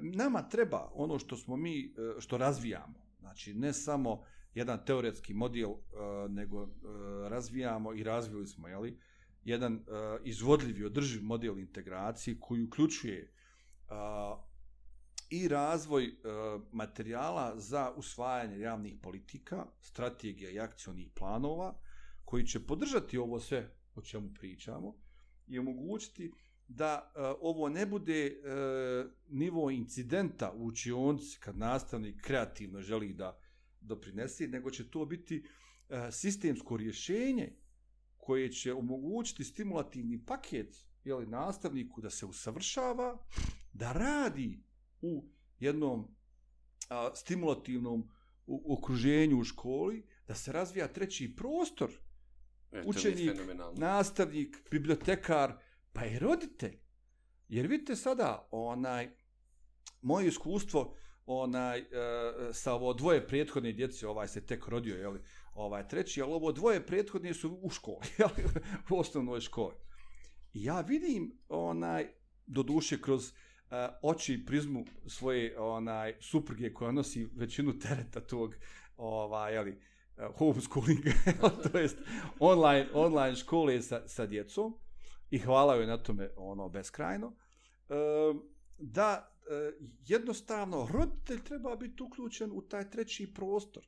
nama 0.00 0.42
treba 0.42 0.90
ono 0.94 1.18
što 1.18 1.36
smo 1.36 1.56
mi, 1.56 1.80
e, 1.80 2.20
što 2.20 2.38
razvijamo. 2.38 2.94
Znači, 3.18 3.54
ne 3.54 3.72
samo 3.72 4.22
jedan 4.54 4.84
teoretski 4.86 5.34
model, 5.34 5.70
e, 5.70 5.76
nego 6.28 6.62
e, 6.62 6.68
razvijamo 7.28 7.92
i 7.94 8.02
razvili 8.02 8.46
smo, 8.46 8.68
jeli, 8.68 8.98
jedan 9.44 9.74
e, 9.74 9.80
izvodljiv 10.24 10.78
i 10.78 10.84
održiv 10.84 11.22
model 11.22 11.58
integracije 11.58 12.36
koji 12.40 12.62
uključuje 12.62 13.32
a, 13.88 14.42
i 15.32 15.48
razvoj 15.48 16.04
e, 16.04 16.12
materijala 16.72 17.60
za 17.60 17.92
usvajanje 17.96 18.58
javnih 18.58 18.96
politika, 19.02 19.66
strategija 19.80 20.50
i 20.50 20.60
akcionih 20.60 21.10
planova, 21.14 21.78
koji 22.24 22.46
će 22.46 22.66
podržati 22.66 23.18
ovo 23.18 23.40
sve 23.40 23.74
o 23.94 24.02
čemu 24.02 24.30
pričamo 24.34 24.94
i 25.46 25.58
omogućiti 25.58 26.32
da 26.68 27.12
e, 27.14 27.20
ovo 27.40 27.68
ne 27.68 27.86
bude 27.86 28.26
e, 28.26 28.32
nivo 29.28 29.70
incidenta 29.70 30.52
u 30.56 30.66
učionci 30.66 31.38
kad 31.40 31.58
nastavnik 31.58 32.20
kreativno 32.20 32.80
želi 32.80 33.12
da 33.12 33.38
doprinese, 33.80 34.48
nego 34.48 34.70
će 34.70 34.90
to 34.90 35.04
biti 35.04 35.44
e, 35.88 36.08
sistemsko 36.10 36.76
rješenje 36.76 37.56
koje 38.16 38.52
će 38.52 38.74
omogućiti 38.74 39.44
stimulativni 39.44 40.24
paket 40.24 40.76
jeli, 41.04 41.26
nastavniku 41.26 42.00
da 42.00 42.10
se 42.10 42.26
usavršava, 42.26 43.18
da 43.72 43.92
radi 43.92 44.71
u 45.02 45.24
jednom 45.58 46.16
a, 46.88 47.10
stimulativnom 47.14 48.08
u, 48.46 48.74
okruženju 48.78 49.38
u 49.38 49.44
školi, 49.44 50.06
da 50.26 50.34
se 50.34 50.52
razvija 50.52 50.88
treći 50.88 51.36
prostor, 51.36 51.90
E, 52.72 52.82
učenik, 52.86 53.32
nastavnik, 53.74 54.56
bibliotekar, 54.70 55.52
pa 55.92 56.06
i 56.06 56.18
roditelj. 56.18 56.78
Jer 57.48 57.66
vidite 57.66 57.96
sada, 57.96 58.48
onaj, 58.50 59.10
moje 60.02 60.28
iskustvo 60.28 60.94
onaj, 61.26 61.78
e, 61.78 61.84
sa 62.52 62.74
ovo 62.74 62.94
dvoje 62.94 63.26
prethodne 63.26 63.72
djece, 63.72 64.06
ovaj 64.08 64.28
se 64.28 64.46
tek 64.46 64.68
rodio, 64.68 64.96
jeli, 64.96 65.20
ovaj 65.54 65.88
treći, 65.88 66.22
ali 66.22 66.32
ovo 66.32 66.52
dvoje 66.52 66.86
prethodne 66.86 67.34
su 67.34 67.58
u 67.62 67.70
školi, 67.70 68.06
jeli, 68.18 68.50
u 68.90 68.98
osnovnoj 68.98 69.40
školi. 69.40 69.74
I 70.52 70.64
ja 70.64 70.80
vidim, 70.80 71.38
onaj, 71.48 72.08
do 72.46 72.62
duše 72.62 73.02
kroz 73.02 73.32
E, 73.72 73.88
oči 74.02 74.44
prizmu 74.46 74.84
svoje 75.06 75.60
onaj 75.60 76.14
supruge 76.20 76.74
koja 76.74 76.92
nosi 76.92 77.28
većinu 77.34 77.78
tereta 77.78 78.20
tog 78.20 78.54
ovaj 78.96 79.54
jeli 79.54 79.70
uh, 79.70 79.78
e, 80.16 80.28
homeschooling 80.38 81.00
to 81.72 81.78
jest 81.78 81.98
online 82.38 82.88
online 82.94 83.36
škole 83.36 83.82
sa 83.82 84.08
sa 84.08 84.26
djecom 84.26 84.74
i 85.30 85.38
hvala 85.38 85.74
joj 85.74 85.86
na 85.86 85.96
tome 85.96 86.30
ono 86.36 86.68
beskrajno. 86.68 87.26
Uh, 87.26 88.42
da 88.78 89.32
uh, 89.40 89.86
jednostavno 90.06 90.88
roditelj 90.92 91.44
treba 91.44 91.76
biti 91.76 92.02
uključen 92.02 92.50
u 92.52 92.62
taj 92.62 92.90
treći 92.90 93.34
prostor. 93.34 93.82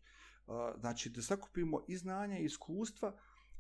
Uh, 0.46 0.54
znači 0.80 1.10
da 1.10 1.22
sakupimo 1.22 1.84
i 1.88 1.96
znanja 1.96 2.38
i 2.38 2.44
iskustva 2.44 3.16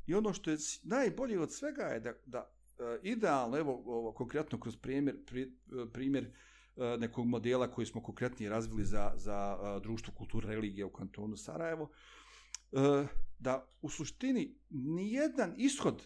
i 0.06 0.14
ono 0.14 0.32
što 0.32 0.50
je 0.50 0.56
najbolje 0.82 1.40
od 1.40 1.52
svega 1.52 1.82
je 1.82 2.00
da, 2.00 2.12
da 2.26 2.50
E, 2.78 2.98
idealno, 3.02 3.58
evo 3.58 3.82
ovo, 3.86 4.12
konkretno 4.12 4.60
kroz 4.60 4.76
primjer, 4.76 5.24
pri, 5.26 5.42
e, 5.42 5.92
primjer 5.92 6.24
e, 6.24 6.96
nekog 6.98 7.26
modela 7.26 7.70
koji 7.70 7.86
smo 7.86 8.02
konkretnije 8.02 8.50
razvili 8.50 8.84
za, 8.84 9.12
za 9.16 9.58
društvo 9.82 10.14
kulture 10.14 10.48
religije 10.48 10.84
u 10.84 10.92
kantonu 10.92 11.36
Sarajevo, 11.36 11.90
da 13.38 13.66
u 13.82 13.88
suštini 13.88 14.58
nijedan 14.70 15.54
ishod 15.56 16.02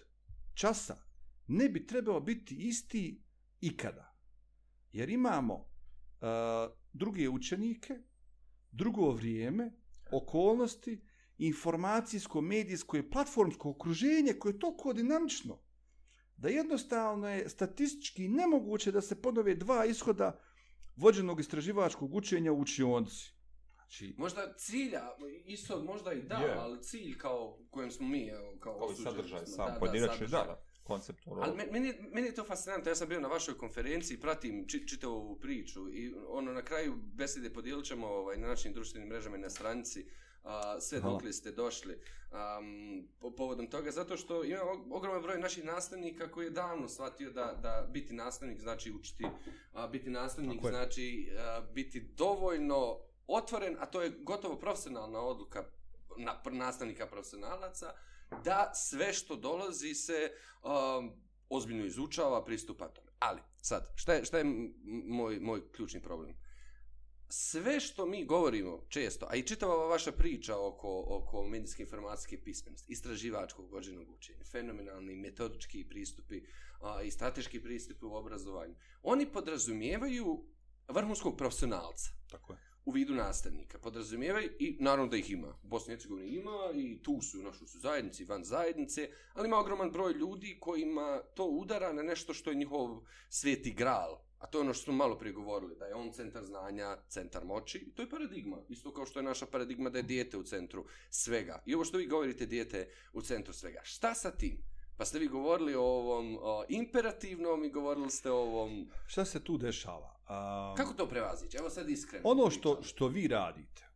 časa 0.54 0.96
ne 1.46 1.68
bi 1.68 1.86
trebao 1.86 2.20
biti 2.20 2.54
isti 2.54 3.22
ikada. 3.60 4.14
Jer 4.92 5.10
imamo 5.10 5.70
druge 6.92 7.28
učenike, 7.28 7.98
drugo 8.72 9.10
vrijeme, 9.10 9.72
okolnosti, 10.12 11.00
informacijsko, 11.38 12.40
medijsko 12.40 12.96
i 12.96 13.10
platformsko 13.10 13.70
okruženje 13.70 14.32
koje 14.32 14.52
je 14.52 14.58
toliko 14.58 14.92
dinamično 14.92 15.58
da 16.38 16.48
jednostavno 16.48 17.28
je 17.28 17.48
statistički 17.48 18.28
nemoguće 18.28 18.92
da 18.92 19.00
se 19.00 19.22
ponove 19.22 19.54
dva 19.54 19.84
ishoda 19.84 20.38
vođenog 20.96 21.40
istraživačkog 21.40 22.14
učenja 22.14 22.52
u 22.52 22.60
učionci. 22.60 23.30
Znači, 23.74 24.14
Možda 24.18 24.54
cilja, 24.54 25.02
ishod 25.44 25.84
možda 25.84 26.12
i 26.12 26.22
da, 26.22 26.36
Je. 26.36 26.54
ali 26.54 26.82
cilj 26.82 27.18
kao 27.18 27.58
kojem 27.70 27.90
smo 27.90 28.08
mi, 28.08 28.26
evo, 28.28 28.56
kao 28.60 28.78
Kao 28.78 28.88
i 28.88 28.92
osuđeni 28.92 29.16
sadržaj 29.16 29.46
smo. 29.46 29.56
sam, 29.56 29.66
Da, 29.66 29.78
pojedinačni, 29.80 30.26
da, 30.26 30.38
da, 30.38 30.62
konceptualno. 30.82 31.42
Ali 31.42 31.56
me- 31.56 31.66
meni, 31.66 31.94
meni 32.12 32.26
je 32.26 32.34
to 32.34 32.44
fascinantno, 32.44 32.90
ja 32.90 32.94
sam 32.94 33.08
bio 33.08 33.20
na 33.20 33.28
vašoj 33.28 33.58
konferenciji, 33.58 34.20
pratim 34.20 34.66
či, 34.68 34.88
čitavu 34.88 35.14
ovu 35.14 35.38
priču 35.38 35.90
i 35.90 36.14
ono 36.28 36.52
na 36.52 36.62
kraju 36.62 36.94
besede 37.14 37.52
podijelit 37.52 37.86
ćemo 37.86 38.06
ovaj, 38.06 38.36
na 38.36 38.48
našim 38.48 38.72
društvenim 38.72 39.08
mrežama 39.08 39.36
i 39.36 39.40
na 39.40 39.50
stranici 39.50 40.06
a, 40.48 40.80
sve 40.80 41.00
Hvala. 41.00 41.14
dokle 41.14 41.32
ste 41.32 41.52
došli 41.52 41.94
um, 42.30 43.08
po, 43.20 43.30
povodom 43.30 43.66
toga, 43.66 43.90
zato 43.90 44.16
što 44.16 44.44
ima 44.44 44.60
og- 44.60 44.92
ogroman 44.92 45.22
broj 45.22 45.38
naših 45.38 45.64
nastavnika 45.64 46.30
koji 46.30 46.44
je 46.46 46.50
davno 46.50 46.88
shvatio 46.88 47.30
da, 47.30 47.58
da 47.62 47.88
biti 47.92 48.14
nastavnik 48.14 48.60
znači 48.60 48.92
učiti, 48.92 49.26
a, 49.72 49.86
biti 49.86 50.10
nastavnik 50.10 50.60
znači 50.60 51.30
a, 51.38 51.60
biti 51.72 52.00
dovoljno 52.00 52.98
otvoren, 53.26 53.76
a 53.80 53.86
to 53.86 54.02
je 54.02 54.10
gotovo 54.10 54.56
profesionalna 54.58 55.20
odluka 55.20 55.64
na, 56.16 56.40
nastavnika 56.50 57.06
profesionalaca, 57.06 57.92
da 58.44 58.72
sve 58.74 59.12
što 59.12 59.36
dolazi 59.36 59.94
se 59.94 60.32
um, 60.62 61.12
ozbiljno 61.48 61.84
izučava, 61.84 62.44
pristupa 62.44 62.88
tome. 62.88 63.10
Ali, 63.18 63.40
sad, 63.62 63.92
šta 63.96 64.14
je, 64.14 64.24
šta 64.24 64.38
je 64.38 64.44
moj, 65.06 65.40
moj 65.40 65.72
ključni 65.72 66.02
problem? 66.02 66.47
Sve 67.30 67.80
što 67.80 68.06
mi 68.06 68.24
govorimo 68.24 68.80
često, 68.88 69.26
a 69.30 69.36
i 69.36 69.42
čitava 69.42 69.74
ova 69.74 69.86
vaša 69.86 70.12
priča 70.12 70.58
oko, 70.58 71.04
oko 71.08 71.44
medijske 71.48 71.82
informacijske 71.82 72.40
pismenosti, 72.44 72.92
istraživačkog 72.92 73.72
vođenog 73.72 74.10
učenja, 74.10 74.44
fenomenalni 74.52 75.16
metodički 75.16 75.84
pristupi 75.88 76.42
a, 76.80 77.02
i 77.02 77.10
strateški 77.10 77.62
pristupi 77.62 78.04
u 78.04 78.14
obrazovanju, 78.14 78.74
oni 79.02 79.32
podrazumijevaju 79.32 80.44
vrhunskog 80.88 81.36
profesionalca 81.36 82.18
tako 82.30 82.52
je. 82.52 82.58
u 82.84 82.90
vidu 82.90 83.14
nastavnika. 83.14 83.78
Podrazumijevaju 83.78 84.50
i 84.58 84.76
naravno 84.80 85.10
da 85.10 85.16
ih 85.16 85.30
ima. 85.30 85.48
U 85.62 85.68
Bosni 85.68 85.94
i 85.94 86.34
ima 86.34 86.70
i 86.74 87.02
tu 87.02 87.20
su 87.22 87.40
u 87.40 87.42
našoj 87.42 87.66
su 87.66 87.78
zajednici, 87.78 88.24
van 88.24 88.44
zajednice, 88.44 89.10
ali 89.34 89.48
ima 89.48 89.58
ogroman 89.58 89.90
broj 89.90 90.12
ljudi 90.12 90.58
kojima 90.60 91.20
to 91.34 91.44
udara 91.44 91.92
na 91.92 92.02
nešto 92.02 92.34
što 92.34 92.50
je 92.50 92.56
njihov 92.56 93.00
sveti 93.28 93.74
gral. 93.74 94.27
A 94.38 94.46
to 94.46 94.58
je 94.58 94.62
ono 94.62 94.74
što 94.74 94.84
smo 94.84 94.92
malo 94.92 95.18
prije 95.18 95.32
govorili, 95.32 95.76
da 95.78 95.84
je 95.86 95.94
on 95.94 96.12
centar 96.12 96.44
znanja, 96.44 96.96
centar 97.08 97.44
moći. 97.44 97.78
I 97.78 97.94
to 97.94 98.02
je 98.02 98.10
paradigma. 98.10 98.56
Isto 98.68 98.92
kao 98.92 99.06
što 99.06 99.18
je 99.18 99.22
naša 99.22 99.46
paradigma 99.46 99.90
da 99.90 99.98
je 99.98 100.02
dijete 100.02 100.36
u 100.36 100.42
centru 100.42 100.84
svega. 101.10 101.62
I 101.66 101.74
ovo 101.74 101.84
što 101.84 101.98
vi 101.98 102.06
govorite, 102.06 102.46
dijete 102.46 102.78
je 102.78 102.90
u 103.12 103.22
centru 103.22 103.52
svega. 103.52 103.80
Šta 103.82 104.14
sa 104.14 104.30
tim? 104.30 104.62
Pa 104.96 105.04
ste 105.04 105.18
vi 105.18 105.28
govorili 105.28 105.74
o 105.74 105.82
ovom 105.82 106.38
o, 106.42 106.64
imperativnom 106.68 107.64
i 107.64 107.70
govorili 107.70 108.10
ste 108.10 108.30
o 108.30 108.36
ovom... 108.36 108.90
Šta 109.06 109.24
se 109.24 109.44
tu 109.44 109.58
dešava? 109.58 110.18
Um, 110.28 110.76
Kako 110.76 110.94
to 110.94 111.08
prevazići? 111.08 111.56
Evo 111.56 111.70
sad 111.70 111.90
iskreno. 111.90 112.28
Ono 112.28 112.50
što, 112.50 112.82
što 112.82 113.08
vi 113.08 113.28
radite 113.28 113.88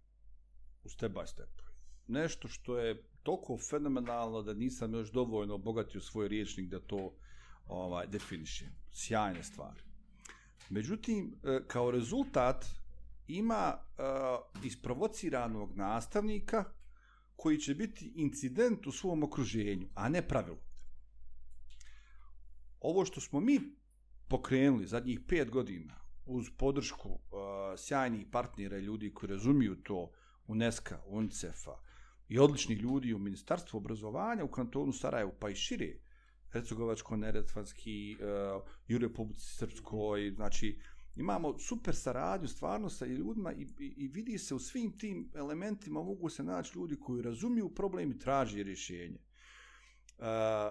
u 0.85 0.89
step 0.89 1.13
by 1.13 1.27
step, 1.27 1.63
nešto 2.07 2.49
što 2.49 2.79
je 2.79 3.09
toliko 3.23 3.59
fenomenalno 3.71 4.43
da 4.43 4.55
nisam 4.55 4.95
još 4.95 5.13
dovoljno 5.13 5.55
obogatio 5.55 6.01
svoj 6.01 6.29
riječnik 6.29 6.69
da 6.69 6.81
to 6.81 7.15
ovaj, 7.67 8.07
definišem. 8.07 8.69
Sjajne 8.93 9.43
stvari. 9.43 9.92
Međutim, 10.71 11.35
e, 11.45 11.61
kao 11.67 11.91
rezultat 11.91 12.67
ima 13.29 13.75
uh, 13.77 14.65
isprovociranog 14.65 15.77
nastavnika 15.77 16.65
koji 17.37 17.59
će 17.59 17.75
biti 17.75 18.13
incident 18.17 18.87
u 18.87 18.93
svom 18.93 19.23
okruženju, 19.23 19.89
a 19.95 20.09
ne 20.09 20.29
pravilo. 20.29 20.63
Ovo 22.81 23.05
što 23.05 23.21
smo 23.21 23.41
mi 23.41 23.61
pokrenuli 24.29 24.87
zadnjih 24.87 25.21
pet 25.29 25.51
godina 25.51 25.95
uz 26.27 26.47
podršku 26.59 27.09
uh, 27.09 27.19
sjajnih 27.77 28.27
partnera 28.33 28.79
i 28.79 28.83
ljudi 28.83 29.15
koji 29.15 29.31
razumiju 29.31 29.83
to 29.83 30.11
UNESCO, 30.47 30.95
UNCEF-a 31.07 31.81
i 32.29 32.39
odličnih 32.39 32.79
ljudi 32.79 33.15
u 33.15 33.19
Ministarstvu 33.19 33.77
obrazovanja 33.77 34.45
u 34.45 34.49
kantonu 34.49 34.93
Sarajevu, 34.93 35.33
pa 35.41 35.51
i 35.51 35.55
šire, 35.55 35.99
Hercegovačko-Neretvanski, 36.53 38.17
uh, 38.17 38.23
e, 38.23 38.73
i 38.89 38.95
u 38.95 38.99
Republici 38.99 39.57
Srpskoj, 39.57 40.33
znači, 40.37 40.79
imamo 41.17 41.59
super 41.59 41.97
saradnju 41.97 42.49
stvarno 42.49 42.91
sa 42.91 43.07
ljudima 43.07 43.53
i, 43.53 43.67
i, 43.79 43.95
i 43.97 44.09
vidi 44.09 44.39
se 44.39 44.55
u 44.55 44.59
svim 44.59 44.99
tim 44.99 45.31
elementima 45.35 46.03
mogu 46.03 46.29
se 46.29 46.43
naći 46.43 46.79
ljudi 46.79 46.97
koji 47.01 47.23
razumiju 47.23 47.75
problem 47.75 48.11
i 48.11 48.19
traži 48.19 48.63
rješenje. 48.63 49.19
Uh, 50.19 50.27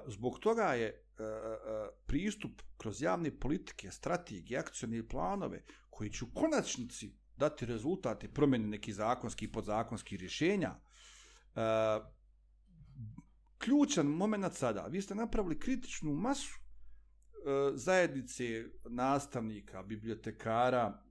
zbog 0.08 0.40
toga 0.40 0.64
je 0.64 0.90
uh, 0.90 1.26
uh, 1.26 1.90
pristup 2.06 2.62
kroz 2.78 3.02
javne 3.02 3.40
politike, 3.40 3.92
strategije, 3.92 4.60
akcijne 4.60 5.08
planove 5.08 5.64
koji 5.90 6.10
će 6.10 6.26
u 6.26 6.28
konačnici 6.34 7.12
dati 7.38 7.66
rezultate 7.66 8.28
promjene 8.28 8.68
nekih 8.68 8.96
zakonskih 8.96 9.50
i 9.50 9.52
podzakonskih 9.52 10.20
rješenja. 10.20 10.76
Uh, 11.56 11.62
ključan 13.64 14.08
moment 14.08 14.54
sada, 14.54 14.86
vi 14.88 15.02
ste 15.02 15.16
napravili 15.16 15.60
kritičnu 15.60 16.14
masu 16.14 16.56
e, 16.56 17.72
zajednice 17.74 18.66
nastavnika, 18.84 19.84
bibliotekara, 19.84 21.04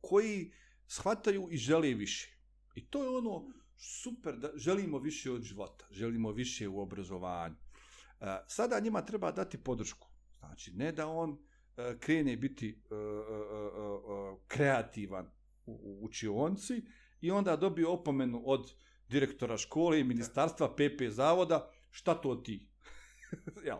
koji 0.00 0.52
shvataju 0.86 1.48
i 1.50 1.56
žele 1.56 1.94
više. 1.94 2.38
I 2.74 2.86
to 2.86 3.02
je 3.02 3.08
ono 3.08 3.52
super, 3.76 4.36
da 4.36 4.50
želimo 4.54 4.98
više 4.98 5.32
od 5.32 5.42
života, 5.42 5.86
želimo 5.90 6.32
više 6.32 6.68
u 6.68 6.80
obrazovanju. 6.80 7.56
E, 8.20 8.38
sada 8.46 8.80
njima 8.80 9.02
treba 9.02 9.32
dati 9.32 9.58
podršku. 9.58 10.08
Znači, 10.38 10.72
ne 10.72 10.92
da 10.92 11.08
on 11.08 11.38
e, 11.76 11.98
krene 12.00 12.36
biti 12.36 12.68
e, 12.68 12.94
e, 12.94 12.98
e, 12.98 13.00
e, 13.00 13.94
e 14.24 14.36
kreativan 14.48 15.30
u 15.66 15.98
učionci 16.02 16.82
i 17.20 17.30
onda 17.30 17.56
dobije 17.56 17.86
opomenu 17.86 18.42
od 18.46 18.74
direktora 19.08 19.56
škole 19.56 20.00
i 20.00 20.04
ministarstva 20.04 20.74
PP 20.74 21.08
zavoda, 21.08 21.70
šta 21.90 22.14
to 22.14 22.34
ti? 22.34 22.68
Jel? 23.66 23.78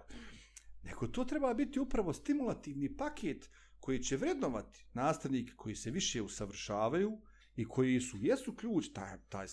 Nego 0.82 1.06
to 1.06 1.24
treba 1.24 1.54
biti 1.54 1.80
upravo 1.80 2.12
stimulativni 2.12 2.96
paket 2.96 3.50
koji 3.80 4.02
će 4.02 4.16
vrednovati 4.16 4.86
nastavnike 4.92 5.52
koji 5.56 5.74
se 5.74 5.90
više 5.90 6.22
usavršavaju 6.22 7.20
i 7.56 7.64
koji 7.64 8.00
su, 8.00 8.16
jesu 8.20 8.56
ključ, 8.56 8.88
taj, 8.94 9.18
taj, 9.28 9.46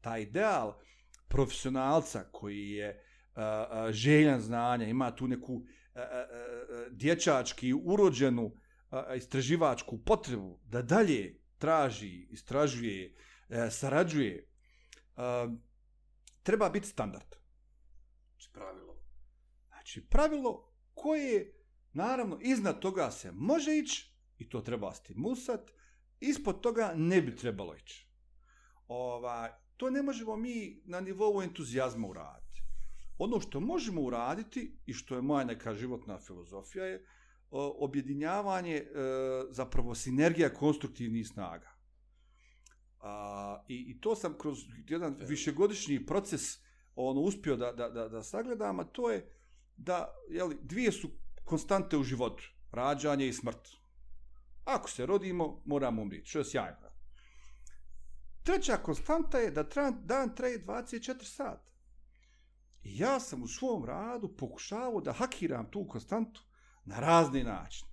taj 0.00 0.22
ideal 0.22 0.78
profesionalca 1.28 2.24
koji 2.32 2.70
je 2.70 3.02
a, 3.34 3.66
a, 3.70 3.92
željan 3.92 4.40
znanja, 4.40 4.86
ima 4.86 5.10
tu 5.10 5.28
neku 5.28 5.62
dječački 6.90 7.72
urođenu 7.74 8.52
istraživačku 9.16 9.98
potrebu 9.98 10.60
da 10.64 10.82
dalje 10.82 11.40
traži, 11.58 12.26
istražuje, 12.30 13.14
e, 13.48 13.70
sarađuje, 13.70 14.48
uh, 15.16 15.52
treba 16.42 16.68
biti 16.68 16.88
standard. 16.88 17.34
Znači 18.30 18.52
pravilo. 18.52 18.96
Znači 19.68 20.08
pravilo 20.08 20.72
koje, 20.94 21.52
naravno, 21.92 22.38
iznad 22.40 22.80
toga 22.80 23.10
se 23.10 23.32
može 23.32 23.78
ići 23.78 24.12
i 24.38 24.48
to 24.48 24.60
treba 24.60 24.94
stimulisat, 24.94 25.70
ispod 26.20 26.60
toga 26.60 26.92
ne 26.96 27.22
bi 27.22 27.36
trebalo 27.36 27.74
ići. 27.76 28.08
Ova, 28.88 29.60
to 29.76 29.90
ne 29.90 30.02
možemo 30.02 30.36
mi 30.36 30.82
na 30.84 31.00
nivou 31.00 31.42
entuzijazma 31.42 32.08
uraditi. 32.08 32.62
Ono 33.18 33.40
što 33.40 33.60
možemo 33.60 34.02
uraditi 34.02 34.78
i 34.86 34.92
što 34.92 35.14
je 35.14 35.22
moja 35.22 35.44
neka 35.44 35.74
životna 35.74 36.18
filozofija 36.18 36.84
je 36.84 37.06
objedinjavanje 37.50 38.74
e, 38.74 38.86
zapravo 39.50 39.94
sinergija 39.94 40.54
konstruktivnih 40.54 41.28
snaga. 41.28 41.75
A, 43.06 43.64
i, 43.68 43.74
I 43.74 44.00
to 44.00 44.16
sam 44.16 44.34
kroz 44.38 44.58
jedan 44.88 45.16
višegodišnji 45.20 46.06
proces 46.06 46.58
ono 46.96 47.20
uspio 47.20 47.56
da, 47.56 47.72
da, 47.72 47.88
da, 47.88 48.08
da 48.08 48.22
sagledam, 48.22 48.80
a 48.80 48.84
to 48.84 49.10
je 49.10 49.32
da 49.76 50.14
jeli, 50.30 50.56
dvije 50.62 50.92
su 50.92 51.10
konstante 51.44 51.96
u 51.96 52.02
životu. 52.02 52.44
Rađanje 52.72 53.28
i 53.28 53.32
smrt. 53.32 53.68
Ako 54.64 54.90
se 54.90 55.06
rodimo, 55.06 55.62
moramo 55.64 56.02
umriti. 56.02 56.28
Što 56.28 56.38
je 56.38 56.44
sjajno. 56.44 56.86
Treća 58.42 58.76
konstanta 58.76 59.38
je 59.38 59.50
da 59.50 59.62
dan 60.04 60.34
traje 60.34 60.64
24 60.66 61.24
sata. 61.24 61.72
I 62.82 62.98
ja 62.98 63.20
sam 63.20 63.42
u 63.42 63.48
svom 63.48 63.84
radu 63.84 64.36
pokušavao 64.36 65.00
da 65.00 65.12
hakiram 65.12 65.70
tu 65.70 65.86
konstantu 65.88 66.42
na 66.84 67.00
razne 67.00 67.44
načine. 67.44 67.90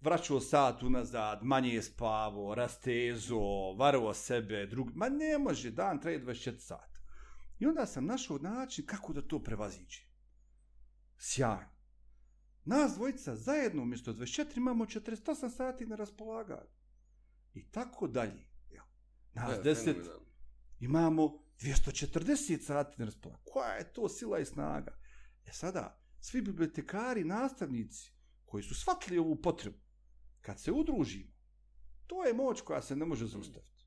Vraćao 0.00 0.40
sat 0.40 0.82
unazad, 0.82 1.38
manje 1.42 1.74
je 1.74 1.82
spavo, 1.82 2.54
rastezo, 2.54 3.72
varovo 3.78 4.14
sebe, 4.14 4.66
drugi. 4.66 4.92
Ma 4.94 5.08
ne 5.08 5.38
može, 5.38 5.70
dan 5.70 6.00
traje 6.00 6.24
24 6.24 6.58
sata. 6.58 7.00
I 7.58 7.66
onda 7.66 7.86
sam 7.86 8.06
našao 8.06 8.38
način 8.38 8.86
kako 8.86 9.12
da 9.12 9.22
to 9.22 9.42
prevaziđe. 9.42 10.00
Sjajno. 11.18 11.80
Nas 12.64 12.94
dvojica 12.94 13.36
zajedno 13.36 13.82
umjesto 13.82 14.12
24 14.12 14.56
imamo 14.56 14.84
48 14.84 15.56
sati 15.56 15.86
na 15.86 15.96
raspolaganju. 15.96 16.70
I 17.54 17.70
tako 17.70 18.06
dalje. 18.08 18.46
Nas 19.32 19.58
e, 19.58 19.62
10 19.62 19.84
fenomenal. 19.84 20.20
imamo 20.80 21.22
240 21.60 22.60
sati 22.60 22.94
na 22.98 23.04
raspolaganju. 23.04 23.44
Koja 23.52 23.72
je 23.72 23.92
to 23.92 24.08
sila 24.08 24.38
i 24.38 24.44
snaga? 24.44 24.98
E 25.46 25.52
sada, 25.52 26.00
svi 26.20 26.42
bibliotekari, 26.42 27.24
nastavnici, 27.24 28.12
koji 28.44 28.62
su 28.62 28.74
shvatili 28.74 29.18
ovu 29.18 29.42
potrebu, 29.42 29.78
kad 30.40 30.60
se 30.60 30.72
udružimo, 30.72 31.32
to 32.06 32.24
je 32.24 32.34
moć 32.34 32.60
koja 32.60 32.82
se 32.82 32.96
ne 32.96 33.06
može 33.06 33.26
zaustaviti. 33.26 33.86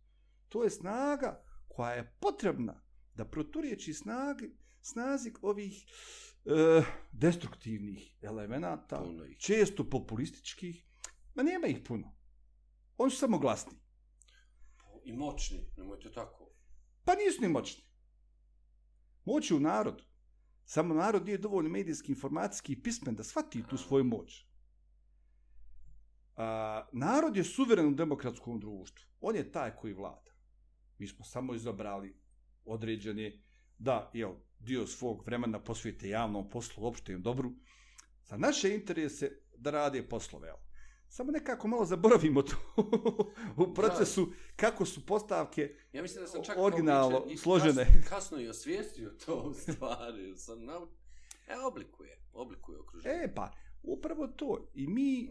To 0.49 0.63
je 0.63 0.69
snaga 0.69 1.43
koja 1.67 1.91
je 1.91 2.17
potrebna 2.19 2.81
da 3.13 3.25
proturiječi 3.25 3.93
snagi, 3.93 4.57
snazi 4.81 5.33
ovih 5.41 5.85
e, 6.45 6.83
destruktivnih 7.11 8.17
elemenata, 8.21 9.05
često 9.39 9.89
populističkih, 9.89 10.85
ma 11.35 11.43
nema 11.43 11.67
ih 11.67 11.77
puno. 11.87 12.15
Oni 12.97 13.11
su 13.11 13.17
samo 13.17 13.39
glasni. 13.39 13.77
I 15.03 15.13
moćni, 15.13 15.71
nemojte 15.77 16.11
tako. 16.11 16.49
Pa 17.05 17.15
nisu 17.15 17.41
ni 17.41 17.49
moćni. 17.49 17.83
Moć 19.25 19.51
je 19.51 19.57
u 19.57 19.59
narodu. 19.59 20.03
Samo 20.65 20.93
narod 20.93 21.25
nije 21.25 21.37
dovoljno 21.37 21.69
medijski, 21.69 22.11
informacijski 22.11 22.73
i 22.73 22.81
pismen 22.81 23.15
da 23.15 23.23
shvati 23.23 23.63
tu 23.69 23.77
svoju 23.77 24.03
moć. 24.03 24.52
A, 26.35 26.85
narod 26.91 27.37
je 27.37 27.43
suveren 27.43 27.87
u 27.87 27.95
demokratskom 27.95 28.59
društvu. 28.59 29.05
On 29.21 29.35
je 29.35 29.51
taj 29.51 29.75
koji 29.75 29.93
vlada. 29.93 30.31
Mi 30.97 31.07
smo 31.07 31.25
samo 31.25 31.53
izabrali 31.53 32.15
određene, 32.65 33.41
da, 33.77 34.11
jel, 34.13 34.31
dio 34.59 34.87
svog 34.87 35.25
vremena 35.25 35.59
posvijete 35.59 36.09
javnom 36.09 36.49
poslu, 36.49 36.85
opštem 36.85 37.21
dobru, 37.21 37.51
za 38.23 38.37
naše 38.37 38.75
interese 38.75 39.31
da 39.57 39.71
rade 39.71 40.09
poslove. 40.09 40.47
Jel. 40.47 40.57
Samo 41.13 41.31
nekako 41.31 41.67
malo 41.67 41.85
zaboravimo 41.85 42.41
to 42.41 42.55
u 43.63 43.73
procesu 43.73 44.31
kako 44.55 44.85
su 44.85 45.05
postavke 45.05 45.75
ja 45.93 46.01
mislim 46.01 46.23
da 46.23 46.27
sam 46.27 46.43
čak 46.43 46.57
originalno 46.57 47.25
složene. 47.37 47.85
Kasno, 47.85 48.01
kasno 48.09 48.39
i 48.39 48.49
osvijestio 48.49 49.09
to 49.25 49.35
u 49.35 49.53
stvari. 49.53 50.37
Sam 50.37 50.65
na... 50.65 50.73
E, 51.47 51.57
oblikuje, 51.67 52.17
oblikuje 52.33 52.79
okruženje. 52.79 53.15
E, 53.15 53.33
pa, 53.35 53.51
upravo 53.83 54.27
to. 54.27 54.71
I 54.73 54.87
mi, 54.87 55.23
e, 55.23 55.29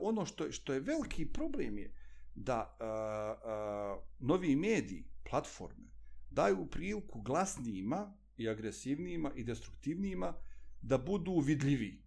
ono 0.00 0.26
što, 0.26 0.52
što 0.52 0.72
je 0.72 0.80
veliki 0.80 1.26
problem 1.26 1.78
je 1.78 1.94
da 2.34 2.76
a, 2.80 2.84
a, 2.84 4.00
novi 4.18 4.56
mediji, 4.56 5.04
platforme, 5.30 5.90
daju 6.30 6.66
priliku 6.66 7.20
glasnijima 7.20 8.16
i 8.36 8.48
agresivnijima 8.48 9.32
i 9.34 9.44
destruktivnijima 9.44 10.34
da 10.82 10.98
budu 10.98 11.38
vidljivi. 11.38 12.02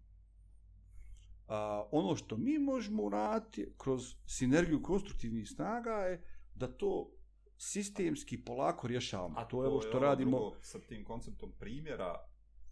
A, 1.48 1.88
ono 1.92 2.16
što 2.16 2.36
mi 2.36 2.58
možemo 2.58 3.02
uraditi 3.02 3.72
kroz 3.78 4.14
sinergiju 4.26 4.82
konstruktivnih 4.82 5.48
snaga 5.48 5.92
je 5.92 6.22
da 6.54 6.76
to 6.76 7.12
sistemski 7.58 8.44
polako 8.44 8.86
rješavamo. 8.86 9.34
A 9.38 9.48
to 9.48 9.62
je 9.62 9.68
ovo 9.68 9.80
što 9.80 9.98
radimo. 9.98 10.38
Drugo, 10.38 10.56
sa 10.62 10.78
tim 10.78 11.04
konceptom 11.04 11.52
primjera 11.58 12.14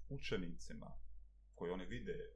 učenicima 0.09 0.93
koji 1.55 1.70
oni 1.70 1.87
vide 1.87 2.35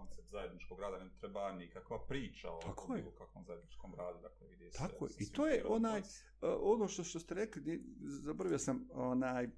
koncept 0.00 0.30
zajedničkog 0.30 0.80
rada, 0.80 1.04
ne 1.04 1.10
treba 1.20 1.52
nikakva 1.52 2.06
priča 2.06 2.50
o 2.50 2.60
Tako 2.62 2.94
je. 2.94 3.02
bilo 3.02 3.14
kakvom 3.14 3.44
zajedničkom 3.44 3.94
radu, 3.94 4.18
dakle 4.22 4.48
vidi 4.48 4.70
se. 4.70 4.78
Tako 4.78 5.06
je. 5.06 5.10
I 5.18 5.32
to 5.32 5.46
je 5.46 5.64
onaj. 5.66 6.00
Uh, 6.00 6.06
ono 6.60 6.88
što, 6.88 7.04
što 7.04 7.20
ste 7.20 7.34
rekli, 7.34 7.84
zaboravio 8.00 8.58
sam 8.58 8.88
onaj 8.92 9.48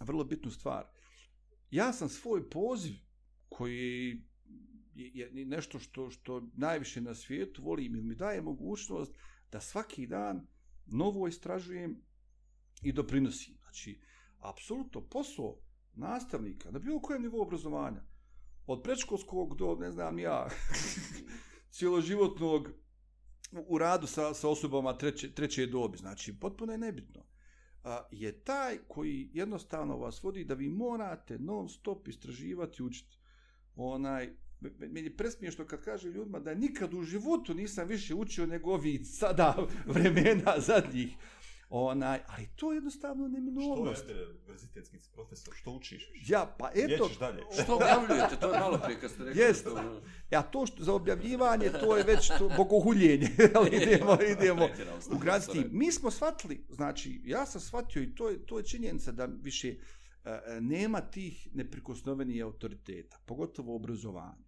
vrlo 0.00 0.24
bitnu 0.24 0.50
stvar. 0.50 0.84
Ja 1.70 1.92
sam 1.92 2.08
svoj 2.08 2.50
poziv 2.50 2.94
koji 3.48 4.22
je 4.94 5.30
nešto 5.46 5.78
što, 5.78 6.10
što 6.10 6.48
najviše 6.56 7.00
na 7.00 7.14
svijetu 7.14 7.62
volim 7.62 7.96
i 7.96 8.02
mi 8.02 8.14
daje 8.14 8.42
mogućnost 8.42 9.12
da 9.52 9.60
svaki 9.60 10.06
dan 10.06 10.46
novo 10.86 11.28
istražujem 11.28 12.02
i 12.82 12.92
doprinosim. 12.92 13.54
Znači, 13.62 14.00
apsolutno 14.38 15.00
posao 15.00 15.56
nastavnika 15.94 16.70
na 16.70 16.78
bilo 16.78 17.00
kojem 17.00 17.22
nivou 17.22 17.42
obrazovanja, 17.42 18.02
od 18.66 18.82
predškolskog 18.82 19.56
do, 19.56 19.76
ne 19.80 19.90
znam 19.90 20.18
ja, 20.18 20.48
cijeloživotnog 21.74 22.68
u, 23.52 23.64
u 23.68 23.78
radu 23.78 24.06
sa, 24.06 24.34
sa 24.34 24.48
osobama 24.48 24.98
treće, 24.98 25.34
treće 25.34 25.66
dobi, 25.66 25.98
znači 25.98 26.38
potpuno 26.40 26.72
je 26.72 26.78
nebitno, 26.78 27.22
a, 27.84 28.06
je 28.10 28.40
taj 28.44 28.78
koji 28.88 29.30
jednostavno 29.32 29.96
vas 29.96 30.22
vodi 30.22 30.44
da 30.44 30.54
vi 30.54 30.68
morate 30.68 31.38
non 31.38 31.68
stop 31.68 32.08
istraživati, 32.08 32.82
učiti. 32.82 33.18
Onaj, 33.76 34.30
meni 34.60 34.90
presmije 34.90 35.16
presmiješno 35.16 35.64
kad 35.64 35.84
kaže 35.84 36.08
ljudima 36.08 36.40
da 36.40 36.54
nikad 36.54 36.94
u 36.94 37.02
životu 37.02 37.54
nisam 37.54 37.88
više 37.88 38.14
učio 38.14 38.46
nego 38.46 38.72
ovi 38.72 39.04
sada 39.04 39.56
vremena 39.94 40.60
zadnjih. 40.60 41.16
Onaj, 41.68 42.20
ali 42.26 42.48
to 42.56 42.72
je 42.72 42.76
jednostavno 42.76 43.28
Što 43.28 43.32
neminovnost. 43.34 44.08
je 44.08 44.26
univerzitetski 44.28 44.96
profesor, 45.12 45.54
što 45.56 45.70
učiš? 45.70 46.10
Ja, 46.28 46.54
pa 46.58 46.70
eto, 46.74 46.84
Gdje 46.84 47.08
ćeš 47.08 47.18
dalje? 47.18 47.42
Što 47.62 47.74
objavljujete, 47.74 48.36
to 48.40 48.52
je 48.52 48.60
malo 48.60 48.80
prije 48.84 49.00
kad 49.00 49.10
ste 49.10 49.24
rekli. 49.24 49.40
Jest. 49.42 49.64
to- 49.64 50.00
ja 50.30 50.42
to 50.42 50.66
što 50.66 50.84
za 50.84 50.94
objavljivanje, 50.94 51.70
to 51.70 51.96
je 51.96 52.04
već 52.04 52.28
to, 52.28 52.50
bogohuljenje. 52.56 53.28
Ali 53.56 53.76
idemo, 53.76 54.18
idemo. 54.32 54.68
U 55.10 55.18
grad 55.18 55.42
s 55.42 55.46
tim. 55.46 55.62
sorry. 55.62 55.68
Mi 55.72 55.92
smo 55.92 56.10
shvatili, 56.10 56.66
znači, 56.70 57.20
ja 57.24 57.46
sam 57.46 57.60
shvatio 57.60 58.02
i 58.02 58.14
to 58.14 58.28
je, 58.28 58.46
to 58.46 58.58
je 58.58 58.64
činjenica 58.64 59.12
da 59.12 59.24
više 59.24 59.68
e, 59.68 59.76
nema 60.60 61.00
tih 61.00 61.48
neprikosnovenih 61.52 62.44
autoriteta, 62.44 63.18
pogotovo 63.26 63.72
u 63.72 63.76
obrazovanju. 63.76 64.44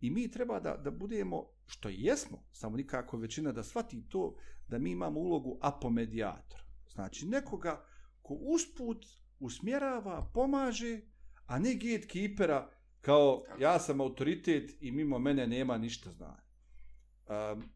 I 0.00 0.10
mi 0.10 0.30
treba 0.30 0.60
da, 0.60 0.76
da 0.76 0.90
budemo, 0.90 1.46
što 1.66 1.88
jesmo, 1.88 2.44
samo 2.52 2.76
nikako 2.76 3.16
većina 3.16 3.52
da 3.52 3.62
shvati 3.62 4.08
to, 4.08 4.34
da 4.68 4.78
mi 4.78 4.90
imamo 4.90 5.20
ulogu 5.20 5.58
apomedijatora. 5.62 6.62
Znači, 6.92 7.26
nekoga 7.26 7.84
ko 8.22 8.34
usput 8.34 9.06
usmjerava, 9.40 10.30
pomaže, 10.34 11.00
a 11.46 11.58
ne 11.58 11.74
gatekeepera 11.74 12.70
kao 13.00 13.44
ja 13.60 13.78
sam 13.78 14.00
autoritet 14.00 14.70
i 14.80 14.90
mimo 14.92 15.18
mene 15.18 15.46
nema 15.46 15.78
ništa 15.78 16.12
znanja. 16.12 16.42
Um, 17.28 17.58
uh, 17.58 17.68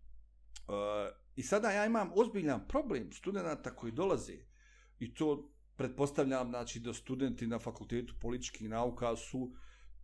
I 1.36 1.42
sada 1.42 1.70
ja 1.70 1.86
imam 1.86 2.10
ozbiljan 2.14 2.68
problem 2.68 3.12
studenta 3.12 3.76
koji 3.76 3.92
dolaze 3.92 4.36
i 4.98 5.14
to 5.14 5.50
pretpostavljam 5.76 6.48
znači 6.48 6.80
da 6.80 6.94
studenti 6.94 7.46
na 7.46 7.58
fakultetu 7.58 8.14
političkih 8.20 8.68
nauka 8.68 9.16
su 9.16 9.52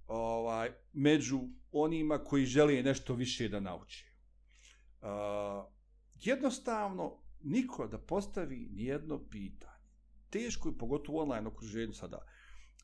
ovaj 0.07 0.71
među 0.93 1.41
onima 1.73 2.19
koji 2.25 2.47
žele 2.47 2.83
nešto 2.83 3.15
više 3.15 3.49
da 3.49 3.61
nauče. 3.61 4.05
Uh, 5.01 5.78
jednostavno 6.21 7.19
niko 7.43 7.87
da 7.87 7.99
postavi 7.99 8.69
nijedno 8.73 9.29
pitanje. 9.31 9.73
Teško 10.31 10.69
je, 10.69 10.79
pogotovo 10.79 11.19
u 11.19 11.21
online 11.23 11.49
okruženju 11.49 11.93
sada, 11.93 12.27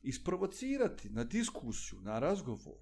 isprovocirati 0.03 1.09
na 1.09 1.23
diskusiju, 1.23 2.01
na 2.01 2.19
razgovor, 2.19 2.77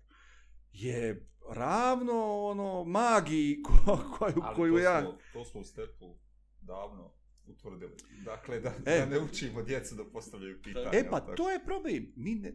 je 0.74 1.30
ravno 1.50 2.42
ono 2.42 2.84
magiji 2.84 3.62
ko, 3.66 4.00
koju, 4.18 4.42
Ali 4.44 4.56
koju 4.56 4.74
to 4.74 4.80
ja... 4.80 5.02
Smo, 5.02 5.18
to 5.34 5.46
smo 5.46 5.62
u 5.62 5.64
stepu 5.64 6.16
davno 6.62 7.14
utvrdili. 7.46 7.96
Dakle, 8.26 8.60
da, 8.60 8.74
E. 8.86 9.00
da 9.00 9.06
ne 9.06 9.20
učimo 9.20 9.64
djecu 9.64 9.96
da 9.96 10.06
postavljaju 10.06 10.62
pitanja. 10.62 10.90
E 10.94 11.10
pa 11.10 11.20
tako? 11.20 11.36
to 11.36 11.52
je 11.52 11.66
problem. 11.66 12.14
Mi 12.16 12.36
ne, 12.36 12.54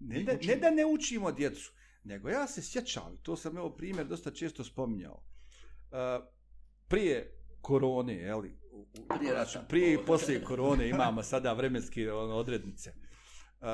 ne, 0.00 0.18
Mi 0.18 0.24
da, 0.24 0.32
ne 0.32 0.56
da 0.56 0.70
ne 0.70 0.86
učimo 0.86 1.32
djecu, 1.32 1.72
nego 2.04 2.28
ja 2.28 2.46
se 2.46 2.62
sjećam, 2.62 3.16
to 3.22 3.36
sam 3.36 3.56
evo 3.56 3.76
primjer 3.76 4.06
dosta 4.06 4.30
često 4.30 4.64
spominjao, 4.64 5.22
uh, 5.90 6.26
prije 6.88 7.37
korone, 7.68 8.14
jeli, 8.14 8.56
Prije 9.18 9.34
rata. 9.34 9.64
prije 9.68 9.94
i 9.94 9.98
poslije 10.06 10.44
korone 10.44 10.88
imamo 10.88 11.22
sada 11.22 11.52
vremenske 11.52 12.12
ono, 12.12 12.34
odrednice. 12.34 12.92
Uh, 13.60 13.66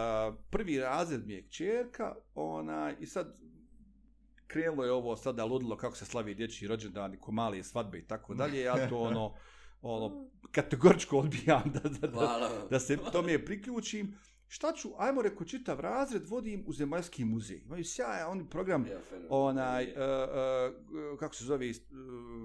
prvi 0.51 0.81
razred 0.81 1.27
mi 1.27 1.33
je 1.33 1.47
kćerka, 1.47 2.15
ona, 2.35 2.93
i 3.01 3.07
sad 3.07 3.37
krenulo 4.47 4.85
je 4.85 4.93
ovo 4.93 5.17
sada 5.17 5.45
ludilo 5.45 5.77
kako 5.77 5.97
se 5.97 6.05
slavi 6.05 6.35
dječji 6.35 6.69
rođendan, 6.69 7.19
ko 7.21 7.33
male 7.33 7.63
svadbe 7.63 7.99
i 7.99 8.07
tako 8.07 8.35
dalje, 8.35 8.61
ja 8.61 8.89
to 8.89 8.99
ono, 8.99 9.35
ono 9.83 10.31
kategoričko 10.51 11.19
odbijam 11.19 11.63
da, 11.75 11.89
da, 11.89 12.09
da, 12.09 12.67
da 12.71 12.81
se 12.81 12.97
tome 13.13 13.45
priključim. 13.45 14.19
Šta 14.55 14.73
ću, 14.73 14.89
ajmo 14.99 15.23
reko, 15.23 15.45
čitav 15.45 15.81
razred 15.81 16.29
vodim 16.29 16.65
u 16.67 16.73
Zemaljski 16.73 17.25
muzej. 17.25 17.63
Imaju 17.65 17.85
sjajan 17.85 18.31
oni 18.31 18.51
program, 18.51 18.87
Ja, 18.87 19.01
onaj, 19.29 19.85
uh, 19.85 19.93
uh, 21.13 21.19
kako 21.19 21.35
se 21.35 21.45
zove, 21.45 21.71
uh, 21.71 21.77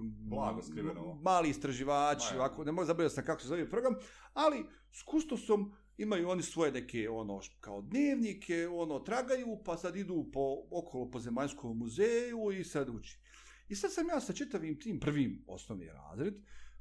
Blago 0.04 0.62
skriveno. 0.62 1.20
mali 1.22 1.50
istraživači, 1.50 2.36
ovako, 2.36 2.64
ne 2.64 2.72
mogu 2.72 2.86
zaboraviti 2.86 3.16
sam 3.16 3.26
kako 3.26 3.42
se 3.42 3.48
zove 3.48 3.70
program, 3.70 3.96
ali 4.34 4.66
s 4.92 5.04
kustosom 5.04 5.74
imaju 5.98 6.30
oni 6.30 6.44
svoje 6.44 6.72
neke, 6.72 7.10
ono, 7.10 7.40
kao 7.60 7.82
dnevnike, 7.82 8.68
ono, 8.68 9.00
tragaju, 9.00 9.62
pa 9.66 9.78
sad 9.78 9.96
idu 9.96 10.30
po, 10.34 10.58
okolo 10.72 11.12
po 11.12 11.20
Zemaljskom 11.20 11.78
muzeju 11.78 12.52
i 12.60 12.64
sad 12.64 12.90
uči. 12.90 13.20
I 13.68 13.76
sad 13.76 13.94
sam 13.94 14.08
ja 14.08 14.20
sa 14.20 14.34
čitavim 14.34 14.80
tim 14.80 15.00
prvim 15.00 15.44
osnovni 15.48 15.86
razred, 15.86 16.34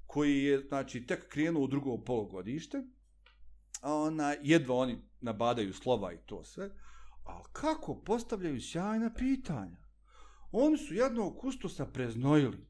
koji 0.07 0.45
je, 0.45 0.61
znači, 0.69 1.07
tek 1.07 1.29
krenuo 1.29 1.65
u 1.65 1.67
drugo 1.67 2.05
polugodište, 2.05 2.83
ona, 3.83 4.35
jedva 4.43 4.75
oni 4.75 4.99
nabadaju 5.21 5.73
slova 5.73 6.13
i 6.13 6.19
to 6.27 6.45
sve, 6.45 6.71
a 7.25 7.43
kako 7.53 7.95
postavljaju 7.95 8.61
sjajna 8.61 9.15
pitanja. 9.15 9.77
Oni 10.53 10.79
su 10.79 10.95
jednog 10.95 11.39
kustosa 11.39 11.87
preznojili. 11.87 12.67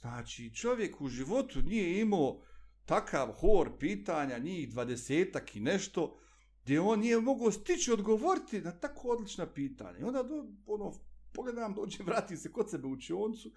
Znači, 0.00 0.54
čovjek 0.54 1.00
u 1.00 1.08
životu 1.08 1.62
nije 1.62 2.00
imao 2.00 2.42
takav 2.84 3.32
hor 3.32 3.78
pitanja, 3.78 4.38
njih 4.38 4.70
dvadesetak 4.70 5.56
i 5.56 5.60
nešto, 5.60 6.18
gdje 6.62 6.80
on 6.80 7.00
nije 7.00 7.20
mogao 7.20 7.50
stići 7.50 7.92
odgovoriti 7.92 8.60
na 8.60 8.72
tako 8.72 9.08
odlična 9.08 9.46
pitanja. 9.46 9.98
I 9.98 10.02
onda, 10.02 10.22
do, 10.22 10.46
ono, 10.66 10.92
pogledam, 11.32 11.74
dođe, 11.74 12.02
vrati 12.02 12.36
se 12.36 12.52
kod 12.52 12.70
sebe 12.70 12.86
u 12.86 12.92
učioncu, 12.92 13.50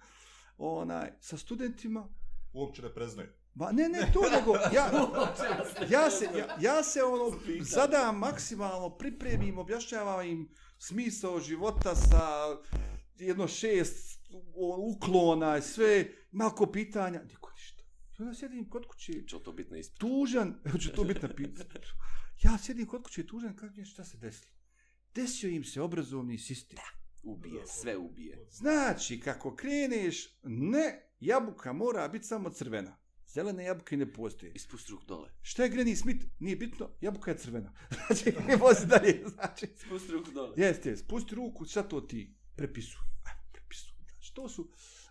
onaj, 0.58 1.12
sa 1.20 1.36
studentima, 1.36 2.08
Uopće 2.52 2.82
ne 2.82 2.94
preznaju. 2.94 3.28
Ma 3.54 3.72
ne, 3.72 3.88
ne 3.88 4.12
to, 4.14 4.20
nego 4.20 4.54
ja, 4.54 4.90
ja, 5.94 6.10
se, 6.10 6.24
ja, 6.38 6.56
ja 6.60 6.82
se 6.82 7.02
ono, 7.02 7.38
sada 7.64 8.12
maksimalno 8.12 8.96
pripremim, 8.96 9.58
objašnjavam 9.58 10.26
im 10.26 10.48
smisao 10.78 11.40
života 11.40 11.94
sa 11.94 12.46
jedno 13.16 13.48
šest 13.48 14.20
uklona 14.78 15.58
i 15.58 15.62
sve, 15.62 16.12
malko 16.30 16.66
pitanja, 16.72 17.22
niko 17.22 17.50
ništa. 17.50 17.82
I 18.18 18.22
onda 18.22 18.34
sjedim 18.34 18.70
kod 18.70 18.86
kuće, 18.86 19.12
Će 19.26 19.42
to 19.44 19.52
biti 19.52 19.70
na 19.70 19.78
ispitu? 19.78 19.98
tužan, 20.06 20.60
hoće 20.72 20.92
to 20.92 21.04
biti 21.04 21.22
na 21.22 21.34
pitanju. 21.34 21.86
Ja 22.42 22.58
sjedim 22.58 22.86
kod 22.86 23.02
kuće 23.02 23.26
tužan, 23.26 23.56
kažem 23.56 23.76
mi 23.76 23.84
šta 23.84 24.04
se 24.04 24.18
desilo. 24.18 24.52
Desio 25.14 25.50
im 25.50 25.64
se 25.64 25.80
obrazovni 25.80 26.38
sistem. 26.38 26.78
Ubije, 27.22 27.66
sve 27.66 27.96
ubije. 27.96 28.46
Znači, 28.50 29.20
kako 29.20 29.56
kreneš, 29.56 30.38
ne, 30.42 31.12
jabuka 31.20 31.72
mora 31.72 32.08
biti 32.08 32.26
samo 32.26 32.50
crvena. 32.50 32.99
Zelene 33.32 33.64
jabuke 33.64 33.96
ne 33.96 34.12
postoje. 34.12 34.52
Ispusti 34.54 34.92
ruk 34.92 35.04
dole. 35.04 35.28
Šta 35.42 35.64
je 35.64 35.70
Granny 35.70 35.96
Smith? 35.96 36.26
Nije 36.38 36.56
bitno, 36.56 36.88
jabuka 37.00 37.30
je 37.30 37.38
crvena. 37.38 37.72
Znači, 38.06 38.32
vozi 38.60 38.86
dalje, 38.86 39.24
znači. 39.28 39.66
Ispusti 39.76 40.12
ruk 40.12 40.28
dole. 40.28 40.54
Jeste, 40.56 40.88
jest, 40.90 41.08
pusti 41.08 41.34
ruku, 41.34 41.64
šta 41.64 41.82
to 41.82 42.00
ti 42.00 42.34
prepisuj. 42.56 43.00
Ajmo, 43.24 43.42
prepisuj. 43.52 43.92
Znači, 44.10 44.34
to 44.34 44.48
su, 44.48 44.68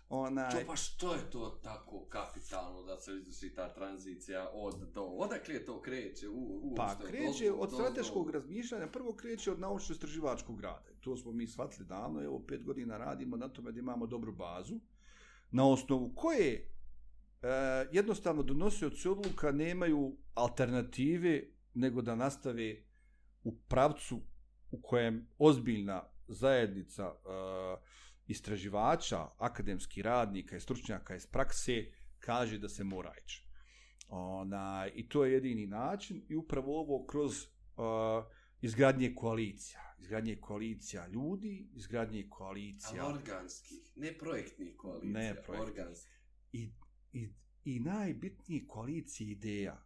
onaj... 0.08 0.50
Čo, 0.50 0.56
pa 0.66 0.76
što 0.76 1.14
je 1.14 1.30
to 1.30 1.60
tako 1.62 2.06
kapitalno 2.08 2.82
da 2.82 3.00
se 3.00 3.12
izvrši 3.12 3.54
ta 3.54 3.74
tranzicija 3.74 4.50
od 4.52 4.74
do? 4.94 5.02
Odakle 5.02 5.64
to 5.64 5.82
kreće? 5.82 6.28
U, 6.28 6.60
u, 6.62 6.74
Pa 6.76 6.94
što 6.94 7.06
kreće 7.06 7.44
dozvol- 7.44 7.58
od 7.60 7.72
strateškog 7.72 8.30
razmišljanja, 8.30 8.86
prvo 8.86 9.12
kreće 9.12 9.52
od 9.52 9.60
naučno-istraživačkog 9.60 10.60
rada. 10.60 10.90
To 11.00 11.16
smo 11.16 11.32
mi 11.32 11.46
shvatili 11.46 11.86
davno, 11.86 12.22
evo 12.22 12.44
pet 12.48 12.64
godina 12.64 12.98
radimo 12.98 13.36
na 13.36 13.48
tome 13.48 13.72
da 13.72 13.78
imamo 13.78 14.06
dobru 14.06 14.32
bazu, 14.32 14.80
na 15.50 15.68
osnovu 15.68 16.12
koje 16.14 16.70
e, 17.42 17.46
jednostavno 17.92 18.42
donosioci 18.42 19.08
odluka 19.08 19.52
nemaju 19.52 20.16
alternative 20.34 21.42
nego 21.74 22.02
da 22.02 22.14
nastave 22.14 22.76
u 23.44 23.56
pravcu 23.58 24.20
u 24.70 24.80
kojem 24.82 25.28
ozbiljna 25.38 26.02
zajednica 26.28 27.04
e, 27.04 27.20
istraživača, 28.26 29.28
akademskih 29.38 30.04
radnika 30.04 30.56
i 30.56 30.60
stručnjaka 30.60 31.16
iz 31.16 31.26
prakse 31.26 31.86
kaže 32.18 32.58
da 32.58 32.68
se 32.68 32.84
mora 32.84 33.12
ići. 33.24 33.46
Ona, 34.08 34.88
I 34.94 35.08
to 35.08 35.24
je 35.24 35.32
jedini 35.32 35.66
način 35.66 36.22
i 36.28 36.36
upravo 36.36 36.80
ovo 36.80 37.06
kroz 37.06 37.32
uh, 37.42 38.24
izgradnje 38.60 39.14
koalicija. 39.14 39.94
Izgradnje 39.98 40.36
koalicija 40.36 41.06
ljudi, 41.06 41.68
izgradnje 41.74 42.26
koalicija... 42.28 43.04
Ali 43.04 43.14
organskih, 43.14 43.78
ne 43.96 44.18
projektnih 44.18 44.76
koalicija, 44.76 45.12
Ne 45.12 45.34
projektnih. 45.34 45.60
organskih. 45.60 46.12
i, 46.52 46.70
i, 47.12 47.28
i 47.64 47.80
najbitnije 47.80 48.66
koalicije 48.66 49.30
ideja. 49.30 49.82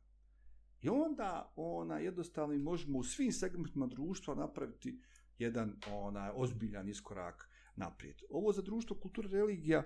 I 0.83 0.89
onda 0.89 1.53
ona 1.57 1.99
jednostavno 1.99 2.59
možemo 2.59 2.99
u 2.99 3.05
svim 3.05 3.33
segmentima 3.33 3.87
društva 3.87 4.35
napraviti 4.35 5.01
jedan 5.39 5.77
ona 5.91 6.33
ozbiljan 6.35 6.89
iskorak 6.89 7.49
naprijed. 7.77 8.17
Ovo 8.31 8.53
za 8.53 8.63
društvo 8.63 8.97
kultura 8.97 9.29
religija 9.29 9.79
e, 9.79 9.85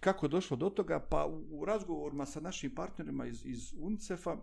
kako 0.00 0.26
je 0.26 0.30
došlo 0.30 0.56
do 0.56 0.70
toga 0.70 1.06
pa 1.10 1.26
u, 1.26 1.60
u 1.60 1.64
razgovorima 1.64 2.26
sa 2.26 2.40
našim 2.40 2.74
partnerima 2.74 3.26
iz, 3.26 3.46
iz 3.46 3.74
UNICEF-a 3.78 4.36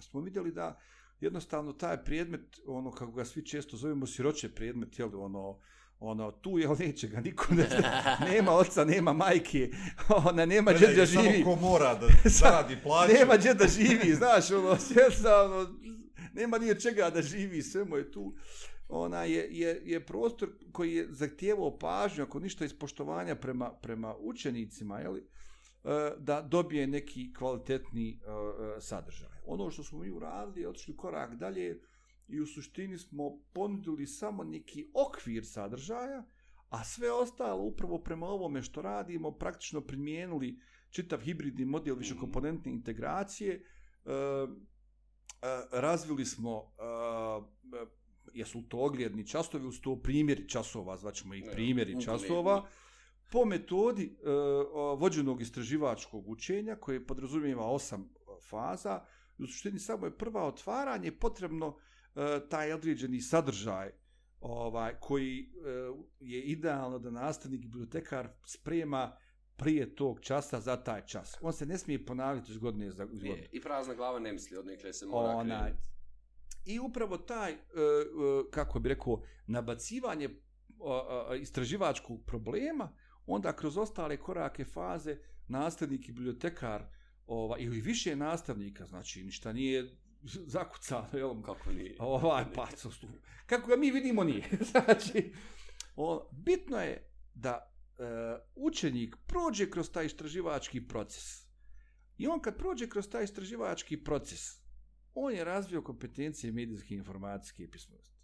smo 0.00 0.20
vidjeli 0.20 0.52
da 0.52 0.80
jednostavno 1.20 1.72
taj 1.72 2.04
predmet 2.04 2.60
ono 2.66 2.90
kako 2.90 3.12
ga 3.12 3.24
svi 3.24 3.46
često 3.46 3.76
zovemo 3.76 4.06
siroće 4.06 4.54
predmet 4.54 4.98
je 4.98 5.04
ono 5.04 5.58
ono 6.00 6.30
tu 6.30 6.58
je 6.58 6.68
neće 6.78 7.08
ga 7.08 7.20
niko 7.20 7.54
ne 7.54 7.64
zna 7.64 8.16
nema 8.30 8.52
oca 8.52 8.84
nema 8.84 9.12
majke 9.12 9.70
ona 10.24 10.46
nema 10.46 10.72
gdje 10.72 10.86
da 10.86 11.06
živi 11.06 11.22
Samo 11.22 11.44
ko 11.44 11.60
mora 11.60 11.94
da 11.94 12.06
zaradi 12.40 12.78
plaću. 12.82 13.12
nema 13.12 13.36
gdje 13.36 13.54
da 13.54 13.66
živi, 13.68 14.14
znaš, 14.14 14.50
ono, 14.50 14.76
jednostavno, 14.96 15.74
nema 16.34 16.58
nije 16.58 16.72
od 16.72 16.82
čega 16.82 17.10
da 17.10 17.22
živi, 17.22 17.62
sve 17.62 17.84
mu 17.84 17.96
je 17.96 18.12
tu. 18.12 18.34
Ona 18.88 19.24
je, 19.24 19.48
je, 19.50 19.82
je 19.84 20.06
prostor 20.06 20.48
koji 20.72 20.94
je 20.94 21.06
zahtijevao 21.10 21.78
pažnju, 21.78 22.24
ako 22.24 22.40
ništa 22.40 22.64
iz 22.64 22.74
poštovanja 22.74 23.34
prema, 23.34 23.72
prema 23.82 24.14
učenicima, 24.20 25.00
jeli, 25.00 25.20
e, 25.20 26.10
da 26.18 26.42
dobije 26.42 26.86
neki 26.86 27.34
kvalitetni 27.34 28.10
e, 28.10 28.30
e, 28.76 28.80
sadržaj. 28.80 29.28
Ono 29.46 29.70
što 29.70 29.84
smo 29.84 29.98
mi 29.98 30.10
uradili, 30.10 30.66
otišli 30.66 30.96
korak 30.96 31.34
dalje 31.34 31.80
i 32.30 32.40
u 32.40 32.46
suštini 32.46 32.98
smo 32.98 33.38
ponudili 33.52 34.06
samo 34.06 34.44
neki 34.44 34.90
okvir 34.94 35.46
sadržaja, 35.46 36.24
a 36.68 36.84
sve 36.84 37.12
ostalo 37.12 37.62
upravo 37.62 37.98
prema 37.98 38.26
ovome 38.26 38.62
što 38.62 38.82
radimo 38.82 39.32
praktično 39.32 39.80
primijenili 39.80 40.58
čitav 40.90 41.20
hibridni 41.20 41.64
model 41.64 41.96
višekomponentne 41.96 42.72
integracije, 42.72 43.54
e, 43.54 43.60
e, 44.10 44.46
razvili 45.72 46.24
smo, 46.24 46.72
e, 46.78 47.86
jesu 48.34 48.62
to 48.68 48.78
ogljedni 48.78 49.26
časovi, 49.26 49.66
uz 49.66 49.80
to 49.80 49.96
primjeri 50.02 50.48
časova, 50.48 50.96
zvaćemo 50.96 51.34
ih 51.34 51.44
Ne, 51.44 51.52
primjeri 51.52 52.02
časova, 52.02 52.66
po 53.32 53.44
metodi 53.44 54.04
e, 54.04 54.30
vođenog 54.96 55.40
istraživačkog 55.40 56.28
učenja 56.28 56.76
koje 56.76 57.06
podrazumijeva 57.06 57.66
osam 57.66 58.08
faza, 58.50 59.04
u 59.38 59.46
suštini 59.46 59.78
samo 59.78 60.06
je 60.06 60.18
prva 60.18 60.46
otvaranje 60.46 61.12
potrebno 61.12 61.76
e, 61.76 61.89
taj 62.48 62.72
određeni 62.72 63.20
sadržaj 63.20 63.90
ovaj 64.40 64.94
koji 65.00 65.40
e, 65.40 65.46
je 66.20 66.42
idealno 66.42 66.98
da 66.98 67.10
nastavnik 67.10 67.60
bibliotekar 67.60 68.28
sprema 68.44 69.16
prije 69.56 69.94
tog 69.94 70.20
časa 70.20 70.60
za 70.60 70.76
taj 70.76 71.06
čas. 71.06 71.38
On 71.40 71.52
se 71.52 71.66
ne 71.66 71.78
smije 71.78 72.06
ponavljati 72.06 72.52
iz 72.52 72.58
godine 72.58 72.90
za. 72.90 73.04
Nije. 73.04 73.48
I 73.52 73.60
prazna 73.60 73.94
glava 73.94 74.18
ne 74.18 74.32
misli, 74.32 74.56
od 74.56 74.66
nekle 74.66 74.92
se 74.92 75.06
mora 75.06 75.44
krenuti. 75.44 75.82
I 76.64 76.78
upravo 76.78 77.18
taj, 77.18 77.52
e, 77.52 77.56
e, 77.56 77.60
kako 78.50 78.80
bi 78.80 78.88
rekao, 78.88 79.22
nabacivanje 79.46 80.24
e, 80.24 80.30
e, 81.34 81.38
istraživačkog 81.40 82.24
problema, 82.26 82.92
onda 83.26 83.56
kroz 83.56 83.78
ostale 83.78 84.16
korake 84.16 84.64
faze 84.64 85.16
nastavnik 85.48 86.08
i 86.08 86.12
bibliotekar 86.12 86.84
ova, 87.26 87.58
ili 87.58 87.80
više 87.80 88.16
nastavnika, 88.16 88.86
znači 88.86 89.24
ništa 89.24 89.52
nije 89.52 89.96
zakucano, 90.54 91.08
jel? 91.12 91.42
Kako 91.42 91.72
nije? 91.72 91.96
Ovaj, 91.98 92.44
pa, 92.54 92.68
kako 93.46 93.68
ga 93.68 93.76
mi 93.76 93.90
vidimo 93.90 94.24
nije. 94.24 94.48
znači, 94.70 95.32
o, 95.96 96.30
bitno 96.32 96.78
je 96.78 97.10
da 97.34 97.72
e, 97.98 98.02
učenik 98.54 99.16
prođe 99.26 99.70
kroz 99.70 99.90
taj 99.90 100.06
istraživački 100.06 100.88
proces. 100.88 101.50
I 102.18 102.26
on 102.26 102.40
kad 102.40 102.56
prođe 102.56 102.88
kroz 102.88 103.08
taj 103.08 103.24
istraživački 103.24 104.04
proces, 104.04 104.60
on 105.14 105.32
je 105.32 105.44
razvio 105.44 105.82
kompetencije 105.82 106.52
medijske 106.52 106.94
informacijske 106.94 107.70
pismenosti. 107.70 108.20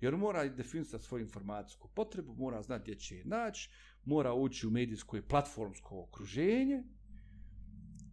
Jer 0.00 0.16
mora 0.16 0.48
definisati 0.48 1.04
svoju 1.04 1.22
informacijsku 1.22 1.88
potrebu, 1.88 2.34
mora 2.34 2.62
znati 2.62 2.82
gdje 2.82 2.94
će 2.94 3.16
je 3.16 3.24
naći, 3.24 3.70
mora 4.04 4.34
ući 4.34 4.66
u 4.66 4.70
medijsko 4.70 5.16
i 5.16 5.22
platformsko 5.22 6.00
okruženje, 6.00 6.84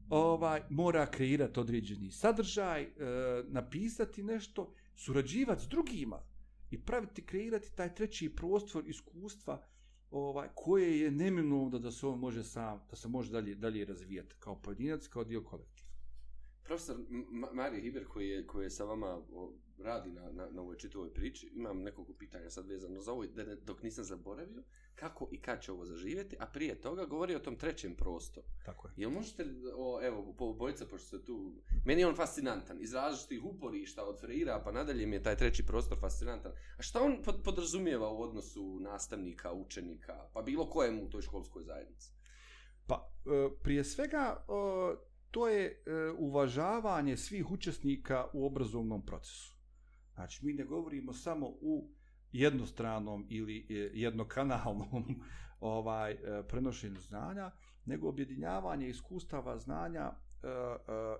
ovaj, 0.10 0.62
mora 0.70 1.06
kreirati 1.06 1.60
određeni 1.60 2.12
sadržaj, 2.12 2.82
e, 2.82 2.90
napisati 3.48 4.24
nešto, 4.24 4.74
surađivati 4.96 5.64
s 5.64 5.68
drugima 5.68 6.20
i 6.72 6.82
praviti, 6.82 7.26
kreirati 7.26 7.76
taj 7.76 7.96
treći 7.96 8.36
prostor 8.36 8.88
iskustva 8.88 9.66
ovaj, 10.12 10.48
koje 10.56 11.02
je 11.02 11.12
neminovno 11.12 11.80
da 11.80 11.92
se 11.92 12.08
on 12.08 12.20
može 12.20 12.44
sam, 12.44 12.82
da 12.90 12.96
se 12.96 13.08
može 13.08 13.32
dalje, 13.32 13.56
dalje 13.56 13.86
razvijati 13.86 14.36
kao 14.40 14.62
pojedinac, 14.62 15.08
kao 15.08 15.24
dio 15.24 15.44
kolektiva. 15.44 15.90
Profesor 16.64 16.96
M- 17.10 17.46
Mario 17.54 17.82
Hiber 17.82 18.06
koji 18.08 18.30
je, 18.30 18.48
koji 18.48 18.66
je 18.66 18.70
sa 18.70 18.84
vama 18.84 19.22
radi 19.84 20.12
na, 20.12 20.32
na, 20.32 20.48
na 20.52 20.62
ovoj 20.62 20.78
čitavoj 20.78 21.14
priči, 21.14 21.52
imam 21.56 21.82
nekoliko 21.82 22.14
pitanja 22.14 22.50
sad 22.50 22.68
vezano 22.68 23.02
za 23.02 23.12
ovo, 23.12 23.26
da 23.26 23.44
ne, 23.44 23.56
dok 23.56 23.84
nisam 23.84 24.04
zaboravio, 24.04 24.64
kako 24.96 25.30
i 25.32 25.42
kad 25.42 25.62
će 25.62 25.72
ovo 25.72 25.86
zaživjeti, 25.86 26.36
a 26.40 26.46
prije 26.46 26.82
toga 26.82 27.06
govori 27.06 27.36
o 27.36 27.40
tom 27.40 27.56
trećem 27.56 27.96
prostoru. 27.96 28.48
Tako 28.66 28.88
je. 28.88 28.94
Jel 28.98 29.10
možete, 29.10 29.46
o, 29.76 30.00
evo, 30.04 30.34
po 30.38 30.54
bojica, 30.54 30.86
pošto 30.86 31.08
ste 31.08 31.26
tu, 31.26 31.54
meni 31.86 32.02
je 32.02 32.08
on 32.08 32.16
fascinantan, 32.16 32.82
iz 32.82 32.94
različitih 32.94 33.44
uporišta 33.44 34.04
od 34.04 34.20
Freira, 34.20 34.62
pa 34.66 34.72
nadalje 34.72 35.08
mi 35.08 35.16
je 35.16 35.24
taj 35.24 35.38
treći 35.38 35.66
prostor 35.66 35.98
fascinantan. 36.00 36.52
A 36.78 36.82
šta 36.82 37.02
on 37.02 37.22
pod, 37.24 37.42
podrazumijeva 37.44 38.10
u 38.10 38.22
odnosu 38.22 38.80
nastavnika, 38.80 39.54
učenika, 39.54 40.30
pa 40.34 40.42
bilo 40.42 40.70
kojemu 40.70 41.06
u 41.06 41.10
toj 41.10 41.22
školskoj 41.22 41.64
zajednici? 41.64 42.12
Pa, 42.88 43.12
e, 43.26 43.50
prije 43.64 43.84
svega, 43.84 44.38
e, 44.40 45.14
to 45.32 45.48
je 45.48 45.66
e, 45.66 45.94
uvažavanje 46.18 47.18
svih 47.18 47.52
učesnika 47.52 48.28
u 48.34 48.46
obrazovnom 48.46 49.06
procesu. 49.06 49.53
Znači, 50.16 50.46
mi 50.46 50.54
ne 50.54 50.66
govorimo 50.66 51.14
samo 51.14 51.48
u 51.48 51.90
jednostranom 52.32 53.26
ili 53.30 53.68
e, 53.70 53.74
jednokanalnom 53.94 55.22
ovaj 55.60 56.12
e, 56.12 56.18
prenošenju 56.48 57.00
znanja, 57.00 57.52
nego 57.86 58.10
objedinjavanje 58.10 58.90
iskustava 58.90 59.58
znanja 59.58 60.02
e, 60.02 60.48
e, 60.48 60.54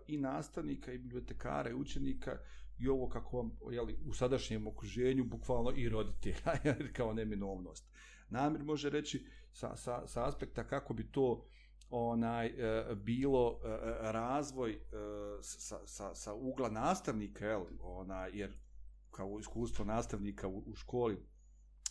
i 0.08 0.18
nastavnika 0.18 0.94
i 0.94 0.98
bibliotekara 0.98 1.70
i 1.70 1.74
učenika 1.74 2.38
i 2.80 2.88
ovo 2.88 3.10
kako 3.10 3.38
vam 3.38 3.52
jeli, 3.72 3.98
u 4.06 4.14
sadašnjem 4.14 4.68
okruženju 4.68 5.24
bukvalno 5.24 5.72
i 5.76 5.90
roditelja 5.90 6.76
kao 6.98 7.14
neminovnost. 7.14 7.94
Namir 8.30 8.64
može 8.64 8.90
reći 8.90 9.26
sa, 9.52 9.76
sa, 9.76 10.08
sa 10.08 10.28
aspekta 10.28 10.64
kako 10.64 10.94
bi 10.94 11.12
to 11.12 11.46
onaj 11.90 12.48
e, 12.48 12.86
bilo 12.96 13.60
e, 13.64 13.68
e 13.68 14.12
razvoj 14.12 14.72
e, 14.72 14.78
sa, 15.42 15.80
sa, 15.86 16.16
sa 16.16 16.34
ugla 16.34 16.70
nastavnika 16.70 17.46
jel, 17.46 17.64
onaj, 17.82 18.32
jer 18.34 18.54
kao 19.16 19.40
iskustvo 19.40 19.86
nastavnika 19.86 20.48
u, 20.48 20.64
u 20.68 20.76
školi 20.76 21.18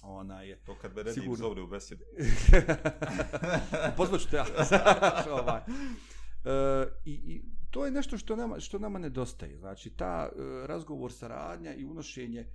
ona 0.03 0.43
je 0.43 0.57
To 0.65 0.75
kad 0.81 0.97
me 0.97 1.03
Redim 1.03 1.23
Sigurno. 1.23 1.37
zove 1.37 1.63
u 1.63 1.67
besjedu. 1.67 2.05
Pozvat 3.97 4.21
ću 4.21 4.31
te 4.31 4.37
ja. 4.37 4.47
ovaj. 5.41 5.61
E, 5.61 6.87
i, 7.05 7.13
I 7.13 7.43
to 7.71 7.85
je 7.85 7.91
nešto 7.91 8.19
što 8.19 8.37
nama, 8.37 8.61
što 8.61 8.79
nama 8.79 8.99
nedostaje. 8.99 9.59
Znači, 9.59 9.91
ta 9.91 10.29
e, 10.29 10.67
razgovor, 10.67 11.13
saradnja 11.13 11.75
i 11.75 11.85
unošenje 11.85 12.41
e, 12.41 12.49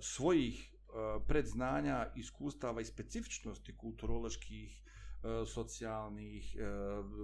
svojih 0.00 0.74
e, 0.74 1.26
predznanja, 1.26 2.12
iskustava 2.16 2.80
i 2.80 2.84
specifičnosti 2.84 3.76
kulturoloških, 3.76 4.82
e, 5.22 5.46
socijalnih, 5.46 6.56
e, 6.56 6.60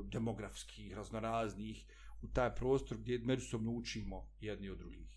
demografskih, 0.04 0.94
raznoraznih, 0.94 1.86
u 2.22 2.28
taj 2.28 2.54
prostor 2.54 2.98
gdje 2.98 3.18
međusobno 3.18 3.70
učimo 3.72 4.28
jedni 4.40 4.70
od 4.70 4.78
drugih. 4.78 5.15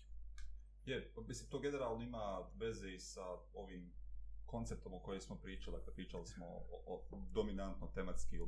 Je, 0.86 1.12
pa 1.14 1.20
mislim, 1.20 1.50
to 1.50 1.58
generalno 1.58 2.02
ima 2.02 2.50
veze 2.54 2.90
i 2.90 2.98
sa 2.98 3.24
ovim 3.54 3.92
konceptom 4.46 4.94
o 4.94 5.00
kojem 5.00 5.20
smo 5.20 5.36
pričali, 5.36 5.76
dakle 5.76 5.94
pričali 5.94 6.26
smo 6.26 6.46
o, 6.46 6.82
o 6.86 7.20
dominantno 7.32 7.86
tematski 7.94 8.40
o 8.40 8.46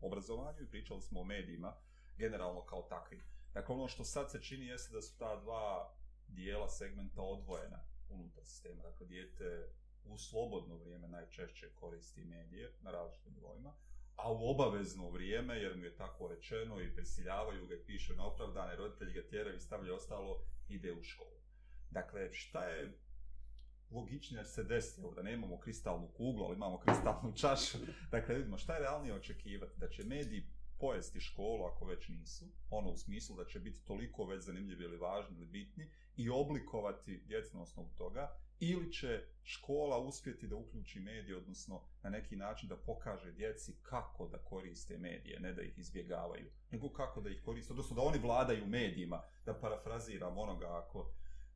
obrazovanju 0.00 0.62
i 0.62 0.70
pričali 0.70 1.02
smo 1.02 1.20
o 1.20 1.24
medijima, 1.24 1.76
generalno 2.16 2.64
kao 2.64 2.82
takvi. 2.82 3.22
Dakle, 3.54 3.74
ono 3.74 3.88
što 3.88 4.04
sad 4.04 4.30
se 4.30 4.42
čini 4.42 4.66
jeste 4.66 4.94
da 4.94 5.02
su 5.02 5.18
ta 5.18 5.40
dva 5.40 5.94
dijela 6.28 6.68
segmenta 6.68 7.22
odvojena 7.22 7.80
unutar 8.08 8.44
sistema. 8.44 8.82
Dakle, 8.82 9.06
dijete 9.06 9.68
u 10.04 10.18
slobodno 10.18 10.76
vrijeme 10.76 11.08
najčešće 11.08 11.74
koristi 11.74 12.24
medije 12.24 12.72
na 12.80 12.90
različitim 12.90 13.32
nivoima, 13.32 13.74
a 14.16 14.32
u 14.32 14.50
obavezno 14.50 15.10
vrijeme, 15.10 15.56
jer 15.56 15.76
mu 15.76 15.84
je 15.84 15.96
tako 15.96 16.28
rečeno 16.28 16.80
i 16.80 16.94
prisiljavaju 16.94 17.66
ga 17.66 17.74
i 17.74 17.84
piše 17.86 18.16
na 18.16 18.26
opravdane, 18.26 18.76
roditelji 18.76 19.12
ga 19.12 19.28
tjeraju 19.28 19.56
i 19.56 19.60
stavljaju 19.60 19.94
ostalo, 19.94 20.42
ide 20.68 20.92
u 20.92 21.02
školu. 21.02 21.41
Dakle, 21.92 22.32
šta 22.32 22.64
je 22.64 22.98
logičnije 23.90 24.42
da 24.42 24.48
se 24.48 24.64
desi, 24.64 25.00
evo, 25.00 25.14
da 25.14 25.22
nemamo 25.22 25.60
kristalnu 25.60 26.08
kuglu, 26.08 26.44
ali 26.44 26.56
imamo 26.56 26.78
kristalnu 26.78 27.32
čašu. 27.40 27.78
Dakle, 28.10 28.34
vidimo 28.34 28.58
šta 28.58 28.74
je 28.74 28.80
realnije 28.80 29.14
očekivati, 29.14 29.80
da 29.80 29.88
će 29.88 30.04
mediji 30.04 30.46
pojesti 30.78 31.20
školu 31.20 31.64
ako 31.64 31.84
već 31.84 32.08
nisu, 32.08 32.44
ono 32.70 32.90
u 32.90 32.96
smislu 32.96 33.36
da 33.36 33.44
će 33.44 33.60
biti 33.60 33.84
toliko 33.84 34.24
već 34.24 34.44
zanimljivi 34.44 34.84
ili 34.84 34.96
važni 34.96 35.36
ili 35.36 35.46
bitni 35.46 35.90
i 36.16 36.30
oblikovati 36.30 37.22
djecu 37.26 37.56
na 37.56 37.62
osnovu 37.62 37.88
toga, 37.96 38.36
ili 38.60 38.92
će 38.92 39.24
škola 39.42 39.98
uspjeti 39.98 40.46
da 40.46 40.56
uključi 40.56 41.00
medije, 41.00 41.36
odnosno 41.36 41.82
na 42.02 42.10
neki 42.10 42.36
način 42.36 42.68
da 42.68 42.76
pokaže 42.76 43.32
djeci 43.32 43.72
kako 43.82 44.28
da 44.28 44.38
koriste 44.38 44.98
medije, 44.98 45.40
ne 45.40 45.52
da 45.52 45.62
ih 45.62 45.78
izbjegavaju, 45.78 46.50
nego 46.70 46.88
kako 46.88 47.20
da 47.20 47.30
ih 47.30 47.42
koriste, 47.44 47.72
odnosno 47.72 47.96
da 47.96 48.02
oni 48.02 48.18
vladaju 48.18 48.66
medijima, 48.66 49.22
da 49.44 49.54
parafraziram 49.54 50.38
onoga 50.38 50.66
ako 50.84 51.12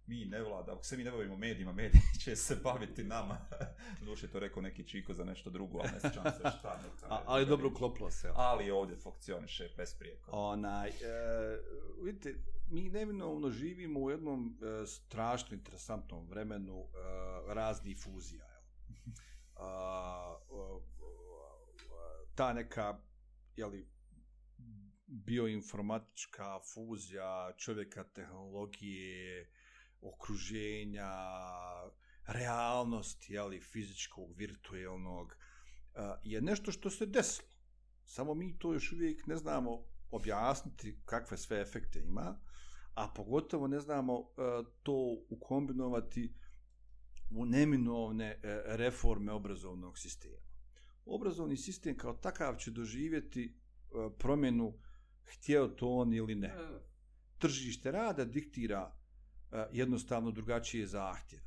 mi 0.06 0.24
ne 0.24 0.42
vlada, 0.42 0.72
ako 0.72 0.84
se 0.84 0.96
mi 0.96 1.04
ne 1.04 1.10
bavimo 1.10 1.36
medijima, 1.36 1.72
mediji 1.72 2.00
će 2.24 2.36
se 2.36 2.56
baviti 2.56 3.04
nama. 3.04 3.38
Duše 4.06 4.28
to 4.28 4.38
rekao 4.38 4.62
neki 4.62 4.84
čiko 4.84 5.14
za 5.14 5.24
nešto 5.24 5.50
drugo, 5.50 5.78
ali 5.78 5.90
ne 5.92 6.00
sjećam 6.00 6.24
se 6.24 6.58
šta. 6.58 6.80
Neka, 6.82 7.06
A, 7.14 7.22
ali 7.26 7.46
dobro 7.46 7.68
uklopilo 7.68 8.10
se. 8.10 8.30
Ali 8.34 8.70
ovdje 8.70 8.96
funkcioniše 8.96 9.68
besprijeko. 9.76 10.30
Onaj, 10.30 10.88
e, 10.88 10.92
vidite, 12.02 12.34
mi 12.70 12.90
neminovno 12.90 13.50
živimo 13.50 14.00
u 14.00 14.10
jednom 14.10 14.58
e, 14.82 14.86
strašno 14.86 15.56
interesantnom 15.56 16.28
vremenu 16.28 16.80
e, 16.80 17.54
raznih 17.54 17.98
fuzija. 18.02 18.46
Jel? 18.46 19.14
A, 19.58 20.36
ta 22.34 22.52
neka, 22.52 22.98
jeli, 23.56 23.88
bioinformatička 25.06 26.60
fuzija 26.74 27.52
čovjeka, 27.56 28.04
tehnologije, 28.04 29.50
okruženja, 30.00 31.10
realnosti, 32.26 33.32
jeli, 33.32 33.60
fizičkog, 33.60 34.32
virtuelnog, 34.36 35.36
uh, 35.94 36.00
je 36.22 36.40
nešto 36.40 36.72
što 36.72 36.90
se 36.90 37.06
desilo. 37.06 37.48
Samo 38.04 38.34
mi 38.34 38.58
to 38.58 38.72
još 38.72 38.92
uvijek 38.92 39.26
ne 39.26 39.36
znamo 39.36 39.84
objasniti 40.10 41.00
kakve 41.04 41.36
sve 41.36 41.60
efekte 41.60 42.00
ima, 42.00 42.40
a 42.94 43.08
pogotovo 43.16 43.66
ne 43.66 43.80
znamo 43.80 44.18
uh, 44.18 44.26
to 44.82 45.16
ukombinovati 45.28 46.34
u 47.30 47.46
neminovne 47.46 48.34
uh, 48.34 48.50
reforme 48.76 49.32
obrazovnog 49.32 49.98
sistema. 49.98 50.46
Obrazovni 51.04 51.56
sistem 51.56 51.96
kao 51.96 52.12
takav 52.12 52.56
će 52.56 52.70
doživjeti 52.70 53.56
promjenu 54.18 54.78
htjeo 55.24 55.68
to 55.68 55.88
on 55.88 56.14
ili 56.14 56.34
ne. 56.34 56.54
Tržište 57.38 57.90
rada 57.90 58.24
diktira 58.24 58.96
E, 59.52 59.66
jednostavno 59.72 60.30
drugačije 60.30 60.86
zahtjeve. 60.86 61.44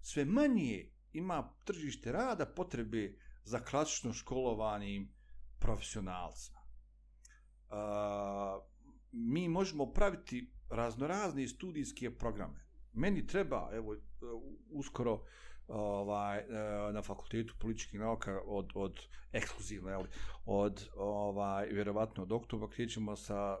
Sve 0.00 0.24
manje 0.24 0.90
ima 1.12 1.52
tržište 1.64 2.12
rada 2.12 2.46
potrebe 2.46 3.14
za 3.44 3.60
klasično 3.60 4.12
školovanim 4.12 5.12
profesionalcima. 5.58 6.58
E, 6.58 7.74
mi 9.12 9.48
možemo 9.48 9.92
praviti 9.92 10.52
raznorazne 10.70 11.48
studijske 11.48 12.16
programe. 12.18 12.66
Meni 12.92 13.26
treba, 13.26 13.70
evo, 13.72 13.94
e, 13.94 13.98
uskoro 14.70 15.22
ovaj, 15.68 16.44
na 16.92 17.02
fakultetu 17.02 17.54
političkih 17.60 18.00
nauka 18.00 18.40
od, 18.44 18.70
od 18.74 19.00
ekskluzivno, 19.32 19.90
jel, 19.90 20.04
od 20.44 20.88
ovaj, 20.96 21.66
vjerovatno 21.66 22.22
od 22.22 22.32
oktobra 22.32 22.66
pa 22.68 22.72
krećemo 22.72 23.16
sa 23.16 23.56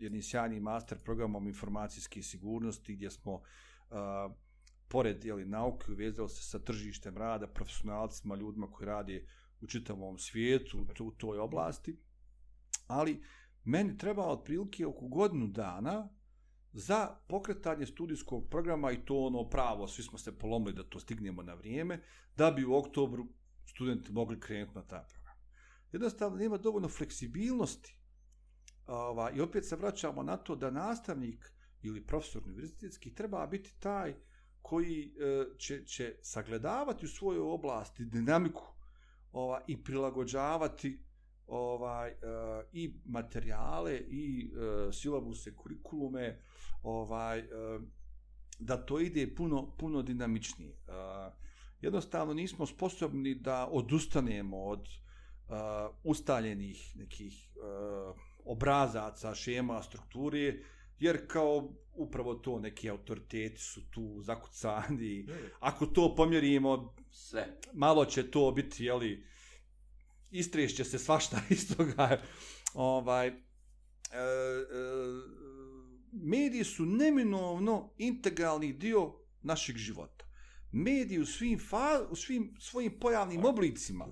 jednim 0.00 0.22
sjajnim 0.22 0.62
master 0.62 0.98
programom 0.98 1.46
informacijske 1.46 2.22
sigurnosti 2.22 2.94
gdje 2.94 3.10
smo 3.10 3.34
uh, 3.34 4.32
pored 4.88 5.24
jeli, 5.24 5.44
nauke 5.44 5.92
uvezali 5.92 6.28
se 6.28 6.42
sa 6.42 6.58
tržištem 6.58 7.16
rada, 7.16 7.46
profesionalcima, 7.46 8.36
ljudima 8.36 8.70
koji 8.70 8.86
radi 8.86 9.26
u 9.60 9.66
čitavom 9.66 10.18
svijetu 10.18 10.86
u 11.00 11.10
toj 11.10 11.38
oblasti. 11.38 11.96
Ali 12.86 13.22
meni 13.64 13.98
treba 13.98 14.26
otprilike 14.26 14.86
oko 14.86 15.08
godinu 15.08 15.46
dana 15.46 16.08
za 16.72 17.16
pokretanje 17.28 17.86
studijskog 17.86 18.48
programa 18.50 18.92
i 18.92 19.04
to 19.04 19.18
ono 19.18 19.48
pravo, 19.48 19.88
svi 19.88 20.02
smo 20.02 20.18
se 20.18 20.38
polomili 20.38 20.72
da 20.72 20.84
to 20.84 21.00
stignemo 21.00 21.42
na 21.42 21.54
vrijeme, 21.54 22.02
da 22.36 22.50
bi 22.50 22.64
u 22.64 22.74
oktobru 22.74 23.26
studenti 23.66 24.12
mogli 24.12 24.40
krenuti 24.40 24.74
na 24.74 24.82
taj 24.82 25.04
program. 25.14 25.36
Jednostavno 25.92 26.36
nema 26.36 26.58
dovoljno 26.58 26.88
fleksibilnosti 26.88 27.95
ova, 28.86 29.30
i 29.30 29.40
opet 29.40 29.64
se 29.64 29.76
vraćamo 29.76 30.22
na 30.22 30.36
to 30.36 30.56
da 30.56 30.70
nastavnik 30.70 31.52
ili 31.82 32.06
profesor 32.06 32.42
univerzitetski 32.44 33.14
treba 33.14 33.46
biti 33.46 33.80
taj 33.80 34.14
koji 34.62 35.04
e, 35.04 35.46
će, 35.58 35.84
će 35.84 36.14
sagledavati 36.22 37.06
u 37.06 37.08
svojoj 37.08 37.40
oblasti 37.40 38.04
dinamiku 38.04 38.64
ova, 39.32 39.60
i 39.66 39.84
prilagođavati 39.84 41.02
ovaj 41.46 42.10
e, 42.10 42.16
i 42.72 42.94
materijale 43.04 43.98
i 43.98 44.50
e, 44.88 44.92
silabuse, 44.92 45.56
kurikulume 45.56 46.40
ovaj 46.82 47.38
e, 47.38 47.44
da 48.58 48.76
to 48.76 49.00
ide 49.00 49.34
puno 49.34 49.76
puno 49.78 50.02
dinamičnije. 50.02 50.72
E, 50.72 50.92
jednostavno 51.80 52.34
nismo 52.34 52.66
sposobni 52.66 53.34
da 53.34 53.68
odustanemo 53.72 54.64
od 54.64 54.86
e, 54.86 54.92
ustaljenih 56.04 56.96
nekih 56.96 57.48
e, 57.56 58.35
obrazaca, 58.46 59.34
šema, 59.34 59.82
strukture, 59.82 60.58
jer 60.98 61.26
kao 61.26 61.72
upravo 61.92 62.34
to 62.34 62.58
neki 62.60 62.90
autoriteti 62.90 63.62
su 63.62 63.90
tu 63.90 64.20
zakucani. 64.22 65.26
Ako 65.60 65.86
to 65.86 66.14
pomjerimo, 66.14 66.94
sve. 67.10 67.58
malo 67.72 68.04
će 68.04 68.30
to 68.30 68.50
biti, 68.50 68.84
jeli, 68.84 69.26
istrešće 70.30 70.84
se 70.84 70.98
svašta 70.98 71.40
iz 71.50 71.76
toga. 71.76 72.22
Ovaj, 72.74 73.26
e, 73.28 73.32
e, 73.32 73.36
mediji 76.12 76.64
su 76.64 76.86
neminovno 76.86 77.94
integralni 77.98 78.72
dio 78.72 79.12
našeg 79.42 79.76
života. 79.76 80.24
Mediji 80.72 81.18
u 81.18 81.26
svim, 81.26 81.58
fa, 81.58 82.06
u 82.10 82.16
svim 82.16 82.56
svojim 82.60 82.98
pojavnim 83.00 83.44
oblicima, 83.44 84.06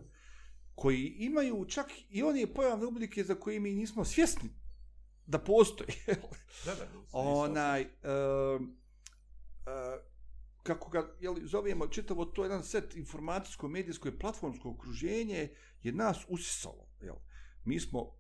koji 0.74 1.14
imaju 1.18 1.64
čak 1.68 1.86
i 2.10 2.22
one 2.22 2.46
pojavne 2.54 2.86
oblike 2.86 3.24
za 3.24 3.34
koje 3.34 3.60
mi 3.60 3.72
nismo 3.72 4.04
svjesni 4.04 4.50
da 5.26 5.38
postoji. 5.38 5.88
da, 6.66 6.74
da, 6.74 6.86
Onaj, 7.12 7.82
uh, 7.82 8.68
kako 10.62 10.90
ga 10.90 11.16
jeli, 11.20 11.46
zovemo, 11.46 11.86
čitavo 11.86 12.24
to 12.24 12.42
jedan 12.42 12.62
set 12.62 12.96
informacijsko-medijsko 12.96 14.08
i 14.08 14.18
platformsko 14.18 14.70
okruženje 14.70 15.48
je 15.82 15.92
nas 15.92 16.18
usisalo. 16.28 16.88
Jel? 17.00 17.16
Mi 17.64 17.80
smo 17.80 18.00
uh, 18.00 18.10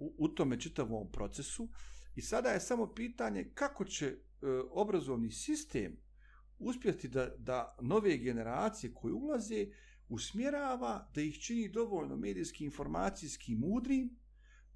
u, 0.00 0.14
u 0.18 0.28
tome 0.28 0.60
čitavom 0.60 1.12
procesu 1.12 1.68
i 2.14 2.22
sada 2.22 2.48
je 2.48 2.60
samo 2.60 2.94
pitanje 2.94 3.50
kako 3.54 3.84
će 3.84 4.12
uh, 4.12 4.48
obrazovni 4.70 5.30
sistem 5.30 5.96
uspjeti 6.58 7.08
da, 7.08 7.34
da 7.38 7.76
nove 7.80 8.16
generacije 8.16 8.94
koje 8.94 9.14
ulaze 9.14 9.66
usmjerava 10.08 11.10
da 11.14 11.20
ih 11.20 11.38
čini 11.38 11.68
dovoljno 11.68 12.16
medijski 12.16 12.64
informacijski 12.64 13.54
mudrim, 13.54 14.16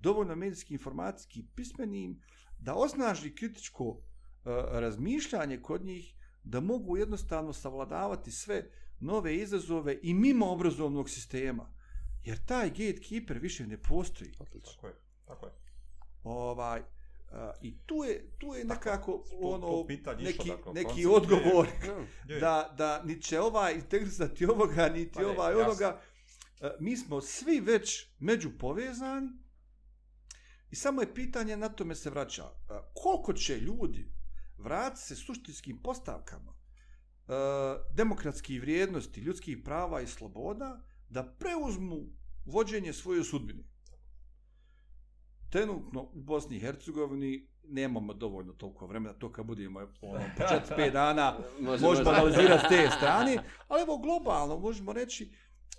dovoljno 0.01 0.37
medijski 0.37 0.75
informacijski 0.75 1.45
pismenim, 1.55 2.23
da 2.59 2.75
osnaži 2.75 3.35
kritičko 3.35 3.85
uh, 3.85 4.01
razmišljanje 4.71 5.63
kod 5.63 5.85
njih, 5.85 6.15
da 6.45 6.61
mogu 6.61 6.97
jednostavno 6.97 7.53
savladavati 7.53 8.31
sve 8.31 8.71
nove 9.01 9.37
izazove 9.37 9.99
i 10.03 10.15
mimo 10.15 10.53
obrazovnog 10.53 11.11
sistema. 11.11 11.73
Jer 12.25 12.45
taj 12.45 12.69
gatekeeper 12.69 13.39
više 13.39 13.67
ne 13.67 13.83
postoji. 13.83 14.33
Tako 14.65 14.87
je, 14.87 14.95
tako 15.25 15.47
je. 15.47 15.53
Ovaj, 16.25 16.83
Uh, 17.31 17.37
I 17.63 17.79
tu 17.87 17.95
je, 17.95 18.31
tu 18.39 18.55
je 18.55 18.65
nekako 18.65 19.25
ono, 19.41 19.67
to 19.67 19.87
pitanje 19.87 20.25
neki, 20.25 20.39
išlo, 20.43 20.57
dakle, 20.57 20.73
neki 20.73 21.07
odgovor 21.07 21.67
je, 22.29 22.35
je. 22.35 22.41
da, 22.41 22.75
da 22.79 23.03
ni 23.03 23.23
će 23.23 23.41
ovaj 23.41 23.75
integrisati 23.75 24.47
ovoga, 24.47 24.89
niti 24.89 25.15
Pa 25.15 25.27
ovaj 25.27 25.53
jasno. 25.53 25.65
onoga. 25.65 26.01
Uh, 26.61 26.69
mi 26.81 26.97
smo 26.97 27.21
svi 27.21 27.61
već 27.61 28.07
među 28.19 28.51
povezani 28.59 29.29
i 30.71 30.77
samo 30.77 31.01
je 31.01 31.15
pitanje 31.15 31.57
na 31.57 31.69
tome 31.69 31.95
se 31.95 32.11
vraća. 32.11 32.45
Uh, 32.45 32.51
koliko 32.95 33.33
će 33.33 33.57
ljudi 33.57 34.13
vratiti 34.59 35.03
se 35.03 35.17
suštinskim 35.17 35.83
postavkama 35.83 36.51
uh, 36.51 37.35
demokratskih 37.95 38.61
vrijednosti, 38.61 39.21
ljudskih 39.21 39.59
prava 39.65 40.01
i 40.01 40.07
sloboda 40.07 40.81
da 41.09 41.37
preuzmu 41.39 42.01
vođenje 42.45 42.93
svoje 42.93 43.25
sudbine? 43.25 43.70
Trenutno 45.51 46.03
u 46.03 46.21
Bosni 46.21 46.57
i 46.57 46.61
Hercegovini 46.61 47.49
nemamo 47.65 48.15
dovoljno 48.15 48.53
toliko 48.53 48.87
vremena, 48.87 49.15
to 49.15 49.33
kad 49.33 49.47
budemo 49.47 49.81
ono, 49.81 50.21
po 50.37 50.43
4-5 50.77 50.93
dana 50.93 51.39
Može, 51.61 51.85
možemo 51.87 52.11
može. 52.11 52.21
analizirati 52.21 52.69
te 52.69 52.91
strane, 52.97 53.37
ali 53.69 53.83
evo 53.83 53.99
globalno 53.99 54.59
možemo 54.59 54.93
reći 54.93 55.33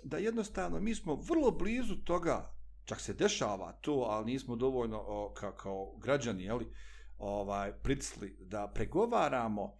da 0.04 0.16
jednostavno 0.16 0.80
mi 0.80 0.94
smo 0.94 1.14
vrlo 1.14 1.50
blizu 1.50 1.96
toga, 1.96 2.54
čak 2.84 3.00
se 3.00 3.14
dešava 3.14 3.72
to, 3.72 3.92
ali 3.92 4.32
nismo 4.32 4.56
dovoljno 4.56 4.98
o, 5.06 5.32
ka, 5.36 5.56
kao 5.56 5.96
građani, 5.96 6.44
jeli, 6.44 6.66
ovaj, 7.18 7.72
pritisli 7.72 8.36
da 8.40 8.72
pregovaramo 8.74 9.74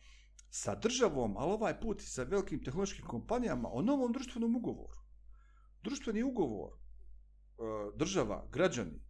sa 0.50 0.74
državom, 0.74 1.36
ali 1.36 1.52
ovaj 1.52 1.80
put 1.80 2.00
i 2.02 2.06
sa 2.06 2.22
velikim 2.22 2.64
tehnološkim 2.64 3.06
kompanijama 3.06 3.68
o 3.72 3.82
novom 3.82 4.12
društvenom 4.12 4.56
ugovoru. 4.56 4.98
Društveni 5.82 6.22
ugovor, 6.22 6.70
e, 6.72 6.76
država, 7.96 8.46
građani, 8.52 9.00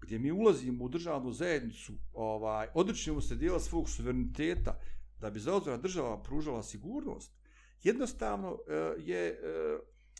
gdje 0.00 0.18
mi 0.18 0.32
ulazimo 0.32 0.84
u 0.84 0.88
državnu 0.88 1.32
zajednicu, 1.32 1.92
ovaj, 2.12 2.68
odričimo 2.74 3.20
se 3.20 3.36
dijela 3.36 3.60
svog 3.60 3.90
suvereniteta, 3.90 4.80
da 5.20 5.30
bi 5.30 5.40
zauzvora 5.40 5.76
država 5.76 6.22
pružala 6.22 6.62
sigurnost, 6.62 7.32
jednostavno 7.82 8.58
e, 8.68 8.74
je 8.98 9.28
e, 9.28 9.38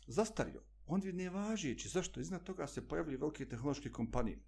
zastario. 0.07 0.61
On 0.85 1.03
je 1.03 1.13
nevažeći. 1.13 1.89
Zašto? 1.89 2.19
Iznad 2.19 2.43
toga 2.43 2.67
se 2.67 2.87
pojavljaju 2.87 3.19
velike 3.19 3.45
tehnološke 3.45 3.91
kompanije 3.91 4.39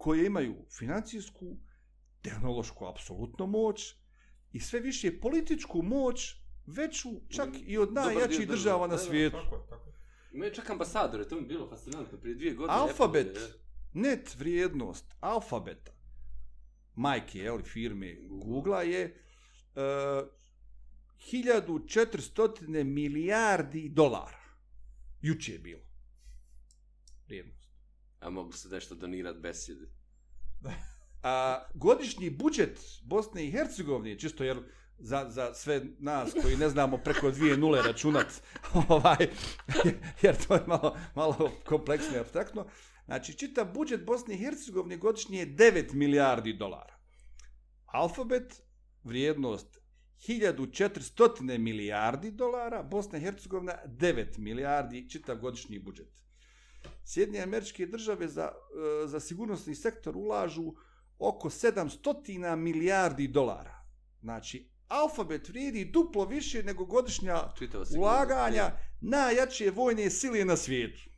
koje 0.00 0.26
imaju 0.26 0.54
financijsku, 0.78 1.56
tehnološku 2.22 2.86
apsolutno 2.86 3.46
moć 3.46 3.94
i 4.52 4.60
sve 4.60 4.80
više 4.80 5.20
političku 5.20 5.82
moć 5.82 6.36
veću 6.66 7.08
čak 7.28 7.48
i 7.66 7.78
od 7.78 7.92
najjačih 7.92 8.48
država. 8.48 8.86
na 8.86 8.98
svijetu. 8.98 9.36
Tako 9.36 9.56
je, 9.56 9.62
tako 9.68 9.88
je. 9.88 9.94
Imaju 10.32 10.54
čak 10.54 10.70
ambasadore, 10.70 11.28
to 11.28 11.36
mi 11.36 11.46
bilo 11.46 11.68
fascinantno, 11.68 12.18
prije 12.18 12.36
dvije 12.36 12.54
godine. 12.54 12.78
Alfabet, 12.78 13.38
net 13.92 14.36
vrijednost 14.38 15.14
alfabeta, 15.20 15.92
majke, 16.94 17.38
jeli, 17.38 17.62
firme 17.62 18.16
Google 18.28 18.90
je 18.90 19.04
uh, 19.74 20.28
1400 21.32 22.84
milijardi 22.84 23.88
dolara. 23.88 24.40
Juče 25.22 25.52
je 25.52 25.58
bilo. 25.58 25.82
Vrijednost. 27.26 27.70
A 28.20 28.30
mogu 28.30 28.52
se 28.52 28.68
nešto 28.68 28.94
donirati 28.94 29.40
besjede. 29.40 29.86
A 31.22 31.64
godišnji 31.74 32.30
budžet 32.30 32.80
Bosne 33.02 33.46
i 33.46 33.50
Hercegovine, 33.50 34.18
čisto 34.18 34.44
jer 34.44 34.58
za, 34.98 35.26
za 35.28 35.54
sve 35.54 35.82
nas 35.98 36.32
koji 36.42 36.56
ne 36.56 36.68
znamo 36.68 36.98
preko 36.98 37.30
dvije 37.30 37.56
nule 37.56 37.82
računat, 37.82 38.42
ovaj, 38.88 39.16
jer 40.22 40.36
to 40.46 40.54
je 40.54 40.62
malo, 40.66 40.96
malo 41.14 41.52
kompleksno 41.66 42.16
i 42.16 42.20
abstraktno, 42.20 42.66
znači 43.10 43.34
čitav 43.34 43.72
budžet 43.74 44.04
Bosne 44.06 44.34
i 44.34 44.38
Hercegovine 44.38 44.96
godišnje 44.96 45.38
je 45.38 45.46
9 45.46 45.94
milijardi 45.94 46.52
dolara. 46.52 46.98
Alfabet, 47.86 48.62
vrijednost 49.04 49.80
1400 50.28 51.58
milijardi 51.58 52.30
dolara, 52.30 52.82
Bosna 52.82 53.18
i 53.18 53.20
Hercegovina 53.20 53.74
9 53.86 54.38
milijardi, 54.38 55.10
čitav 55.10 55.36
godišnji 55.36 55.78
budžet. 55.78 56.22
Sjedinje 57.04 57.42
američke 57.42 57.86
države 57.86 58.28
za, 58.28 58.52
e, 59.04 59.06
za 59.06 59.20
sigurnosni 59.20 59.74
sektor 59.74 60.16
ulažu 60.16 60.72
oko 61.18 61.50
700 61.50 62.56
milijardi 62.56 63.28
dolara. 63.28 63.84
Znači, 64.20 64.70
alfabet 64.88 65.48
vrijedi 65.48 65.84
duplo 65.84 66.24
više 66.24 66.62
nego 66.62 66.84
godišnja 66.84 67.42
ulaganja 67.98 68.72
najjače 69.00 69.70
vojne 69.70 70.10
sile 70.10 70.44
na 70.44 70.56
svijetu. 70.56 71.09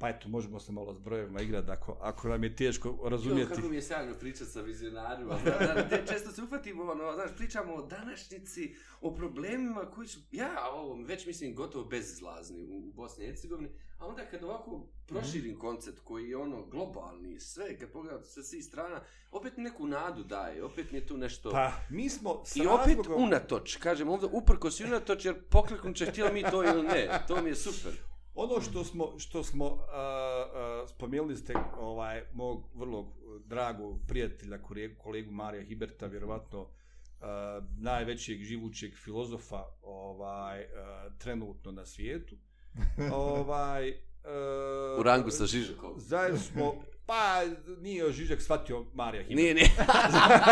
Pa 0.00 0.08
eto, 0.08 0.28
možemo 0.28 0.60
se 0.60 0.72
malo 0.72 0.94
s 0.94 0.98
brojevima 0.98 1.40
igrati 1.40 1.70
ako, 1.70 1.96
ako 2.00 2.28
nam 2.28 2.44
je 2.44 2.56
teško 2.56 2.88
Jo, 2.88 3.08
razumjeti. 3.08 3.54
kako 3.54 3.68
mi 3.68 3.76
je 3.76 3.82
sjajno 3.82 4.14
pričat 4.14 4.48
sa 4.48 4.60
vizionarima. 4.60 5.38
Da, 5.44 5.50
da, 5.90 6.06
često 6.06 6.30
se 6.30 6.42
uhvatimo, 6.42 6.82
ono, 6.84 7.14
znaš, 7.14 7.30
pričamo 7.36 7.74
o 7.74 7.82
današnjici, 7.82 8.70
o 9.00 9.14
problemima 9.14 9.84
koji 9.86 10.08
su, 10.08 10.20
ja 10.32 10.50
ovo, 10.72 11.02
već 11.04 11.26
mislim, 11.26 11.54
gotovo 11.54 11.84
bezizlazni 11.84 12.62
u, 12.62 12.78
u 12.78 12.92
Bosni 12.92 13.24
i 13.24 13.28
Hercegovini, 13.28 13.68
a 13.98 14.06
onda 14.06 14.22
kad 14.24 14.44
ovako 14.44 14.86
proširim 15.06 15.58
koncept 15.58 16.00
koji 16.00 16.28
je 16.28 16.36
ono 16.36 16.62
globalni, 16.62 17.40
sve, 17.40 17.78
kad 17.78 17.90
pogledate 17.90 18.24
sa 18.26 18.42
svih 18.42 18.64
strana, 18.64 19.00
opet 19.32 19.56
mi 19.56 19.62
neku 19.62 19.86
nadu 19.86 20.24
daje, 20.24 20.64
opet 20.64 20.92
mi 20.92 20.98
je 20.98 21.06
tu 21.06 21.16
nešto... 21.16 21.50
Pa, 21.50 21.72
mi 21.90 22.08
smo 22.08 22.42
s 22.44 22.56
I 22.56 22.66
opet 22.66 22.96
razlogom- 22.98 23.14
unatoč, 23.18 23.76
kažem 23.76 24.08
ovdje 24.08 24.28
uprkos 24.32 24.80
i 24.80 24.84
unatoč, 24.84 25.24
jer 25.24 25.42
pokliknut 25.42 25.96
će 25.96 26.06
htjeli 26.06 26.32
mi 26.32 26.42
to 26.42 26.64
ili 26.64 26.82
ne, 26.82 27.08
to 27.28 27.42
mi 27.42 27.48
je 27.48 27.56
super. 27.56 27.92
Ono 28.42 28.60
što 28.60 28.84
smo, 28.84 29.18
što 29.18 29.44
smo 29.44 29.66
uh, 29.66 29.72
uh, 29.72 30.88
spomenuli 30.88 31.36
ste 31.36 31.54
ovaj, 31.78 32.22
mog 32.32 32.64
vrlo 32.74 33.12
dragog 33.44 33.98
prijatelja, 34.08 34.62
kolegu, 34.62 34.94
kolegu 34.98 35.30
Marija 35.30 35.64
Hiberta, 35.64 36.06
vjerovatno 36.06 36.60
uh, 36.60 36.68
najvećeg 37.78 38.42
živućeg 38.42 38.92
filozofa 38.96 39.64
ovaj, 39.82 40.60
uh, 40.60 40.68
trenutno 41.18 41.72
na 41.72 41.86
svijetu. 41.86 42.36
ovaj, 43.12 43.90
uh, 43.90 45.00
U 45.00 45.02
rangu 45.02 45.30
sa 45.30 45.46
Žižakom. 45.46 45.94
Zajedno 45.96 46.38
smo, 46.38 46.74
pa 47.06 47.42
nije 47.80 48.12
Žižak 48.12 48.42
shvatio 48.42 48.84
Marija 48.94 49.22
Hiberta. 49.22 49.42
Nije, 49.42 49.54
nije. 49.54 49.70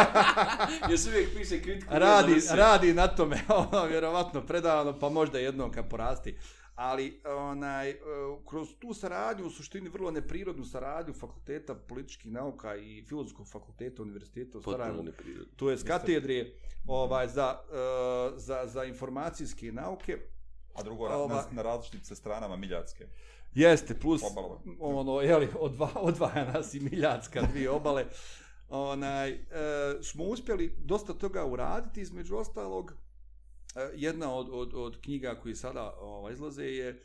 Još 0.90 1.06
uvijek 1.06 1.34
piše 1.36 1.62
kritiku. 1.62 1.94
radi, 1.94 2.34
radi 2.50 2.94
na 2.94 3.06
tome, 3.08 3.40
ono, 3.72 3.84
vjerovatno 3.84 4.46
predavano, 4.46 4.98
pa 4.98 5.08
možda 5.08 5.38
jednom 5.38 5.72
kad 5.72 5.88
porasti. 5.88 6.36
Ali 6.78 7.20
onaj, 7.24 7.90
e, 7.90 7.96
kroz 8.48 8.68
tu 8.78 8.94
saradnju, 8.94 9.46
u 9.46 9.50
suštini 9.50 9.88
vrlo 9.88 10.10
neprirodnu 10.10 10.64
saradnju 10.64 11.14
fakulteta 11.14 11.74
političkih 11.74 12.32
nauka 12.32 12.76
i 12.76 13.04
filozofskog 13.08 13.48
fakulteta 13.48 14.02
univerziteta 14.02 14.58
u 14.58 14.62
Sarajevu, 14.62 15.04
to 15.56 15.70
je 15.70 15.76
katedre 15.86 16.52
ovaj, 16.86 17.28
za, 17.28 17.58
e, 17.72 18.38
za, 18.38 18.62
za 18.66 18.84
informacijske 18.84 19.72
nauke, 19.72 20.18
A 20.74 20.82
drugo, 20.82 21.08
na, 21.08 21.16
Ova- 21.16 21.34
na, 21.34 21.44
na 21.52 21.62
različitim 21.62 22.04
se 22.04 22.14
stranama 22.14 22.56
miljatske. 22.56 23.06
Jeste, 23.54 23.94
plus 24.00 24.22
Obalova. 24.30 24.60
ono, 24.80 25.20
jeli, 25.20 25.48
odva, 25.60 25.90
odvaja 25.94 26.52
nas 26.52 26.74
i 26.74 26.80
Miljacka, 26.80 27.42
dvije 27.42 27.70
obale. 27.70 28.06
Onaj, 28.68 29.30
e, 29.30 29.38
smo 30.02 30.24
uspjeli 30.24 30.74
dosta 30.78 31.14
toga 31.14 31.44
uraditi, 31.44 32.00
između 32.00 32.36
ostalog, 32.36 32.94
E, 33.78 33.90
jedna 33.94 34.34
od, 34.34 34.48
od, 34.52 34.74
od 34.74 35.00
knjiga 35.00 35.34
koji 35.34 35.54
sada 35.54 35.94
ovaj, 36.00 36.32
izlaze 36.32 36.64
je 36.64 36.88
e, 36.88 36.96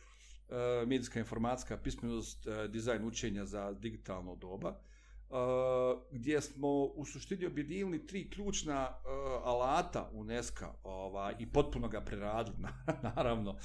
medijska 0.85 1.19
informacijska 1.19 1.77
pismenost, 1.77 2.47
e, 2.47 2.67
dizajn 2.67 3.07
učenja 3.07 3.45
za 3.45 3.71
digitalno 3.71 4.35
doba, 4.35 4.69
e, 4.69 4.75
gdje 6.11 6.41
smo 6.41 6.83
u 6.83 7.05
suštini 7.05 7.45
objedinili 7.45 8.05
tri 8.05 8.29
ključna 8.29 8.89
alata 9.43 10.09
UNESCO 10.13 10.75
ovaj, 10.83 11.35
i 11.39 11.51
potpuno 11.51 11.87
ga 11.87 12.01
preradili, 12.01 12.57
naravno, 13.15 13.55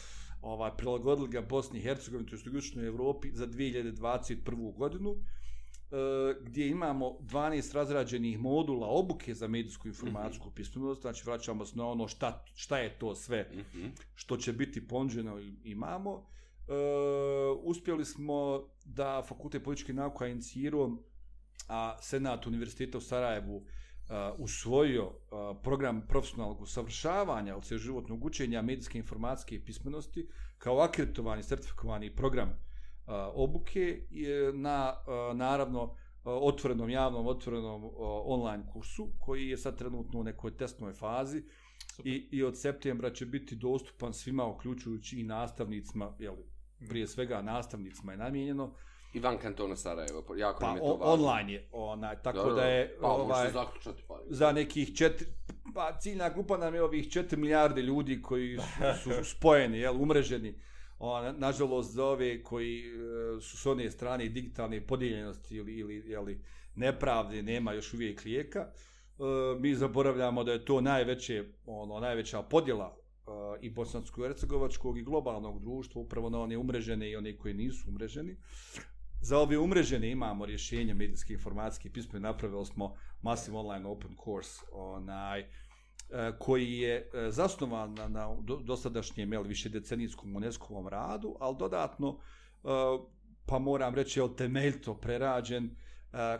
ovaj, 0.42 0.70
prilagodili 0.76 1.28
ga 1.28 1.40
Bosni 1.40 1.78
i 1.78 1.82
Hercegovini, 1.82 2.30
to 2.30 2.36
je 2.36 2.60
u 2.82 2.86
Evropi, 2.86 3.30
za 3.32 3.46
2021. 3.46 4.76
godinu, 4.76 5.16
gdje 6.40 6.68
imamo 6.68 7.18
12 7.20 7.74
razrađenih 7.74 8.38
modula 8.38 8.86
obuke 8.86 9.34
za 9.34 9.48
medijsku 9.48 9.88
informacijsku 9.88 10.50
pismenost, 10.50 11.00
znači 11.00 11.22
vraćamo 11.26 11.64
se 11.64 11.76
na 11.76 11.86
ono 11.86 12.08
šta, 12.08 12.44
šta 12.54 12.78
je 12.78 12.98
to 12.98 13.14
sve 13.14 13.50
Mhm. 13.52 13.86
što 14.14 14.36
će 14.36 14.52
biti 14.52 14.88
ponuđeno 14.88 15.40
i 15.40 15.54
imamo. 15.64 16.26
E, 16.68 16.72
uspjeli 17.62 18.04
smo 18.04 18.62
da 18.84 19.22
Fakultet 19.28 19.64
političkih 19.64 19.94
nauka 19.94 20.26
inicirao, 20.26 20.96
a 21.68 21.96
Senat 22.00 22.46
Univerziteta 22.46 22.98
u 22.98 23.00
Sarajevu 23.00 23.64
a, 24.08 24.34
usvojio 24.38 25.10
a, 25.30 25.54
program 25.62 26.02
profesionalnog 26.08 26.60
usavršavanja 26.60 27.56
od 27.56 27.64
životnog 27.78 28.24
učenja 28.24 28.62
medijske 28.62 28.98
informacijske 28.98 29.64
pismenosti 29.64 30.28
kao 30.58 30.80
akreditovani, 30.80 31.42
sertifikovani 31.42 32.16
program 32.16 32.67
obuke 33.34 34.00
je 34.10 34.52
na, 34.52 34.94
naravno, 35.34 35.94
otvorenom, 36.24 36.90
javnom, 36.90 37.26
otvorenom 37.26 37.90
online 38.24 38.64
kursu, 38.72 39.08
koji 39.18 39.48
je 39.48 39.56
sad 39.56 39.78
trenutno 39.78 40.20
u 40.20 40.24
nekoj 40.24 40.56
testnoj 40.56 40.92
fazi 40.92 41.42
i, 42.04 42.28
i 42.32 42.42
od 42.42 42.58
septembra 42.60 43.10
će 43.10 43.26
biti 43.26 43.56
dostupan 43.56 44.12
svima, 44.12 44.46
uključujući 44.46 45.20
i 45.20 45.24
nastavnicima, 45.24 46.16
jeli, 46.18 46.44
prije 46.88 47.06
svega 47.06 47.42
nastavnicima 47.42 48.12
je 48.12 48.18
namijenjeno, 48.18 48.74
I 49.14 49.20
van 49.20 49.38
kantona 49.38 49.76
Sarajevo, 49.76 50.24
jako 50.36 50.60
pa 50.60 50.66
nam 50.66 50.76
je 50.76 50.80
to 50.82 50.96
važno. 50.96 51.12
online 51.12 51.52
je, 51.52 51.68
onaj, 51.72 52.22
tako 52.22 52.38
Dobro, 52.38 52.54
da 52.54 52.62
je 52.62 52.96
Pa, 53.00 53.06
ovaj, 53.08 53.50
zaključati, 53.52 54.02
pa. 54.08 54.20
za 54.26 54.52
nekih 54.52 54.96
četiri, 54.96 55.26
pa 55.74 55.98
ciljna 55.98 56.28
grupa 56.28 56.56
nam 56.56 56.74
je 56.74 56.82
ovih 56.82 57.08
4 57.08 57.36
milijarde 57.36 57.82
ljudi 57.82 58.22
koji 58.22 58.58
su, 59.02 59.10
su 59.10 59.24
spojeni, 59.24 59.78
jel, 59.78 60.02
umreženi. 60.02 60.54
O, 60.98 61.32
nažalost, 61.32 61.92
za 61.92 62.04
ove 62.04 62.42
koji 62.42 62.78
e, 62.78 63.40
su 63.40 63.56
s 63.56 63.66
one 63.66 63.90
strane 63.90 64.28
digitalne 64.28 64.86
podijeljenosti 64.86 65.56
ili, 65.56 65.74
ili 65.74 66.10
jeli, 66.10 66.40
nepravde, 66.74 67.42
nema 67.42 67.72
još 67.72 67.94
uvijek 67.94 68.24
lijeka. 68.24 68.60
E, 68.60 68.70
mi 69.60 69.74
zaboravljamo 69.74 70.44
da 70.44 70.52
je 70.52 70.64
to 70.64 70.80
najveće, 70.80 71.44
ono, 71.66 72.00
najveća 72.00 72.42
podjela 72.42 72.96
e, 72.96 73.30
i 73.60 73.70
bosansko-hercegovačkog 73.70 74.98
i 74.98 75.02
globalnog 75.02 75.60
društva, 75.60 76.00
upravo 76.00 76.30
na 76.30 76.40
one 76.40 76.56
umrežene 76.56 77.10
i 77.10 77.16
one 77.16 77.36
koji 77.36 77.54
nisu 77.54 77.88
umreženi. 77.88 78.36
Za 79.20 79.38
ove 79.38 79.58
umrežene 79.58 80.10
imamo 80.10 80.46
rješenje 80.46 80.94
medijske 80.94 81.32
informacijske 81.32 81.90
pisme, 81.90 82.20
napravili 82.20 82.66
smo 82.66 82.94
Massive 83.22 83.56
Online 83.56 83.86
Open 83.86 84.16
Course, 84.24 84.64
onaj, 84.72 85.46
koji 86.38 86.72
je 86.72 87.10
e, 87.14 87.30
zasnovan 87.30 87.94
na, 87.94 88.08
na 88.08 88.36
do, 88.40 88.56
dosadašnjem 88.56 89.32
jel, 89.32 89.42
višedecenijskom 89.42 90.36
UNESCO-ovom 90.36 90.88
radu, 90.88 91.36
ali 91.40 91.56
dodatno, 91.58 92.18
e, 92.64 92.68
pa 93.46 93.58
moram 93.58 93.94
reći, 93.94 94.20
jel, 94.20 94.34
temeljito 94.34 94.94
prerađen, 94.94 95.64
e, 95.64 95.70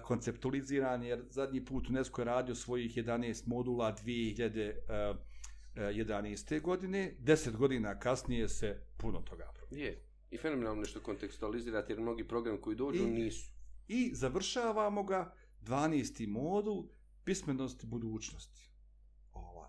konceptualiziran, 0.02 1.02
jer 1.02 1.24
zadnji 1.30 1.64
put 1.64 1.88
UNESCO 1.88 2.20
je 2.20 2.24
radio 2.24 2.54
svojih 2.54 2.96
11 2.96 3.42
modula 3.46 3.96
2011. 4.04 6.60
godine, 6.60 7.16
10 7.20 7.56
godina 7.56 7.98
kasnije 7.98 8.48
se 8.48 8.82
puno 8.96 9.20
toga 9.20 9.52
promijenilo. 9.54 9.90
Je. 9.90 10.04
I 10.30 10.38
fenomenalno 10.38 10.80
nešto 10.80 11.00
kontekstualizirati, 11.00 11.92
jer 11.92 12.00
mnogi 12.00 12.28
programi 12.28 12.60
koji 12.60 12.76
dođu 12.76 13.02
I- 13.02 13.06
nisu. 13.10 13.50
I 13.88 14.10
završavamo 14.14 15.04
ga 15.04 15.34
12. 15.60 16.26
modul 16.26 16.88
pismenosti 17.24 17.86
budućnosti. 17.86 18.67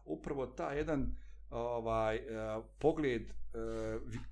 Upravo 0.05 0.47
ta 0.47 0.71
jedan 0.71 1.15
ovaj 1.49 2.15
e, 2.15 2.21
pogled 2.79 3.21
e, 3.21 3.33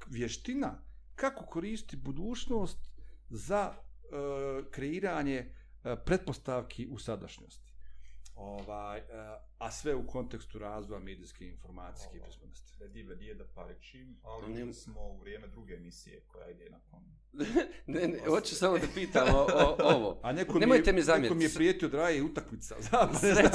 vještina 0.08 0.82
kako 1.16 1.46
koristi 1.46 1.98
budućnost 1.98 2.90
za 3.30 3.74
e, 3.74 3.82
kreiranje 4.72 5.52
pretpostavki 6.06 6.88
u 6.88 6.98
sadašnjosti. 6.98 7.67
Ovaj, 8.38 9.00
uh, 9.00 9.06
a 9.58 9.72
sve 9.72 9.96
u 9.96 10.08
kontekstu 10.08 10.60
razvoja 10.60 11.00
medijske 11.00 11.46
i 11.46 11.48
informacijske 11.48 12.18
Ovaj. 12.18 12.30
pismenosti. 12.30 12.74
Da 12.80 12.88
dive 12.88 13.16
nije 13.16 13.34
da 13.34 13.44
parečim, 13.56 14.18
ali 14.24 14.66
mi 14.66 14.74
smo 14.74 15.02
u 15.02 15.18
vrijeme 15.18 15.48
druge 15.48 15.74
emisije 15.74 16.22
koja 16.28 16.50
ide 16.50 16.70
na 16.70 16.80
pom. 16.92 17.04
ne, 17.94 18.08
ne, 18.08 18.20
hoću 18.28 18.56
samo 18.56 18.78
da 18.78 18.88
pitam 18.96 19.28
o, 19.36 19.40
o, 19.40 19.76
ovo. 19.96 20.20
A 20.24 20.32
neko 20.32 20.60
Nemojte 20.60 20.94
mi 20.94 21.02
mi 21.02 21.08
je, 21.12 21.20
neko 21.20 21.36
mi 21.36 21.44
je 21.44 21.54
prijetio 21.56 21.90
da 21.90 22.10
je 22.10 22.24
utakmica. 22.24 22.76
Znam, 22.90 23.10
ne 23.24 23.50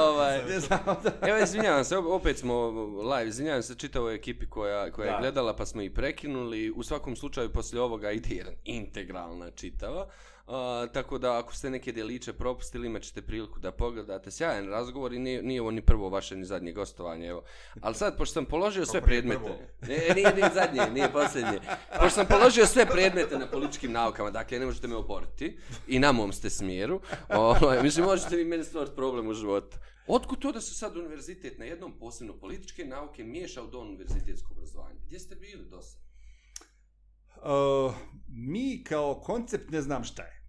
ovaj, 0.10 0.44
Ne 0.44 0.60
znam, 0.60 0.80
da. 0.84 1.28
Evo, 1.28 1.38
izvinjavam 1.38 1.84
se, 1.84 1.96
op- 1.96 2.20
opet 2.20 2.38
smo 2.38 2.70
live, 3.14 3.28
izvinjavam 3.28 3.62
se 3.62 3.74
čitavoj 3.74 4.14
ekipi 4.14 4.46
koja, 4.46 4.92
koja 4.92 5.06
je 5.06 5.12
Da. 5.12 5.18
gledala, 5.20 5.56
pa 5.56 5.66
smo 5.66 5.82
i 5.82 5.94
prekinuli. 5.94 6.70
U 6.70 6.82
svakom 6.82 7.16
slučaju, 7.16 7.52
poslije 7.52 7.82
ovoga 7.82 8.10
ide 8.10 8.34
jedan 8.34 8.54
integralna 8.64 9.50
čitava. 9.50 10.08
A, 10.46 10.86
tako 10.92 11.18
da, 11.18 11.38
ako 11.38 11.54
ste 11.54 11.70
neke 11.70 11.92
djeliće 11.92 12.32
propustili, 12.32 12.86
imat 12.86 13.02
ćete 13.02 13.22
priliku 13.22 13.60
da 13.60 13.72
pogledate. 13.72 14.30
Sjajan 14.30 14.68
razgovor 14.68 15.12
i 15.12 15.18
nije, 15.18 15.42
nije 15.42 15.60
ovo 15.60 15.70
ni 15.70 15.82
prvo 15.82 16.08
vaše, 16.08 16.36
ni 16.36 16.44
zadnje 16.44 16.72
gostovanje, 16.72 17.26
evo. 17.26 17.42
Ali 17.80 17.94
sad, 17.94 18.16
pošto 18.16 18.32
sam 18.32 18.44
položio 18.44 18.86
sve 18.86 19.00
predmete... 19.00 19.74
Ne, 19.88 20.14
nije, 20.14 20.34
nije 20.34 20.50
zadnje, 20.54 20.90
nije 20.94 21.12
posljednje. 21.12 21.60
Pošto 22.00 22.10
sam 22.10 22.26
položio 22.26 22.66
sve 22.66 22.86
predmete 22.86 23.38
na 23.38 23.46
političkim 23.46 23.92
naukama, 23.92 24.30
dakle, 24.30 24.58
ne 24.58 24.66
možete 24.66 24.88
me 24.88 24.96
oboriti. 24.96 25.58
I 25.86 25.98
na 25.98 26.12
mom 26.12 26.32
ste 26.32 26.50
smjeru. 26.50 27.00
Ovaj, 27.28 27.82
mislim, 27.82 28.06
možete 28.06 28.36
vi 28.36 28.44
meni 28.44 28.64
stvoriti 28.64 28.96
problem 28.96 29.28
u 29.28 29.34
životu. 29.34 29.76
Otkud 30.06 30.38
to 30.38 30.52
da 30.52 30.60
se 30.60 30.74
sad 30.74 30.96
univerzitet 30.96 31.58
na 31.58 31.64
jednom 31.64 31.92
posebno 31.98 32.32
političke 32.32 32.84
nauke 32.84 33.24
miješa 33.24 33.62
u 33.62 33.78
univerzitetsko 33.80 34.52
obrazovanje? 34.52 35.00
Gdje 35.06 35.20
ste 35.20 35.34
bili 35.34 35.64
do 35.70 35.82
sad? 35.82 36.03
Uh, 37.44 37.94
mi 38.28 38.84
kao 38.84 39.14
koncept 39.14 39.70
ne 39.70 39.82
znam 39.82 40.04
šta 40.04 40.22
je. 40.22 40.42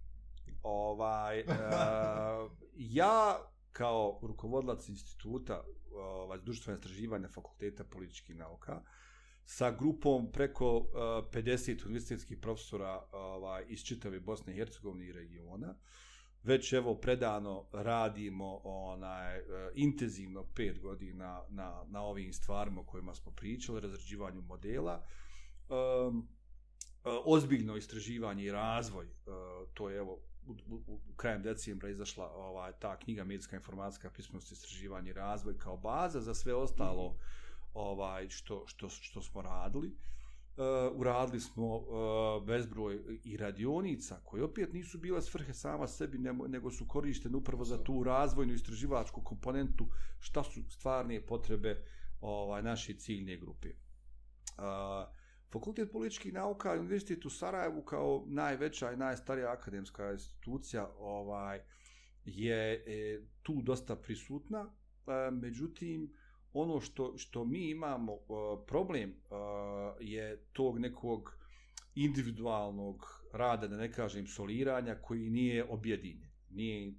Ovaj, 0.62 1.40
uh, 1.40 2.52
ja 2.98 3.38
kao 3.72 4.18
rukovodilac 4.22 4.88
instituta 4.88 5.64
ovaj, 5.94 6.38
društvene 6.38 6.78
istraživanja 6.78 7.28
fakulteta 7.28 7.84
političkih 7.84 8.36
nauka 8.36 8.82
sa 9.44 9.70
grupom 9.70 10.32
preko 10.32 10.76
uh, 10.76 10.86
50 11.32 11.84
univerzitetskih 11.84 12.38
profesora 12.38 13.02
ovaj, 13.12 13.64
iz 13.68 13.84
čitave 13.84 14.20
Bosne 14.20 14.52
i 14.52 14.56
Hercegovine 14.56 15.06
i 15.06 15.12
regiona, 15.12 15.74
već 16.42 16.72
evo 16.72 16.94
predano 16.94 17.68
radimo 17.72 18.60
onaj 18.64 19.38
uh, 19.38 19.44
intenzivno 19.74 20.44
pet 20.54 20.80
godina 20.80 21.42
na, 21.48 21.84
na 21.88 22.02
ovim 22.02 22.32
stvarima 22.32 22.80
o 22.80 22.84
kojima 22.84 23.14
smo 23.14 23.32
pričali, 23.32 23.80
razrađivanju 23.80 24.42
modela. 24.42 25.04
Um, 25.68 26.35
ozbiljno 27.24 27.76
istraživanje 27.76 28.44
i 28.44 28.52
razvoj, 28.52 29.06
e, 29.06 29.10
to 29.74 29.90
je 29.90 29.98
evo 29.98 30.18
u, 30.46 30.52
u, 30.52 30.80
u 30.86 31.14
krajem 31.16 31.42
decembra 31.42 31.88
izašla 31.88 32.30
ovaj, 32.32 32.72
ta 32.78 32.98
knjiga 32.98 33.24
Medijska 33.24 33.56
informacijska 33.56 34.10
pismenost 34.10 34.52
istraživanje 34.52 35.10
i 35.10 35.12
razvoj 35.12 35.58
kao 35.58 35.76
baza 35.76 36.20
za 36.20 36.34
sve 36.34 36.54
ostalo 36.54 37.16
ovaj 37.74 38.28
što, 38.28 38.64
što, 38.66 38.88
što 38.88 39.22
smo 39.22 39.42
radili. 39.42 39.96
Uh, 40.56 41.00
uradili 41.00 41.40
smo 41.40 41.76
uh, 41.76 42.46
bezbroj 42.46 43.20
i 43.24 43.36
radionica 43.36 44.20
koje 44.24 44.44
opet 44.44 44.72
nisu 44.72 44.98
bile 44.98 45.22
svrhe 45.22 45.52
sama 45.54 45.86
sebi 45.86 46.18
nego, 46.18 46.48
nego 46.48 46.70
su 46.70 46.88
korištene 46.88 47.36
upravo 47.36 47.64
za 47.64 47.84
tu 47.84 48.02
razvojnu 48.02 48.52
istraživačku 48.52 49.22
komponentu 49.22 49.86
šta 50.18 50.44
su 50.44 50.62
stvarne 50.70 51.26
potrebe 51.26 51.84
ovaj 52.20 52.62
naše 52.62 52.94
ciljne 52.94 53.36
grupe. 53.36 53.68
Uh, 53.68 55.16
Fakultet 55.56 55.92
političkih 55.92 56.32
nauka 56.32 56.72
Univerzitet 56.72 57.24
u 57.24 57.30
Sarajevu 57.30 57.82
kao 57.82 58.24
najveća 58.26 58.92
i 58.92 58.96
najstarija 58.96 59.52
akademska 59.52 60.12
institucija 60.12 60.88
ovaj 60.98 61.60
je 62.24 62.72
e, 62.72 63.20
tu 63.42 63.62
dosta 63.62 63.96
prisutna. 63.96 64.66
E, 64.66 65.30
međutim, 65.30 66.12
ono 66.52 66.80
što, 66.80 67.18
što 67.18 67.44
mi 67.44 67.70
imamo 67.70 68.12
e, 68.12 68.18
problem 68.66 69.10
e, 69.10 69.14
je 70.00 70.44
tog 70.52 70.78
nekog 70.78 71.38
individualnog 71.94 73.24
rada, 73.32 73.68
da 73.68 73.76
ne 73.76 73.92
kažem 73.92 74.26
soliranja, 74.26 74.94
koji 74.94 75.30
nije 75.30 75.64
objedinjen. 75.64 76.30
Nije, 76.50 76.88
e, 76.88 76.92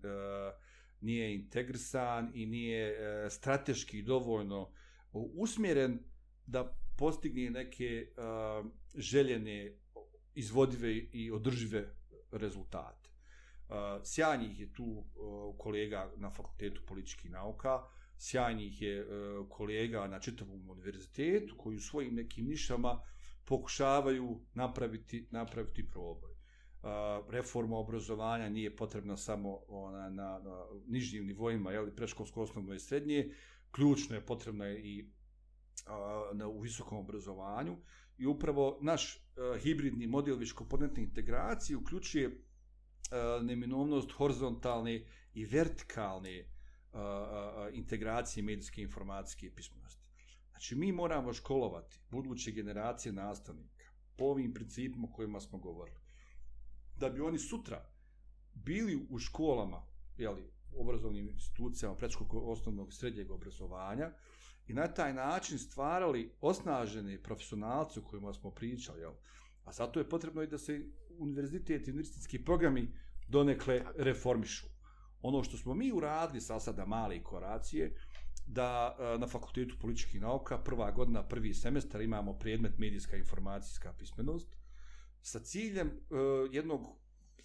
nije 1.02 1.36
integrisan 1.36 2.32
i 2.34 2.46
nije 2.46 2.90
e, 2.90 3.30
strateški 3.30 4.02
dovoljno 4.02 4.70
usmjeren 5.14 6.00
da 6.46 6.78
postigne 6.98 7.50
neke 7.50 8.08
uh, 8.18 8.66
željene, 8.96 9.74
izvodive 10.36 10.94
i 10.96 11.32
održive 11.32 11.86
rezultate. 12.32 13.10
Uh, 13.70 13.76
sjajnih 14.04 14.60
je 14.60 14.74
tu 14.74 14.84
uh, 14.84 15.58
kolega 15.58 16.12
na 16.18 16.30
fakultetu 16.30 16.82
političkih 16.88 17.32
nauka, 17.32 17.84
sjajnih 18.18 18.82
je 18.82 19.02
uh, 19.02 19.50
kolega 19.50 20.08
na 20.08 20.20
čitavom 20.20 20.70
univerzitetu 20.70 21.56
koji 21.58 21.78
u 21.78 21.82
svojim 21.82 22.16
nekim 22.16 22.46
nišama 22.46 23.02
pokušavaju 23.46 24.40
napraviti, 24.54 25.28
napraviti 25.32 25.88
proboj. 25.88 26.32
Uh, 26.32 26.90
reforma 27.30 27.78
obrazovanja 27.78 28.50
nije 28.50 28.76
potrebna 28.76 29.18
samo 29.18 29.60
ona, 29.68 30.10
na, 30.10 30.40
na 30.40 30.66
nižnjim 30.88 31.26
nivoima, 31.26 31.72
jeli, 31.72 31.96
preškolsko, 31.96 32.42
osnovno 32.42 32.74
i 32.74 32.80
srednje, 32.80 33.34
ključno 33.72 34.16
je 34.16 34.26
potrebna 34.26 34.66
je 34.66 34.80
i 34.80 35.12
na, 36.34 36.48
u 36.48 36.60
visokom 36.60 36.98
obrazovanju 36.98 37.78
i 38.18 38.26
upravo 38.26 38.78
naš 38.82 39.16
uh, 39.16 39.62
hibridni 39.62 40.08
model 40.08 40.36
viškomponentne 40.36 41.04
integracije 41.04 41.78
uključuje 41.78 42.28
uh, 42.28 43.46
neminovnost 43.46 44.12
horizontalne 44.12 45.06
i 45.34 45.46
vertikalne 45.46 46.40
uh, 46.40 47.00
uh, 47.00 47.78
integracije 47.78 48.44
medijske 48.44 48.82
informacijske 48.82 49.52
pismenosti. 49.56 50.08
Znači, 50.50 50.76
mi 50.76 50.92
moramo 50.92 51.34
školovati 51.34 52.00
buduće 52.12 52.52
generacije 52.52 53.14
nastavnika 53.14 53.86
po 54.16 54.26
ovim 54.26 54.54
principima 54.54 55.08
o 55.12 55.16
kojima 55.16 55.40
smo 55.40 55.58
govorili. 55.60 56.00
Da 56.96 57.10
bi 57.10 57.22
oni 57.22 57.40
sutra 57.40 57.86
bili 58.54 59.08
u 59.10 59.20
školama, 59.20 59.82
jeli, 60.18 60.52
obrazovnim 60.76 61.30
institucijama 61.30 61.96
predškolskog 61.96 62.48
osnovnog 62.48 62.94
srednjeg 62.94 63.32
obrazovanja, 63.32 64.12
i 64.68 64.74
na 64.74 64.88
taj 64.88 65.14
način 65.14 65.60
stvarali 65.60 66.32
osnažene 66.42 67.24
profesionalce 67.24 68.00
o 68.00 68.04
kojima 68.04 68.34
smo 68.34 68.52
pričali. 68.52 69.02
Jel? 69.02 69.14
A 69.66 69.72
zato 69.72 70.00
je 70.00 70.10
potrebno 70.10 70.44
i 70.44 70.48
da 70.48 70.58
se 70.58 70.86
univerzitet 71.18 71.88
i 71.88 71.92
univerzitetski 71.92 72.46
programi 72.46 72.94
donekle 73.28 73.84
reformišu. 73.98 74.66
Ono 75.22 75.44
što 75.44 75.58
smo 75.58 75.74
mi 75.74 75.92
uradili 75.92 76.42
sa 76.42 76.60
sada 76.60 76.86
male 76.86 77.24
koracije, 77.24 77.96
da 78.48 78.96
na 79.20 79.28
fakultetu 79.28 79.76
političkih 79.80 80.22
nauka 80.22 80.58
prva 80.58 80.92
godina, 80.92 81.28
prvi 81.28 81.54
semestar 81.54 82.02
imamo 82.02 82.34
predmet 82.40 82.78
medijska 82.78 83.18
informacijska 83.18 83.94
pismenost 83.94 84.58
sa 85.22 85.40
ciljem 85.40 85.88
uh, 85.88 86.18
jednog 86.52 86.88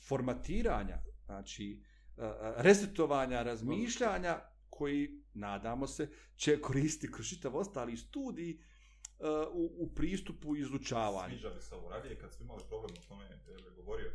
formatiranja, 0.08 0.98
znači 1.24 1.82
uh, 2.16 2.24
resetovanja 2.56 3.42
razmišljanja 3.42 4.40
koji, 4.74 5.22
nadamo 5.34 5.86
se, 5.86 6.08
će 6.36 6.60
koristiti 6.60 7.12
kroz 7.12 7.28
čitav 7.28 7.56
ostali 7.56 7.96
studij 7.96 8.50
uh, 8.52 9.28
u, 9.52 9.84
u 9.84 9.94
pristupu 9.94 10.56
izučavanja. 10.56 11.34
Sviđa 11.34 11.54
mi 11.54 11.60
se 11.60 11.74
ovo 11.74 11.88
radije, 11.88 12.18
kad 12.18 12.32
smo 12.32 12.44
imali 12.44 12.62
problem, 12.68 12.96
o 12.98 13.08
tome 13.08 13.24
je 13.24 13.38
govorio, 13.76 14.12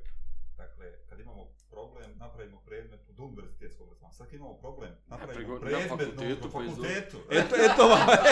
dakle, 0.58 0.86
kad 1.10 1.20
imamo 1.20 1.48
problem, 1.70 2.18
napravimo 2.18 2.62
predmet 2.66 3.10
od 3.10 3.20
univerzitetskog 3.20 3.88
obrazovanja. 3.88 4.14
Sad 4.14 4.34
imamo 4.34 4.54
problem, 4.54 4.92
napravimo 5.08 5.54
Na 5.54 5.60
predmet 5.60 5.90
fakultetu, 5.90 6.48
na 6.48 6.54
pa 6.54 6.64
iz- 6.64 6.70
fakultetu. 6.70 7.18
Eto, 7.32 7.56
eto 7.56 7.84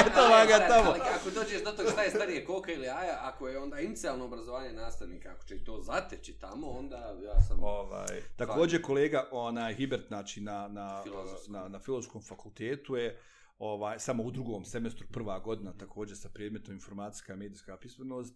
eto 0.07 0.22
ga 0.47 0.68
tamo. 0.68 0.89
Ali 0.91 1.02
ako 1.15 1.30
dođeš 1.30 1.64
do 1.64 1.72
toga 1.72 1.89
šta 1.91 2.03
je 2.03 2.10
starije 2.10 2.45
koka 2.45 2.72
ili 2.72 2.85
jaja, 2.85 3.19
ako 3.22 3.47
je 3.47 3.60
onda 3.60 3.80
inicijalno 3.80 4.26
obrazovanje 4.26 4.73
nastavnika, 4.73 5.31
ako 5.31 5.45
će 5.45 5.64
to 5.64 5.81
zateći 5.81 6.34
tamo, 6.34 6.69
onda 6.69 6.97
ja 7.23 7.41
sam... 7.41 7.64
Ovaj, 7.64 8.22
također 8.35 8.81
kolega 8.81 9.27
onaj 9.31 9.73
Hibert 9.73 10.07
znači 10.07 10.41
na 10.41 10.68
na 10.68 11.03
na 11.47 11.68
na 11.68 11.80
filozofskom 11.80 12.22
fakultetu 12.22 12.95
je 12.95 13.19
ovaj 13.60 13.99
samo 13.99 14.23
u 14.23 14.31
drugom 14.31 14.65
semestru 14.65 15.07
prva 15.11 15.39
godina 15.39 15.73
također 15.73 16.18
sa 16.18 16.30
predmetom 16.30 16.73
informacijska 16.73 17.34
i 17.34 17.38
medijska 17.38 17.77
pismenost. 17.77 18.35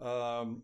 Um, 0.00 0.62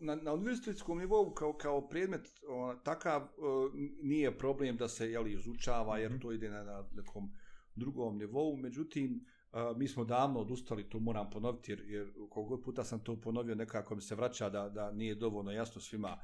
na, 0.00 0.14
na 0.14 0.32
univerzitetskom 0.32 0.98
nivou 0.98 1.34
kao, 1.34 1.52
kao 1.52 1.88
predmet 1.88 2.28
o, 2.48 2.74
takav 2.84 3.22
o, 3.22 3.70
nije 4.02 4.38
problem 4.38 4.76
da 4.76 4.88
se 4.88 5.10
jeli, 5.10 5.32
izučava 5.32 5.98
jer 5.98 6.20
to 6.20 6.32
ide 6.32 6.50
na, 6.50 6.64
na 6.64 6.84
nekom 6.94 7.32
drugom 7.74 8.18
nivou, 8.18 8.56
međutim 8.56 9.26
a, 9.52 9.74
mi 9.76 9.88
smo 9.88 10.04
davno 10.04 10.40
odustali, 10.40 10.88
to 10.88 10.98
moram 10.98 11.30
ponoviti 11.30 11.72
jer, 11.72 11.80
jer 11.86 12.12
koliko 12.30 12.60
puta 12.60 12.84
sam 12.84 13.00
to 13.00 13.20
ponovio 13.20 13.54
nekako 13.54 13.94
mi 13.94 14.00
se 14.00 14.14
vraća 14.14 14.50
da, 14.50 14.68
da 14.68 14.92
nije 14.92 15.14
dovoljno 15.14 15.52
jasno 15.52 15.80
svima. 15.80 16.18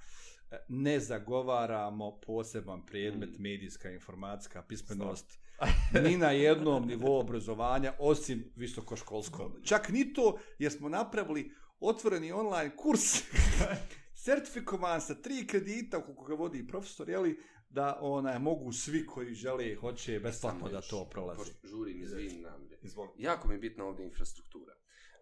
E, 0.51 0.57
ne 0.69 1.01
zagovaramo 1.01 2.21
poseban 2.27 2.87
predmet 2.87 3.39
Mm. 3.39 3.43
medijska 3.43 3.91
informacijska 3.91 4.63
pismenost 4.63 5.39
ni 6.05 6.17
na 6.17 6.31
jednom 6.31 6.87
nivou 6.87 7.21
obrazovanja 7.21 7.93
osim 7.99 8.45
visokoškolskom. 8.57 9.53
Čak 9.63 9.89
ni 9.89 10.13
to 10.13 10.39
jer 10.59 10.73
smo 10.73 10.89
napravili 10.89 11.53
otvoreni 11.81 12.33
online 12.33 12.77
kurs 12.77 13.23
sertifikovan 14.25 15.01
sa 15.01 15.15
tri 15.15 15.47
kredita 15.47 16.05
koliko 16.05 16.25
ga 16.25 16.35
vodi 16.35 16.67
profesor, 16.67 17.09
jeli, 17.09 17.39
da 17.71 17.99
onaj, 18.01 18.39
mogu 18.39 18.73
svi 18.73 19.07
koji 19.07 19.35
žele, 19.35 19.75
hoće 19.75 20.21
besplatno 20.21 20.69
da 20.69 20.81
to 20.81 21.09
prolazi. 21.11 21.53
Žurim, 21.65 22.03
izvini 22.03 22.41
nam. 22.41 22.69
Izvoli. 22.83 23.11
Jako 23.17 23.49
mi 23.49 23.55
je 23.55 23.59
bitna 23.59 23.85
ovdje 23.85 24.05
infrastruktura. 24.05 24.75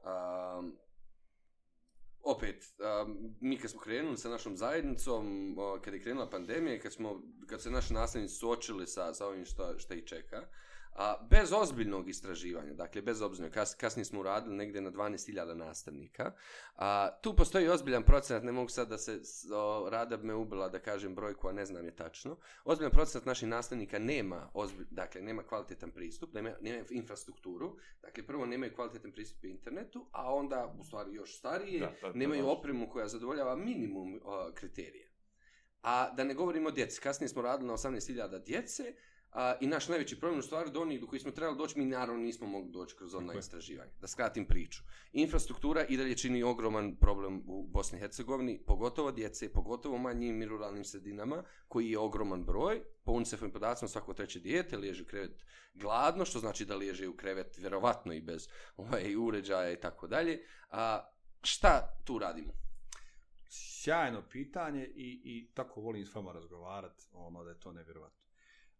Um, 0.06 0.76
opet, 2.22 2.64
um, 3.06 3.36
mi 3.40 3.58
kad 3.58 3.70
smo 3.70 3.80
krenuli 3.80 4.16
sa 4.16 4.28
našom 4.28 4.56
zajednicom, 4.56 5.54
o, 5.58 5.78
kad 5.84 5.94
je 5.94 6.02
krenula 6.02 6.30
pandemija 6.30 6.74
i 6.74 6.80
kad, 6.80 6.92
smo, 6.92 7.22
kad 7.46 7.62
se 7.62 7.70
naši 7.70 7.92
nastavnici 7.92 8.34
suočili 8.34 8.86
sa, 8.86 9.14
sa 9.14 9.26
ovim 9.26 9.44
što, 9.44 9.78
što 9.78 9.94
ih 9.94 10.04
čeka, 10.04 10.48
a, 10.98 11.26
bez 11.30 11.52
ozbiljnog 11.52 12.08
istraživanja, 12.08 12.74
dakle 12.74 13.02
bez 13.02 13.22
ozbiljnog, 13.22 13.52
kas, 13.52 13.74
kasnije 13.74 14.04
smo 14.04 14.20
uradili 14.20 14.56
negdje 14.56 14.80
na 14.80 14.90
12.000 14.90 15.54
nastavnika, 15.54 16.32
a, 16.76 17.10
tu 17.22 17.36
postoji 17.36 17.68
ozbiljan 17.68 18.02
procenat, 18.02 18.42
ne 18.42 18.52
mogu 18.52 18.68
sad 18.68 18.88
da 18.88 18.98
se, 18.98 19.20
o, 19.54 19.88
Rada 19.90 20.16
me 20.16 20.34
ubila 20.34 20.68
da 20.68 20.78
kažem 20.78 21.14
brojku, 21.14 21.48
a 21.48 21.52
ne 21.52 21.66
znam 21.66 21.84
je 21.84 21.96
tačno, 21.96 22.36
ozbiljan 22.64 22.90
procenat 22.92 23.26
naših 23.26 23.48
nastavnika 23.48 23.98
nema, 23.98 24.50
ozbilj, 24.54 24.86
dakle 24.90 25.22
nema 25.22 25.42
kvalitetan 25.42 25.90
pristup, 25.90 26.32
nema, 26.34 26.52
nema 26.60 26.84
infrastrukturu, 26.90 27.76
dakle 28.02 28.26
prvo 28.26 28.46
nemaju 28.46 28.74
kvalitetan 28.74 29.12
pristup 29.12 29.44
internetu, 29.44 30.06
a 30.12 30.34
onda 30.34 30.74
u 30.78 30.84
stvari 30.84 31.14
još 31.14 31.38
starije, 31.38 31.80
Da, 31.80 31.86
da, 31.86 31.92
to 32.00 32.12
nemaju 32.14 32.38
je 32.38 32.42
važno. 32.42 32.58
opremu 32.58 32.90
koja 32.90 33.08
zadovoljava 33.08 33.56
minimum 33.56 34.20
o, 34.24 34.50
kriterija. 34.54 35.08
A 35.82 36.10
da 36.12 36.24
ne 36.24 36.34
govorimo 36.34 36.68
o 36.68 36.72
djeci, 36.72 37.00
kasnije 37.00 37.28
smo 37.28 37.42
radili 37.42 37.68
na 37.68 37.74
18.000 37.74 38.44
djece, 38.44 38.94
a, 39.32 39.54
i 39.60 39.66
naš 39.66 39.88
najveći 39.88 40.20
problem 40.20 40.38
u 40.38 40.42
stvari 40.42 40.70
do 40.70 40.80
onih 40.80 41.00
do 41.00 41.06
kojih 41.06 41.22
smo 41.22 41.30
trebali 41.30 41.58
doći, 41.58 41.78
mi 41.78 41.84
naravno 41.84 42.22
nismo 42.22 42.46
mogli 42.46 42.72
doći 42.72 42.96
kroz 42.96 43.14
online 43.14 43.38
istraživanje. 43.38 43.90
Da 44.00 44.06
skratim 44.06 44.46
priču. 44.46 44.82
Infrastruktura 45.12 45.84
i 45.84 45.96
dalje 45.96 46.16
čini 46.16 46.42
ogroman 46.42 46.96
problem 46.96 47.42
u 47.46 47.66
Bosni 47.66 47.98
i 47.98 48.00
Hercegovini, 48.00 48.60
pogotovo 48.66 49.12
djece, 49.12 49.52
pogotovo 49.52 49.98
manjim 49.98 50.42
i 50.42 50.46
ruralnim 50.46 50.84
sredinama, 50.84 51.42
koji 51.68 51.90
je 51.90 51.98
ogroman 51.98 52.44
broj. 52.44 52.82
Po 53.04 53.12
UNICEF-ovim 53.12 53.52
podacima 53.52 53.88
svako 53.88 54.14
treće 54.14 54.40
dijete 54.40 54.76
liježe 54.76 55.02
u 55.02 55.06
krevet 55.06 55.44
gladno, 55.74 56.24
što 56.24 56.38
znači 56.38 56.64
da 56.64 56.76
liježe 56.76 57.08
u 57.08 57.16
krevet 57.16 57.58
vjerovatno 57.58 58.12
i 58.12 58.20
bez 58.20 58.48
ovaj, 58.76 59.16
uređaja 59.16 59.72
i 59.72 59.80
tako 59.80 60.06
dalje. 60.06 60.46
A 60.70 61.10
šta 61.42 62.00
tu 62.04 62.18
radimo? 62.18 62.52
Sjajno 63.48 64.22
pitanje 64.30 64.84
i, 64.84 65.20
i 65.24 65.50
tako 65.54 65.80
volim 65.80 66.06
s 66.06 66.14
vama 66.14 66.32
razgovarati, 66.32 67.04
ono 67.12 67.44
da 67.44 67.50
je 67.50 67.60
to 67.60 67.72
nevjerovatno. 67.72 68.25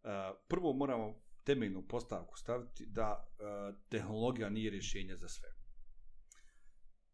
Uh, 0.07 0.13
prvo 0.49 0.73
moramo 0.73 1.15
temeljnu 1.45 1.89
postavku 1.89 2.39
staviti 2.39 2.87
da 2.87 3.29
uh, 3.29 3.79
tehnologija 3.89 4.51
nije 4.51 4.71
rješenje 4.71 5.17
za 5.17 5.29
sve. 5.29 5.49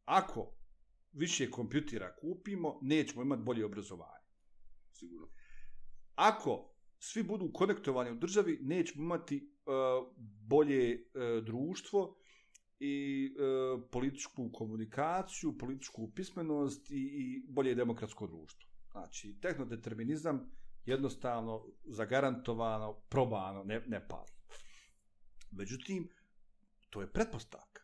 Ako 0.05 0.55
više 1.13 1.51
kompjutera 1.51 2.17
kupimo, 2.17 2.79
nećemo 2.83 3.23
imati 3.23 3.43
bolje 3.43 3.65
obrazovanje. 3.65 4.27
Sigurno. 4.93 5.29
Ako 6.15 6.75
svi 6.99 7.23
budu 7.23 7.53
konektovani 7.53 8.11
u 8.11 8.15
državi, 8.15 8.59
nećemo 8.63 9.05
imati 9.05 9.37
uh, 9.37 10.15
bolje 10.49 11.05
društvo 11.43 12.17
i 12.79 13.29
političku 13.91 14.51
komunikaciju, 14.53 15.59
političku 15.59 16.13
pismenost 16.15 16.91
i, 16.91 16.95
i 16.95 17.45
bolje 17.49 17.75
demokratsko 17.75 18.27
društvo. 18.27 18.71
Znači, 18.91 19.39
tehnodeterminizam 19.43 20.51
jednostavno 20.85 21.67
zagarantovano, 21.85 22.93
probano, 23.09 23.65
ne, 23.65 23.83
ne 23.87 24.09
pali. 24.09 24.33
Međutim, 25.51 26.09
to 26.91 27.01
je 27.01 27.13
pretpostavka 27.13 27.83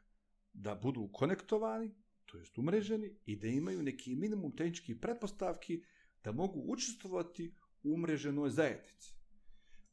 da 0.52 0.74
budu 0.74 1.08
konektovani, 1.12 1.94
to 2.26 2.38
jest 2.38 2.58
umreženi 2.58 3.16
i 3.24 3.36
da 3.36 3.46
imaju 3.46 3.82
neki 3.82 4.14
minimum 4.14 4.56
tehničkih 4.56 4.96
pretpostavki 5.00 5.82
da 6.24 6.32
mogu 6.32 6.60
učestvovati 6.66 7.54
u 7.82 7.94
umreženoj 7.94 8.50
zajednici. 8.50 9.14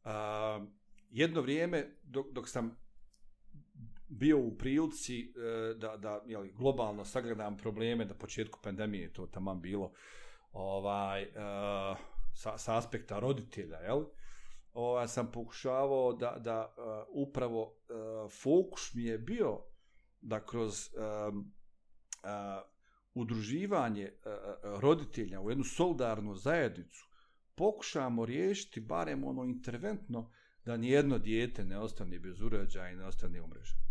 A, 0.04 0.66
jedno 1.10 1.42
vrijeme 1.42 1.98
dok, 2.04 2.32
dok 2.32 2.50
sam 2.50 2.78
bio 4.08 4.40
u 4.40 4.58
prilici 4.58 5.22
e, 5.22 5.74
da, 5.74 5.98
da 5.98 6.24
jeli, 6.26 6.52
globalno 6.52 7.06
sagledam 7.06 7.58
probleme 7.58 8.06
da 8.06 8.14
početku 8.14 8.60
pandemije, 8.64 9.14
to 9.14 9.28
taman 9.28 9.62
bilo 9.62 9.94
ovaj, 10.52 11.22
e, 11.24 11.30
sa, 12.36 12.58
sa 12.58 12.78
aspekta 12.78 13.20
roditelja, 13.20 13.78
jel? 13.78 14.04
Ovaj, 14.74 15.08
sam 15.08 15.32
pokušavao 15.32 16.14
da, 16.14 16.36
da 16.40 16.76
uh, 16.78 17.28
upravo 17.28 17.64
uh, 17.64 18.32
fokus 18.32 18.94
mi 18.94 19.04
je 19.04 19.18
bio 19.18 19.60
da 20.22 20.46
kroz 20.46 20.90
um, 21.30 21.54
uh, 22.24 22.30
udruživanje 23.14 24.12
uh, 24.12 24.80
roditelja 24.80 25.42
u 25.42 25.50
jednu 25.50 25.64
solidarnu 25.64 26.36
zajednicu 26.36 27.08
pokušamo 27.56 28.26
riješiti 28.26 28.80
barem 28.80 29.24
ono 29.24 29.44
interventno 29.44 30.32
da 30.66 30.78
nijedno 30.78 31.18
dijete 31.18 31.66
ne 31.66 31.80
ostane 31.80 32.20
bez 32.20 32.42
uređaja 32.42 32.92
i 32.92 32.96
ne 32.96 33.06
ostane 33.06 33.42
umreženo. 33.42 33.82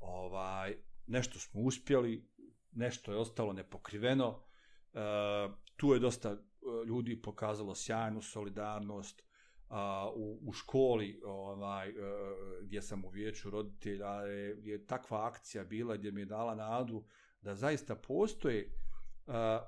Ovaj, 0.00 0.76
nešto 1.06 1.38
smo 1.38 1.60
uspjeli, 1.60 2.28
nešto 2.72 3.12
je 3.12 3.18
ostalo 3.18 3.52
nepokriveno, 3.52 4.28
uh, 4.28 5.54
tu 5.76 5.94
je 5.94 6.00
dosta 6.00 6.36
E, 6.64 6.86
ljudi 6.86 7.22
pokazalo 7.22 7.74
sjajnu 7.74 8.22
solidarnost, 8.22 9.22
a, 9.68 10.10
u, 10.14 10.38
u 10.48 10.52
školi 10.52 11.20
ovaj, 11.24 11.88
e, 11.88 11.94
gdje 12.62 12.82
sam 12.82 13.04
u 13.04 13.08
vijeću 13.08 13.50
roditelja 13.50 14.10
je, 14.10 14.56
je 14.62 14.86
takva 14.86 15.26
akcija 15.26 15.64
bila 15.64 15.96
gdje 15.96 16.12
mi 16.12 16.20
je 16.20 16.24
dala 16.24 16.54
nadu 16.54 17.04
da 17.40 17.54
zaista 17.54 17.94
postoje 17.94 18.60
e, 18.60 18.68
a, 19.26 19.66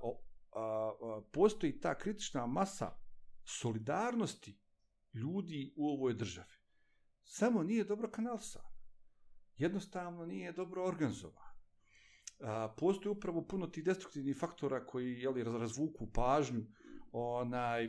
a, 0.53 0.93
a, 1.01 1.21
postoji 1.33 1.81
ta 1.81 1.99
kritična 1.99 2.47
masa 2.47 2.97
solidarnosti 3.45 4.59
ljudi 5.15 5.75
u 5.77 5.89
ovoj 5.89 6.15
državi. 6.15 6.55
Samo 7.25 7.63
nije 7.63 7.85
dobro 7.85 8.11
kanalisana. 8.11 8.69
Jednostavno 9.57 10.27
nije 10.27 10.53
dobro 10.53 10.85
organizovana. 10.85 11.53
A, 12.41 12.75
postoji 12.79 13.13
upravo 13.13 13.47
puno 13.47 13.67
tih 13.67 13.85
destruktivnih 13.85 14.37
faktora 14.39 14.87
koji 14.87 15.21
jeli, 15.21 15.45
razvuku 15.45 16.13
pažnju 16.13 16.67
onaj, 17.21 17.89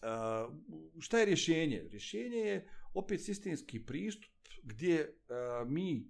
Uh, 0.00 0.54
šta 0.98 1.18
je 1.18 1.26
rješenje? 1.26 1.88
Rješenje 1.90 2.36
je 2.36 2.68
opet 2.94 3.24
sistemski 3.24 3.86
pristup 3.86 4.30
gdje 4.62 5.08
uh, 5.08 5.68
mi 5.68 6.08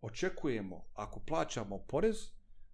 očekujemo, 0.00 0.84
ako 0.94 1.20
plaćamo 1.20 1.78
porez, 1.78 2.16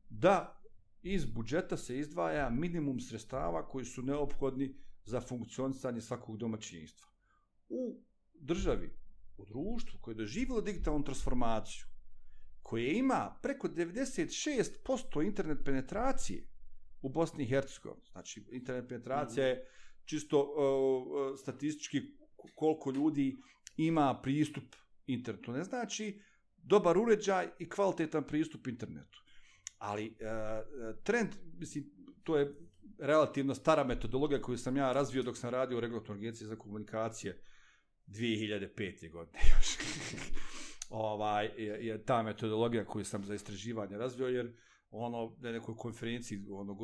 da 0.09 0.62
iz 1.03 1.25
budžeta 1.25 1.77
se 1.77 1.99
izdvaja 1.99 2.51
minimum 2.51 3.01
sredstava 3.01 3.69
koji 3.69 3.85
su 3.85 4.03
neophodni 4.03 4.75
za 5.05 5.20
funkcionisanje 5.20 6.01
svakog 6.01 6.37
domaćinstva. 6.37 7.09
U 7.69 8.01
državi, 8.35 8.91
u 9.37 9.45
društvu 9.45 9.99
koje 10.01 10.12
je 10.12 10.16
doživjelo 10.16 10.61
digitalnu 10.61 11.05
transformaciju, 11.05 11.85
koje 12.62 12.99
ima 12.99 13.39
preko 13.43 13.69
96% 13.69 15.27
internet 15.27 15.59
penetracije 15.65 16.49
u 17.03 17.09
Bosni 17.09 17.45
i 17.45 17.47
Hercegovini, 17.47 18.07
znači 18.12 18.45
internet 18.53 18.89
penetracija 18.89 19.47
je 19.47 19.66
čisto 20.05 20.43
uh, 20.43 21.39
statistički 21.39 22.03
koliko 22.55 22.91
ljudi 22.91 23.37
ima 23.77 24.20
pristup 24.23 24.65
internetu. 25.07 25.53
Ne 25.53 25.65
znači 25.65 26.20
dobar 26.57 26.99
uređaj 26.99 27.49
i 27.59 27.69
kvalitetan 27.69 28.25
pristup 28.25 28.66
internetu. 28.66 29.23
Ali 29.79 30.07
uh, 30.07 31.03
trend, 31.05 31.29
mislim, 31.59 31.85
to 32.25 32.37
je 32.37 32.55
relativno 32.99 33.55
stara 33.55 33.85
metodologija 33.85 34.43
koju 34.43 34.59
sam 34.59 34.77
ja 34.77 34.93
razvio 34.93 35.23
dok 35.23 35.37
sam 35.37 35.51
radio 35.51 35.79
u 35.79 35.81
regulatornoj 35.81 36.19
agenciji 36.19 36.47
za 36.49 36.57
komunikacije 36.57 37.43
2005. 38.07 39.12
godine 39.12 39.39
još. 39.57 39.77
ovaj, 40.91 41.51
je, 41.57 41.87
je 41.87 42.05
ta 42.05 42.23
metodologija 42.23 42.85
koju 42.85 43.05
sam 43.05 43.25
za 43.25 43.35
istraživanje 43.35 43.99
razvio, 43.99 44.29
jer 44.29 44.53
ono 44.90 45.36
na 45.40 45.52
nekoj 45.52 45.77
konferenciji 45.77 46.47
ono 46.51 46.77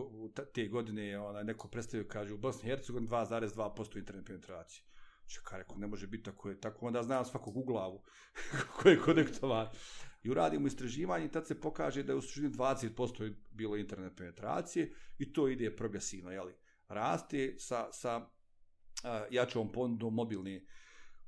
te 0.55 0.69
godine 0.69 1.07
je 1.07 1.19
ona 1.19 1.43
neko 1.43 1.69
predstavio 1.69 2.07
kaže 2.09 2.35
u 2.35 2.39
Bosni 2.39 2.69
i 2.69 2.71
Hercegovini 2.71 3.09
2,2% 3.09 3.99
internet 3.99 4.27
penetracije. 4.27 4.85
Čekaj, 5.27 5.59
rekao, 5.59 5.77
ne 5.77 5.87
može 5.87 6.07
biti 6.07 6.25
tako 6.25 6.49
je 6.49 6.61
tako, 6.61 6.87
onda 6.87 7.03
znam 7.03 7.25
svakog 7.25 7.57
u 7.57 7.65
glavu 7.65 8.03
ko 8.77 8.89
je 8.89 9.01
konektovan. 9.01 9.69
I 10.23 10.31
uradimo 10.31 10.67
istraživanje 10.67 11.27
i 11.27 11.31
tad 11.31 11.47
se 11.47 11.61
pokaže 11.61 12.03
da 12.03 12.13
je 12.13 12.17
u 12.17 12.23
suštini 12.23 12.51
20% 12.51 13.23
je 13.23 13.37
bilo 13.51 13.77
internet 13.77 14.17
penetracije 14.17 14.93
i 15.19 15.33
to 15.33 15.49
ide 15.49 15.77
progresivno, 15.77 16.31
jeli. 16.31 16.55
Raste 16.89 17.55
sa, 17.59 17.89
sa 17.93 18.17
uh, 18.19 18.27
jačom 19.31 19.73
ponudom 19.73 20.15
mobilne 20.15 20.65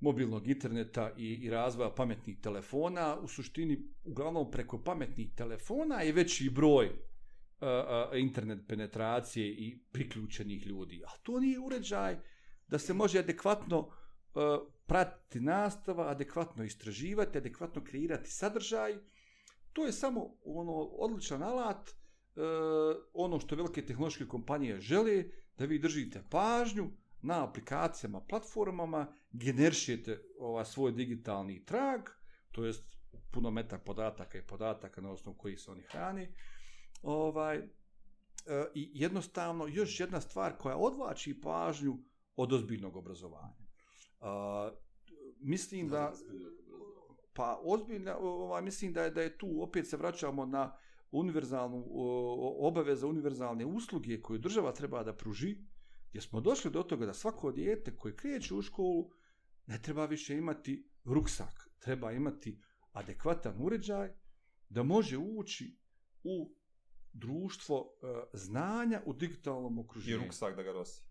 mobilnog 0.00 0.48
interneta 0.48 1.10
i, 1.16 1.34
i 1.34 1.50
razvoja 1.50 1.90
pametnih 1.90 2.40
telefona, 2.40 3.16
u 3.20 3.28
suštini, 3.28 3.78
uglavnom 4.04 4.50
preko 4.50 4.82
pametnih 4.82 5.34
telefona 5.34 6.00
je 6.00 6.12
veći 6.12 6.50
broj 6.50 6.90
a, 7.60 7.66
a, 7.66 8.16
internet 8.16 8.68
penetracije 8.68 9.48
i 9.48 9.78
priključenih 9.92 10.66
ljudi. 10.66 11.02
A 11.06 11.10
to 11.22 11.40
nije 11.40 11.58
uređaj 11.60 12.16
da 12.68 12.78
se 12.78 12.94
može 12.94 13.18
adekvatno 13.18 13.90
a, 14.34 14.58
pratiti 14.86 15.40
nastava, 15.40 16.10
adekvatno 16.10 16.64
istraživati, 16.64 17.38
adekvatno 17.38 17.84
kreirati 17.84 18.30
sadržaj. 18.30 18.94
To 19.72 19.86
je 19.86 19.92
samo 19.92 20.36
ono 20.44 20.72
odličan 20.72 21.42
alat, 21.42 21.90
ono 23.12 23.40
što 23.40 23.56
velike 23.56 23.86
tehnološke 23.86 24.26
kompanije 24.26 24.80
žele, 24.80 25.24
da 25.58 25.64
vi 25.64 25.78
držite 25.78 26.22
pažnju 26.30 26.90
na 27.22 27.44
aplikacijama, 27.44 28.20
platformama, 28.20 29.06
generšijete 29.32 30.22
ova 30.38 30.64
svoj 30.64 30.92
digitalni 30.92 31.64
trag, 31.64 32.00
to 32.52 32.64
jest 32.64 32.96
puno 33.30 33.50
meta 33.50 33.78
podataka 33.78 34.38
i 34.38 34.46
podataka 34.46 35.00
na 35.00 35.10
osnovu 35.10 35.38
kojih 35.38 35.60
se 35.60 35.70
oni 35.70 35.82
hrani. 35.82 36.28
Ovaj, 37.02 37.56
e, 37.56 37.66
I 38.74 38.90
jednostavno, 38.94 39.66
još 39.66 40.00
jedna 40.00 40.20
stvar 40.20 40.56
koja 40.58 40.76
odvlači 40.76 41.40
pažnju 41.40 41.98
od 42.36 42.52
ozbiljnog 42.52 42.96
obrazovanja. 42.96 43.66
A, 44.20 44.70
mislim 45.40 45.88
da 45.88 46.12
pa 47.36 47.60
ozbiljno 47.64 48.16
ovaj 48.20 48.62
mislim 48.62 48.92
da 48.92 49.02
je 49.02 49.10
da 49.10 49.22
je 49.22 49.38
tu 49.38 49.62
opet 49.62 49.88
se 49.88 49.96
vraćamo 49.96 50.46
na 50.46 50.76
univerzalnu 51.10 51.84
obaveza 52.58 53.06
univerzalne 53.06 53.66
usluge 53.66 54.20
koju 54.20 54.38
država 54.38 54.72
treba 54.72 55.02
da 55.02 55.16
pruži 55.16 55.56
jer 56.16 56.22
smo 56.22 56.40
došli 56.40 56.70
do 56.70 56.82
toga 56.82 57.06
da 57.06 57.14
svako 57.14 57.52
dijete 57.52 57.96
koje 57.96 58.16
kreće 58.16 58.54
u 58.54 58.62
školu 58.62 59.10
ne 59.66 59.82
treba 59.82 60.06
više 60.06 60.36
imati 60.36 60.88
ruksak 61.04 61.68
treba 61.78 62.12
imati 62.12 62.62
adekvatan 62.92 63.54
uređaj 63.58 64.12
da 64.68 64.82
može 64.82 65.18
ući 65.18 65.76
u 66.24 66.54
društvo 67.12 67.80
uh, 67.80 68.08
znanja 68.32 69.02
u 69.06 69.12
digitalnom 69.12 69.78
okruženju. 69.78 70.16
I 70.16 70.24
ruksak 70.24 70.56
da 70.56 70.62
ga 70.62 70.72
nosi. 70.72 71.02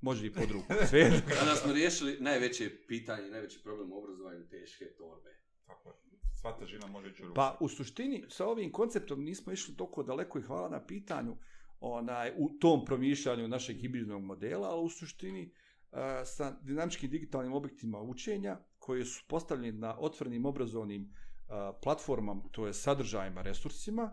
Može 0.00 0.26
i 0.26 0.32
pod 0.32 0.50
ruku. 0.50 0.66
Sve. 0.90 1.22
Kada 1.28 1.56
smo 1.62 1.72
riješili 1.72 2.16
najveće 2.20 2.70
pitanje, 2.88 3.28
najveći 3.28 3.62
problem 3.62 3.92
u 3.92 3.98
obrazovanju, 3.98 4.48
teške 4.48 4.84
torbe. 4.98 5.38
Tako 5.66 5.88
je. 5.88 5.94
Sva 6.40 6.58
težina 6.58 6.86
može 6.86 7.10
ići 7.10 7.22
u 7.22 7.26
ruksak. 7.26 7.36
Pa 7.36 7.58
u 7.60 7.68
suštini 7.68 8.24
sa 8.28 8.46
ovim 8.46 8.72
konceptom 8.72 9.24
nismo 9.24 9.52
išli 9.52 9.76
toliko 9.76 10.02
daleko 10.02 10.38
i 10.38 10.42
hvala 10.42 10.68
na 10.68 10.86
pitanju 10.86 11.36
onaj, 11.80 12.32
u 12.36 12.58
tom 12.58 12.84
promišljanju 12.84 13.48
našeg 13.48 13.76
hibridnog 13.76 14.22
modela, 14.22 14.68
ali 14.68 14.84
u 14.84 14.88
suštini 14.88 15.52
uh, 15.90 15.98
sa 16.24 16.60
dinamičkim 16.62 17.10
digitalnim 17.10 17.52
objektima 17.52 18.00
učenja 18.00 18.58
koji 18.78 19.04
su 19.04 19.24
postavljeni 19.28 19.78
na 19.78 19.98
otvorenim 19.98 20.46
obrazovnim 20.46 21.02
uh, 21.02 21.54
platformama, 21.82 22.42
to 22.52 22.66
je 22.66 22.74
sadržajima, 22.74 23.42
resursima, 23.42 24.12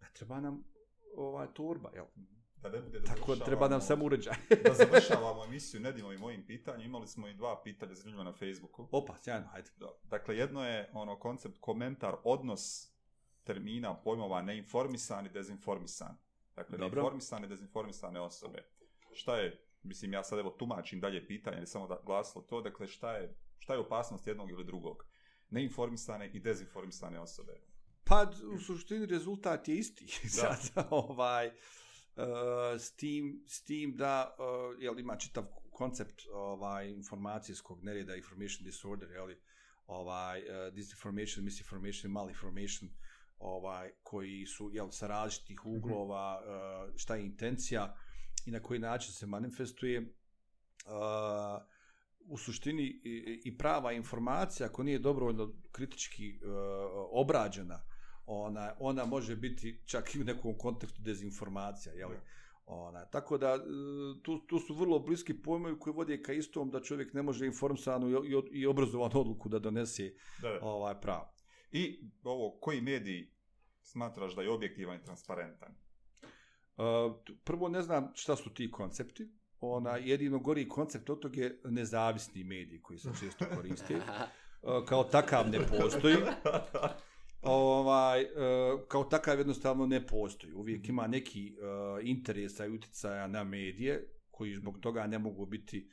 ne 0.00 0.08
treba 0.12 0.40
nam 0.40 0.64
ova 1.16 1.46
torba, 1.46 1.90
jel? 1.94 2.06
Da 2.62 2.68
ne 2.68 2.80
bude 2.80 3.00
da 3.00 3.06
Tako 3.06 3.36
treba 3.36 3.68
nam 3.68 3.80
samo 3.80 4.04
uređaj. 4.04 4.34
da 4.64 4.74
završavamo 4.74 5.44
emisiju 5.44 5.80
Nedimo 5.80 6.12
i 6.12 6.18
mojim 6.18 6.46
pitanjem. 6.46 6.86
Imali 6.86 7.06
smo 7.06 7.28
i 7.28 7.34
dva 7.34 7.62
pitanja 7.64 7.94
zanimljiva 7.94 8.24
na 8.24 8.32
Facebooku. 8.32 8.88
Opa, 8.92 9.16
sjajno, 9.16 9.46
hajde. 9.46 9.70
Da. 9.78 9.86
Dakle, 10.04 10.36
jedno 10.36 10.66
je 10.66 10.90
ono 10.92 11.18
koncept, 11.18 11.58
komentar, 11.60 12.16
odnos 12.24 12.89
termina, 13.44 13.94
pojmova 14.04 14.42
neinformisan 14.42 15.26
i 15.26 15.30
dezinformisan. 15.30 16.16
Dakle, 16.56 16.78
Dobro. 16.78 17.02
neinformisane, 17.02 17.48
dezinformisane 17.48 18.20
osobe. 18.20 18.64
Šta 19.12 19.36
je, 19.36 19.64
mislim, 19.82 20.12
ja 20.12 20.24
sad 20.24 20.38
evo 20.38 20.50
tumačim 20.50 21.00
dalje 21.00 21.26
pitanje, 21.26 21.56
ali 21.56 21.66
samo 21.66 21.86
da 21.86 22.02
glasilo 22.06 22.44
to, 22.44 22.60
dakle, 22.60 22.86
šta 22.86 23.12
je, 23.12 23.34
šta 23.58 23.72
je 23.72 23.80
opasnost 23.80 24.26
jednog 24.26 24.50
ili 24.50 24.64
drugog? 24.64 25.04
Neinformisane 25.50 26.30
i 26.32 26.40
dezinformisane 26.40 27.20
osobe. 27.20 27.52
Pa, 28.04 28.30
u 28.54 28.58
suštini 28.58 29.06
rezultat 29.06 29.68
je 29.68 29.76
isti. 29.76 30.06
Da. 30.22 30.28
Sad, 30.28 30.86
ovaj, 30.90 31.46
uh, 31.48 31.54
s, 32.78 32.92
tim, 32.96 33.44
s 33.46 33.64
tim 33.64 33.96
da, 33.96 34.36
uh, 34.38 34.82
jel, 34.82 34.98
ima 34.98 35.16
čitav 35.16 35.44
koncept 35.70 36.22
ovaj, 36.32 36.90
informacijskog 36.90 37.84
nereda, 37.84 38.16
information 38.16 38.64
disorder, 38.64 39.10
jel, 39.10 39.28
ovaj, 39.86 40.40
uh, 40.40 40.74
disinformation, 40.74 41.44
misinformation, 41.44 42.12
malinformation, 42.12 42.90
ovaj, 43.40 43.90
koji 44.02 44.46
su, 44.46 44.70
jel, 44.72 44.90
sa 44.90 45.06
različitih 45.06 45.66
uglova, 45.66 46.40
uh, 46.40 46.96
šta 46.96 47.16
je 47.16 47.24
intencija 47.24 47.96
i 48.46 48.50
na 48.50 48.60
koji 48.60 48.80
način 48.80 49.12
se 49.12 49.26
manifestuje. 49.26 50.00
Uh, 50.00 51.62
u 52.20 52.38
suštini 52.38 52.82
i, 52.82 53.42
i 53.44 53.58
prava 53.58 53.92
informacija, 53.92 54.66
ako 54.66 54.82
nije 54.82 54.98
dobrovoljno 54.98 55.52
kritički 55.72 56.40
uh, 56.42 56.50
obrađena, 57.10 57.82
ona, 58.26 58.72
ona 58.78 59.04
može 59.04 59.36
biti 59.36 59.82
čak 59.86 60.14
i 60.14 60.20
u 60.20 60.24
nekom 60.24 60.58
kontekstu 60.58 61.02
dezinformacija, 61.02 61.94
jel? 61.94 62.10
Ona, 62.66 63.04
tako 63.04 63.38
da, 63.38 63.54
e, 63.54 63.58
tu, 64.22 64.38
tu 64.46 64.58
su 64.58 64.74
vrlo 64.74 64.98
bliski 64.98 65.42
pojmovi 65.42 65.78
koji 65.78 65.94
vode 65.94 66.22
ka 66.22 66.32
istom 66.32 66.70
da 66.70 66.82
čovjek 66.82 67.14
ne 67.14 67.22
može 67.22 67.46
informisanu 67.46 68.08
i, 68.08 68.12
i, 68.12 68.60
i 68.60 68.66
obrazovanu 68.66 69.20
odluku 69.20 69.48
da 69.48 69.58
donese 69.58 70.12
Da, 70.42 70.48
da. 70.48 70.58
ovaj 70.62 71.00
pravo. 71.00 71.32
I 71.72 72.00
ovo, 72.22 72.58
koji 72.60 72.80
mediji 72.80 73.30
smatraš 73.82 74.34
da 74.34 74.42
je 74.42 74.50
objektivan 74.50 74.96
i 74.96 75.02
transparentan? 75.02 75.74
Uh, 76.76 77.16
prvo 77.44 77.68
ne 77.68 77.82
znam 77.82 78.12
šta 78.14 78.36
su 78.36 78.54
ti 78.54 78.70
koncepti, 78.70 79.28
ona 79.60 79.96
jedino 79.96 80.38
gori 80.38 80.68
koncept 80.68 81.10
od 81.10 81.20
toga 81.20 81.40
je 81.40 81.60
nezavisni 81.64 82.44
mediji 82.44 82.82
koji 82.82 82.98
se 82.98 83.08
često 83.20 83.44
koriste. 83.56 84.00
Uh, 84.62 84.84
kao 84.88 85.04
takav 85.04 85.50
ne 85.50 85.58
postoji. 85.66 86.16
ovaj, 87.42 88.22
uh, 88.24 88.80
kao 88.88 89.04
takav 89.04 89.38
jednostavno 89.38 89.86
ne 89.86 90.06
postoji. 90.06 90.52
Uvijek 90.52 90.88
ima 90.88 91.06
neki 91.06 91.56
uh, 91.56 92.08
interesa 92.08 92.66
i 92.66 92.70
utjecaja 92.70 93.26
na 93.26 93.44
medije, 93.44 94.08
koji 94.30 94.54
zbog 94.54 94.78
toga 94.80 95.06
ne 95.06 95.18
mogu 95.18 95.46
biti, 95.46 95.90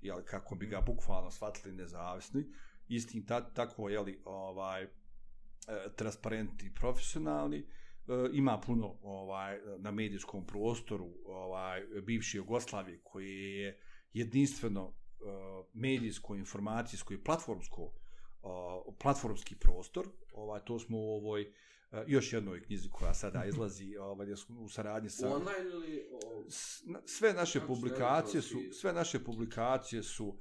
jel, 0.00 0.22
kako 0.24 0.54
bi 0.54 0.66
ga 0.66 0.80
bukvalno 0.86 1.30
shvatili 1.30 1.74
nezavisni. 1.74 2.44
Istim 2.88 3.26
ta, 3.26 3.52
tako, 3.54 3.88
jeli, 3.88 4.22
ovaj, 4.24 4.86
transparentni 5.96 6.68
i 6.68 6.74
profesionalni. 6.74 7.66
Uh, 8.06 8.14
ima 8.32 8.60
puno 8.60 8.96
ovaj 9.02 9.60
na 9.78 9.90
medijskom 9.90 10.46
prostoru 10.46 11.08
ovaj 11.26 11.82
bivše 12.02 12.38
Jugoslavije 12.38 13.00
koji 13.02 13.54
je 13.54 13.78
jedinstveno 14.12 14.86
uh, 14.86 14.94
medijsko, 15.72 16.34
informacijsko 16.34 17.14
i 17.14 17.24
platformsko 17.24 17.92
platformski 18.98 19.56
prostor. 19.56 20.06
Ovaj 20.32 20.60
to 20.64 20.78
smo 20.78 20.98
u 20.98 21.14
ovoj 21.16 21.52
još 22.06 22.32
jednoj 22.32 22.62
knjizi 22.62 22.88
koja 22.88 23.14
sada 23.14 23.44
izlazi 23.52 23.96
ovaj 23.96 24.32
u 24.48 24.68
saradnji 24.68 25.10
sa 25.10 25.28
Online 25.28 25.70
ili... 25.72 26.06
Sve 27.06 27.32
naše 27.32 27.60
publikacije 27.66 28.42
su 28.42 28.58
sve 28.72 28.92
naše 28.92 29.24
publikacije 29.24 30.02
su 30.02 30.38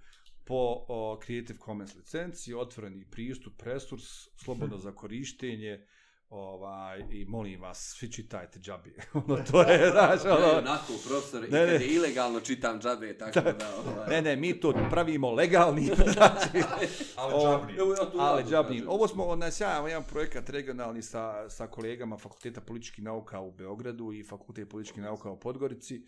po 0.49 0.85
o, 0.88 1.19
Creative 1.26 1.59
Commons 1.65 1.95
licenciji, 1.95 2.53
otvoreni 2.53 3.05
pristup, 3.05 3.61
resurs, 3.61 4.27
slobodno 4.35 4.77
za 4.77 4.91
korištenje, 4.91 5.85
ovaj, 6.30 7.03
i 7.11 7.26
molim 7.26 7.61
vas, 7.61 7.95
svi 7.97 8.11
čitajte 8.11 8.59
džabi. 8.59 8.95
ono, 9.13 9.43
to 9.51 9.61
je, 9.61 9.89
znaš, 9.91 10.26
Ja 10.26 10.38
ono, 10.38 10.57
onako, 10.57 10.93
profesor, 11.07 11.43
i 11.43 11.51
Ne, 11.51 11.59
kad 11.59 11.67
ne. 11.67 11.73
je 11.73 11.88
ilegalno 11.88 12.39
čitam 12.39 12.81
džabe, 12.81 13.17
tako 13.17 13.41
da... 13.41 13.76
Ovaj... 13.77 14.09
ne, 14.09 14.21
ne, 14.21 14.35
mi 14.35 14.59
to 14.59 14.73
pravimo 14.91 15.31
legalni, 15.31 15.85
znači, 16.13 16.65
Ali 17.15 17.34
džabni. 17.43 17.73
Evo 17.77 17.93
ja 17.93 18.11
tu 18.11 18.17
ali 18.19 18.43
džabni. 18.43 18.84
Ovo 18.88 19.07
smo 19.07 19.26
onaj 19.26 19.51
sjajan 19.51 19.88
jedan 19.88 20.03
projekat 20.03 20.49
regionalni 20.49 21.01
sa, 21.01 21.49
sa 21.49 21.67
kolegama 21.67 22.17
Fakulteta 22.17 22.61
političkih 22.61 23.03
nauka 23.03 23.39
u 23.39 23.51
Beogradu 23.51 24.13
i 24.13 24.23
Fakultet 24.23 24.69
političkih 24.69 25.03
nauka 25.03 25.30
u 25.31 25.39
Podgorici, 25.39 26.05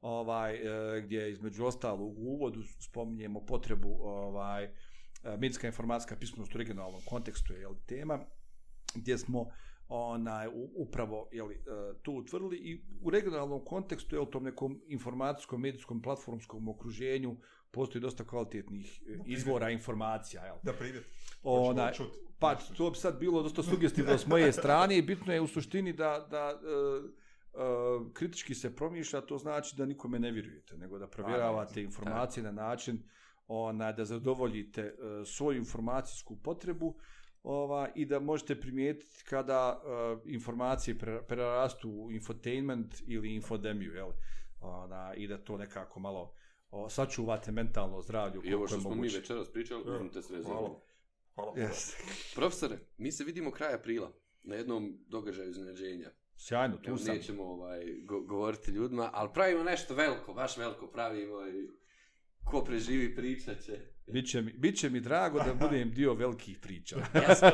ovaj, 0.00 0.54
e, 0.54 1.00
gdje 1.00 1.30
između 1.30 1.64
ostalo 1.64 2.04
u 2.04 2.14
uvodu 2.16 2.62
spominjemo 2.80 3.46
potrebu 3.46 3.96
ovaj, 4.00 4.64
e, 4.64 4.70
medijska 5.24 5.66
informacijska 5.66 6.16
pismenost 6.16 6.54
u 6.54 6.58
regionalnom 6.58 7.00
kontekstu 7.06 7.52
je 7.52 7.60
jel, 7.60 7.74
tema, 7.86 8.20
gdje 8.94 9.18
smo 9.18 9.50
onaj 9.88 10.48
upravo 10.76 11.28
je 11.32 11.42
li 11.42 11.64
tu 12.02 12.12
utvrdili 12.12 12.56
i 12.56 12.84
u 13.02 13.10
regionalnom 13.10 13.64
kontekstu 13.64 14.16
je 14.16 14.20
u 14.20 14.26
tom 14.26 14.44
nekom 14.44 14.82
informacijskom 14.86 15.60
medijskom 15.60 16.02
platformskom 16.02 16.68
okruženju 16.68 17.36
postoji 17.74 18.02
dosta 18.02 18.24
kvalitetnih 18.24 19.02
e, 19.08 19.18
izvora 19.26 19.70
informacija 19.70 20.44
jel 20.44 20.56
Da 20.62 20.72
primjer. 20.72 21.04
Ona, 21.42 21.86
Hoćemo 21.86 22.08
čut. 22.08 22.16
pa 22.38 22.54
to 22.76 22.90
bi 22.90 22.96
sad 22.96 23.18
bilo 23.18 23.42
dosta 23.42 23.62
sugestivno 23.62 24.18
s 24.18 24.26
moje 24.26 24.52
strane 24.52 24.98
i 24.98 25.02
bitno 25.02 25.32
je 25.32 25.40
u 25.40 25.46
suštini 25.46 25.92
da, 25.92 26.26
da 26.30 26.60
uh, 27.54 28.06
uh, 28.06 28.12
kritički 28.12 28.54
se 28.54 28.76
promišlja, 28.76 29.20
to 29.20 29.38
znači 29.38 29.76
da 29.76 29.86
nikome 29.86 30.18
ne 30.18 30.30
vjerujete, 30.30 30.76
nego 30.76 30.98
da 30.98 31.06
provjeravate 31.06 31.82
informacije 31.82 32.42
na 32.42 32.52
način 32.52 33.02
ona, 33.46 33.92
da 33.92 34.04
zadovoljite 34.04 34.94
uh, 34.98 35.26
svoju 35.26 35.58
informacijsku 35.58 36.36
potrebu 36.42 36.94
ova, 37.42 37.88
i 37.94 38.04
da 38.04 38.20
možete 38.20 38.60
primijetiti 38.60 39.24
kada 39.24 39.82
uh, 39.84 40.20
informacije 40.24 40.98
pre- 40.98 41.22
prerastu 41.22 41.90
u 41.90 42.12
infotainment 42.12 42.94
ili 43.06 43.34
infodemiju, 43.34 43.94
jel? 43.94 44.10
Ona, 44.60 45.14
i 45.14 45.26
da 45.28 45.38
to 45.38 45.58
nekako 45.58 46.00
malo 46.00 46.34
o, 46.70 46.88
sačuvate 46.88 47.52
mentalno 47.52 48.02
zdravlje. 48.02 48.40
I 48.44 48.54
ovo 48.54 48.66
što 48.66 48.80
smo 48.80 48.94
mi 48.94 49.08
večeras 49.08 49.52
pričali, 49.52 49.82
Ja, 49.86 49.94
uzmite 49.94 50.22
srezati. 50.22 50.50
Hvala. 50.50 50.80
Hvala. 51.34 51.52
Yes. 51.54 51.94
Profesore, 52.34 52.78
mi 52.96 53.12
se 53.12 53.24
vidimo 53.24 53.50
kraj 53.50 53.74
aprila. 53.74 54.12
na 54.42 54.54
jednom 54.54 54.98
događaju 55.08 55.50
iznenađenja. 55.50 56.10
Sjajno, 56.36 56.76
tu 56.76 56.88
Evo, 56.88 56.98
sam. 56.98 57.14
nećemo 57.14 57.44
ovaj, 57.44 57.84
go 58.02 58.20
govoriti 58.20 58.70
ljudima, 58.70 59.10
ali 59.12 59.30
pravimo 59.34 59.64
nešto 59.64 59.94
veliko, 59.94 60.34
baš 60.34 60.56
veliko 60.56 60.86
pravimo 60.86 61.48
i 61.48 61.68
ko 62.44 62.64
preživi 62.64 63.16
pričat 63.16 63.60
će. 63.60 63.78
Biće 64.06 64.42
mi, 64.42 64.52
biće 64.52 64.90
mi 64.90 65.00
drago 65.00 65.38
da 65.38 65.54
budem 65.54 65.90
dio 65.90 66.14
velikih 66.14 66.58
priča. 66.58 66.96
Ja 67.28 67.34
sam, 67.34 67.50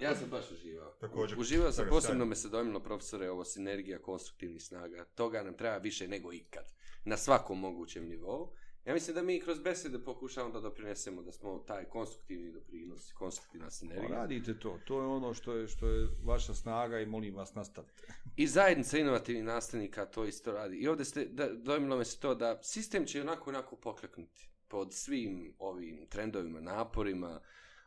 ja 0.00 0.14
sam 0.16 0.30
baš 0.30 0.50
uživao. 0.50 0.90
Također. 1.00 1.38
Uživao 1.38 1.72
sam, 1.72 1.86
posebno 1.88 2.10
sjajno. 2.10 2.24
me 2.24 2.36
se 2.36 2.48
dojmilo 2.48 2.80
profesore, 2.80 3.30
ovo 3.30 3.44
sinergija 3.44 3.98
konstruktivnih 3.98 4.62
snaga. 4.62 5.04
Toga 5.04 5.42
nam 5.42 5.54
treba 5.54 5.76
više 5.76 6.08
nego 6.08 6.32
ikad. 6.32 6.72
Na 7.04 7.16
svakom 7.16 7.60
mogućem 7.60 8.08
nivou. 8.08 8.52
Ja 8.86 8.94
mislim 8.94 9.14
da 9.14 9.22
mi 9.22 9.40
kroz 9.40 9.58
besede 9.58 9.98
pokušavamo 9.98 10.52
da 10.54 10.60
doprinesemo 10.60 11.22
da 11.22 11.32
smo 11.32 11.58
taj 11.58 11.84
konstruktivni 11.84 12.52
doprinos, 12.52 13.12
konstruktivna 13.12 13.66
Pa 13.66 13.70
sinergija. 13.70 14.08
radite 14.08 14.58
to, 14.58 14.78
to 14.84 15.00
je 15.00 15.06
ono 15.06 15.34
što 15.34 15.52
je, 15.52 15.68
što 15.68 15.88
je 15.88 16.08
vaša 16.24 16.54
snaga 16.54 17.00
i 17.00 17.06
molim 17.06 17.34
vas 17.34 17.54
nastavite. 17.54 18.02
I 18.36 18.46
zajednica 18.46 18.98
inovativnih 18.98 19.44
nastavnika 19.44 20.06
to 20.06 20.24
isto 20.24 20.52
radi. 20.52 20.76
I 20.76 20.88
ovdje 20.88 21.04
ste, 21.04 21.24
da, 21.24 21.48
dojmilo 21.52 21.96
me 21.96 22.04
se 22.04 22.20
to 22.20 22.34
da 22.34 22.62
sistem 22.62 23.06
će 23.06 23.20
onako 23.20 23.50
onako 23.50 23.76
pokleknuti 23.76 24.48
pod 24.68 24.94
svim 24.94 25.54
ovim 25.58 26.06
trendovima, 26.08 26.60
naporima, 26.60 27.40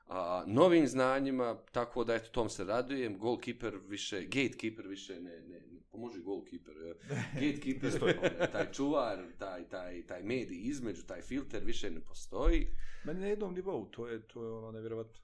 a, 0.10 0.44
novim 0.48 0.88
znanjima, 0.88 1.58
tako 1.72 2.04
da 2.04 2.16
eto 2.16 2.30
tom 2.32 2.50
se 2.50 2.64
radujem. 2.64 3.18
Goalkeeper 3.18 3.78
više, 3.88 4.22
gatekeeper 4.22 4.88
više 4.88 5.22
ne, 5.22 5.42
ne, 5.42 5.60
ne 5.72 5.80
pomoži 5.92 6.22
goalkeeper. 6.22 6.76
je. 6.86 6.96
Gatekeeper, 7.34 7.92
ovaj, 8.02 8.52
taj 8.52 8.72
čuvar, 8.72 9.24
taj, 9.40 9.70
taj, 9.70 10.08
taj 10.08 10.24
medij 10.24 10.60
između, 10.62 11.04
taj 11.04 11.22
filter 11.22 11.64
više 11.64 11.92
ne 11.92 12.00
postoji. 12.00 12.68
Meni 13.04 13.20
na 13.20 13.28
jednom 13.28 13.54
nivou, 13.54 13.86
to 13.86 14.08
je, 14.08 14.28
to 14.28 14.44
je 14.44 14.52
ono 14.52 14.72
nevjerovatno. 14.72 15.20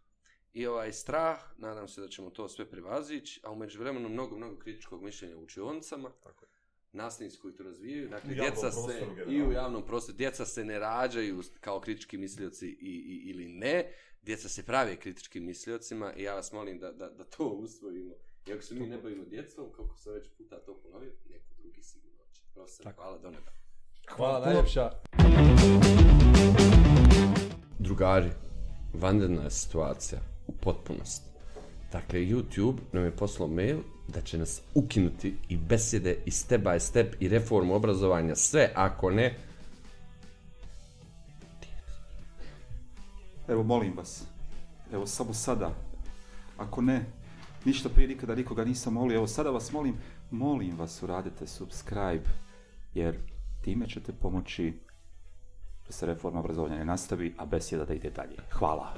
I 0.53 0.67
ovaj 0.67 0.93
strah, 0.93 1.39
nadam 1.57 1.87
se 1.87 2.01
da 2.01 2.07
ćemo 2.07 2.29
to 2.29 2.49
sve 2.49 2.69
prevazići, 2.69 3.41
a 3.43 3.51
umeđu 3.51 3.79
vremenu 3.79 4.09
mnogo, 4.09 4.37
mnogo 4.37 4.59
kritičkog 4.59 5.03
mišljenja 5.03 5.37
u 5.37 5.43
učionicama. 5.43 6.11
Tako 6.23 6.45
je. 6.45 6.49
Nastavnici 6.91 7.39
koji 7.39 7.53
to 7.53 7.63
razvijaju, 7.63 8.09
dakle, 8.09 8.31
U 8.31 8.35
djeca 8.35 8.71
se, 8.71 8.83
prostoru 8.83 9.11
i 9.11 9.23
u 9.23 9.25
generalno. 9.25 9.51
javnom 9.53 9.85
prostoru, 9.85 10.17
djeca 10.17 10.45
se 10.45 10.65
ne 10.65 10.79
rađaju 10.79 11.41
kao 11.59 11.79
kritički 11.79 12.17
mislioci 12.17 12.67
i, 12.67 12.89
i, 12.89 13.29
ili 13.29 13.47
ne, 13.47 13.91
djeca 14.25 14.49
se 14.49 14.63
prave 14.63 14.95
kritičkim 14.95 15.45
misliocima 15.45 16.13
i 16.13 16.23
ja 16.23 16.35
vas 16.35 16.51
molim 16.51 16.79
da, 16.79 16.91
da, 16.91 17.09
da 17.09 17.23
to 17.23 17.47
usvojimo. 17.65 18.13
I 18.47 18.53
ako 18.53 18.61
se 18.61 18.75
mi 18.75 18.87
ne 18.87 18.97
bavimo 18.97 19.25
djecom, 19.25 19.71
kako 19.71 19.97
sam 19.97 20.13
već 20.13 20.27
puta 20.37 20.59
to 20.59 20.77
ponovio, 20.83 21.11
neko 21.29 21.45
drugi 21.57 21.83
sigurno 21.83 22.23
će. 22.33 22.41
Profesor, 22.53 22.83
Tako. 22.83 23.01
hvala 23.01 23.17
do 23.17 23.29
neba. 23.29 23.51
Hvala 24.09 24.39
puno. 24.39 24.53
najljepša. 24.53 24.91
Drugari, 27.79 28.29
vanredna 28.93 29.43
je 29.43 29.51
situacija 29.51 30.21
u 30.47 30.51
potpunosti. 30.51 31.29
Dakle, 31.91 32.19
YouTube 32.19 32.77
nam 32.91 33.03
je 33.03 33.15
poslao 33.15 33.47
mail 33.47 33.77
da 34.07 34.21
će 34.21 34.37
nas 34.37 34.61
ukinuti 34.73 35.35
i 35.49 35.57
besede 35.57 36.17
i 36.25 36.31
step 36.31 36.61
by 36.61 36.79
step 36.79 37.15
i 37.19 37.27
reformu 37.27 37.75
obrazovanja, 37.75 38.35
sve 38.35 38.71
ako 38.75 39.11
ne, 39.11 39.37
Evo, 43.47 43.63
molim 43.63 43.93
vas. 43.97 44.23
Evo, 44.93 45.07
samo 45.07 45.33
sada. 45.33 45.71
Ako 46.57 46.81
ne, 46.81 47.05
ništa 47.65 47.89
prije 47.89 48.07
nikada 48.07 48.35
nikoga 48.35 48.65
nisam 48.65 48.93
molio. 48.93 49.15
Evo, 49.15 49.27
sada 49.27 49.49
vas 49.49 49.71
molim, 49.71 49.95
molim 50.31 50.77
vas 50.77 51.03
uradite 51.03 51.47
subscribe, 51.47 52.29
jer 52.93 53.17
time 53.61 53.89
ćete 53.89 54.13
pomoći 54.13 54.73
da 55.87 55.93
se 55.93 56.05
reforma 56.05 56.39
obrazovanja 56.39 56.75
ne 56.75 56.85
nastavi, 56.85 57.35
a 57.37 57.45
besjeda 57.45 57.85
da 57.85 57.93
ide 57.93 58.09
dalje. 58.09 58.37
Hvala. 58.51 58.93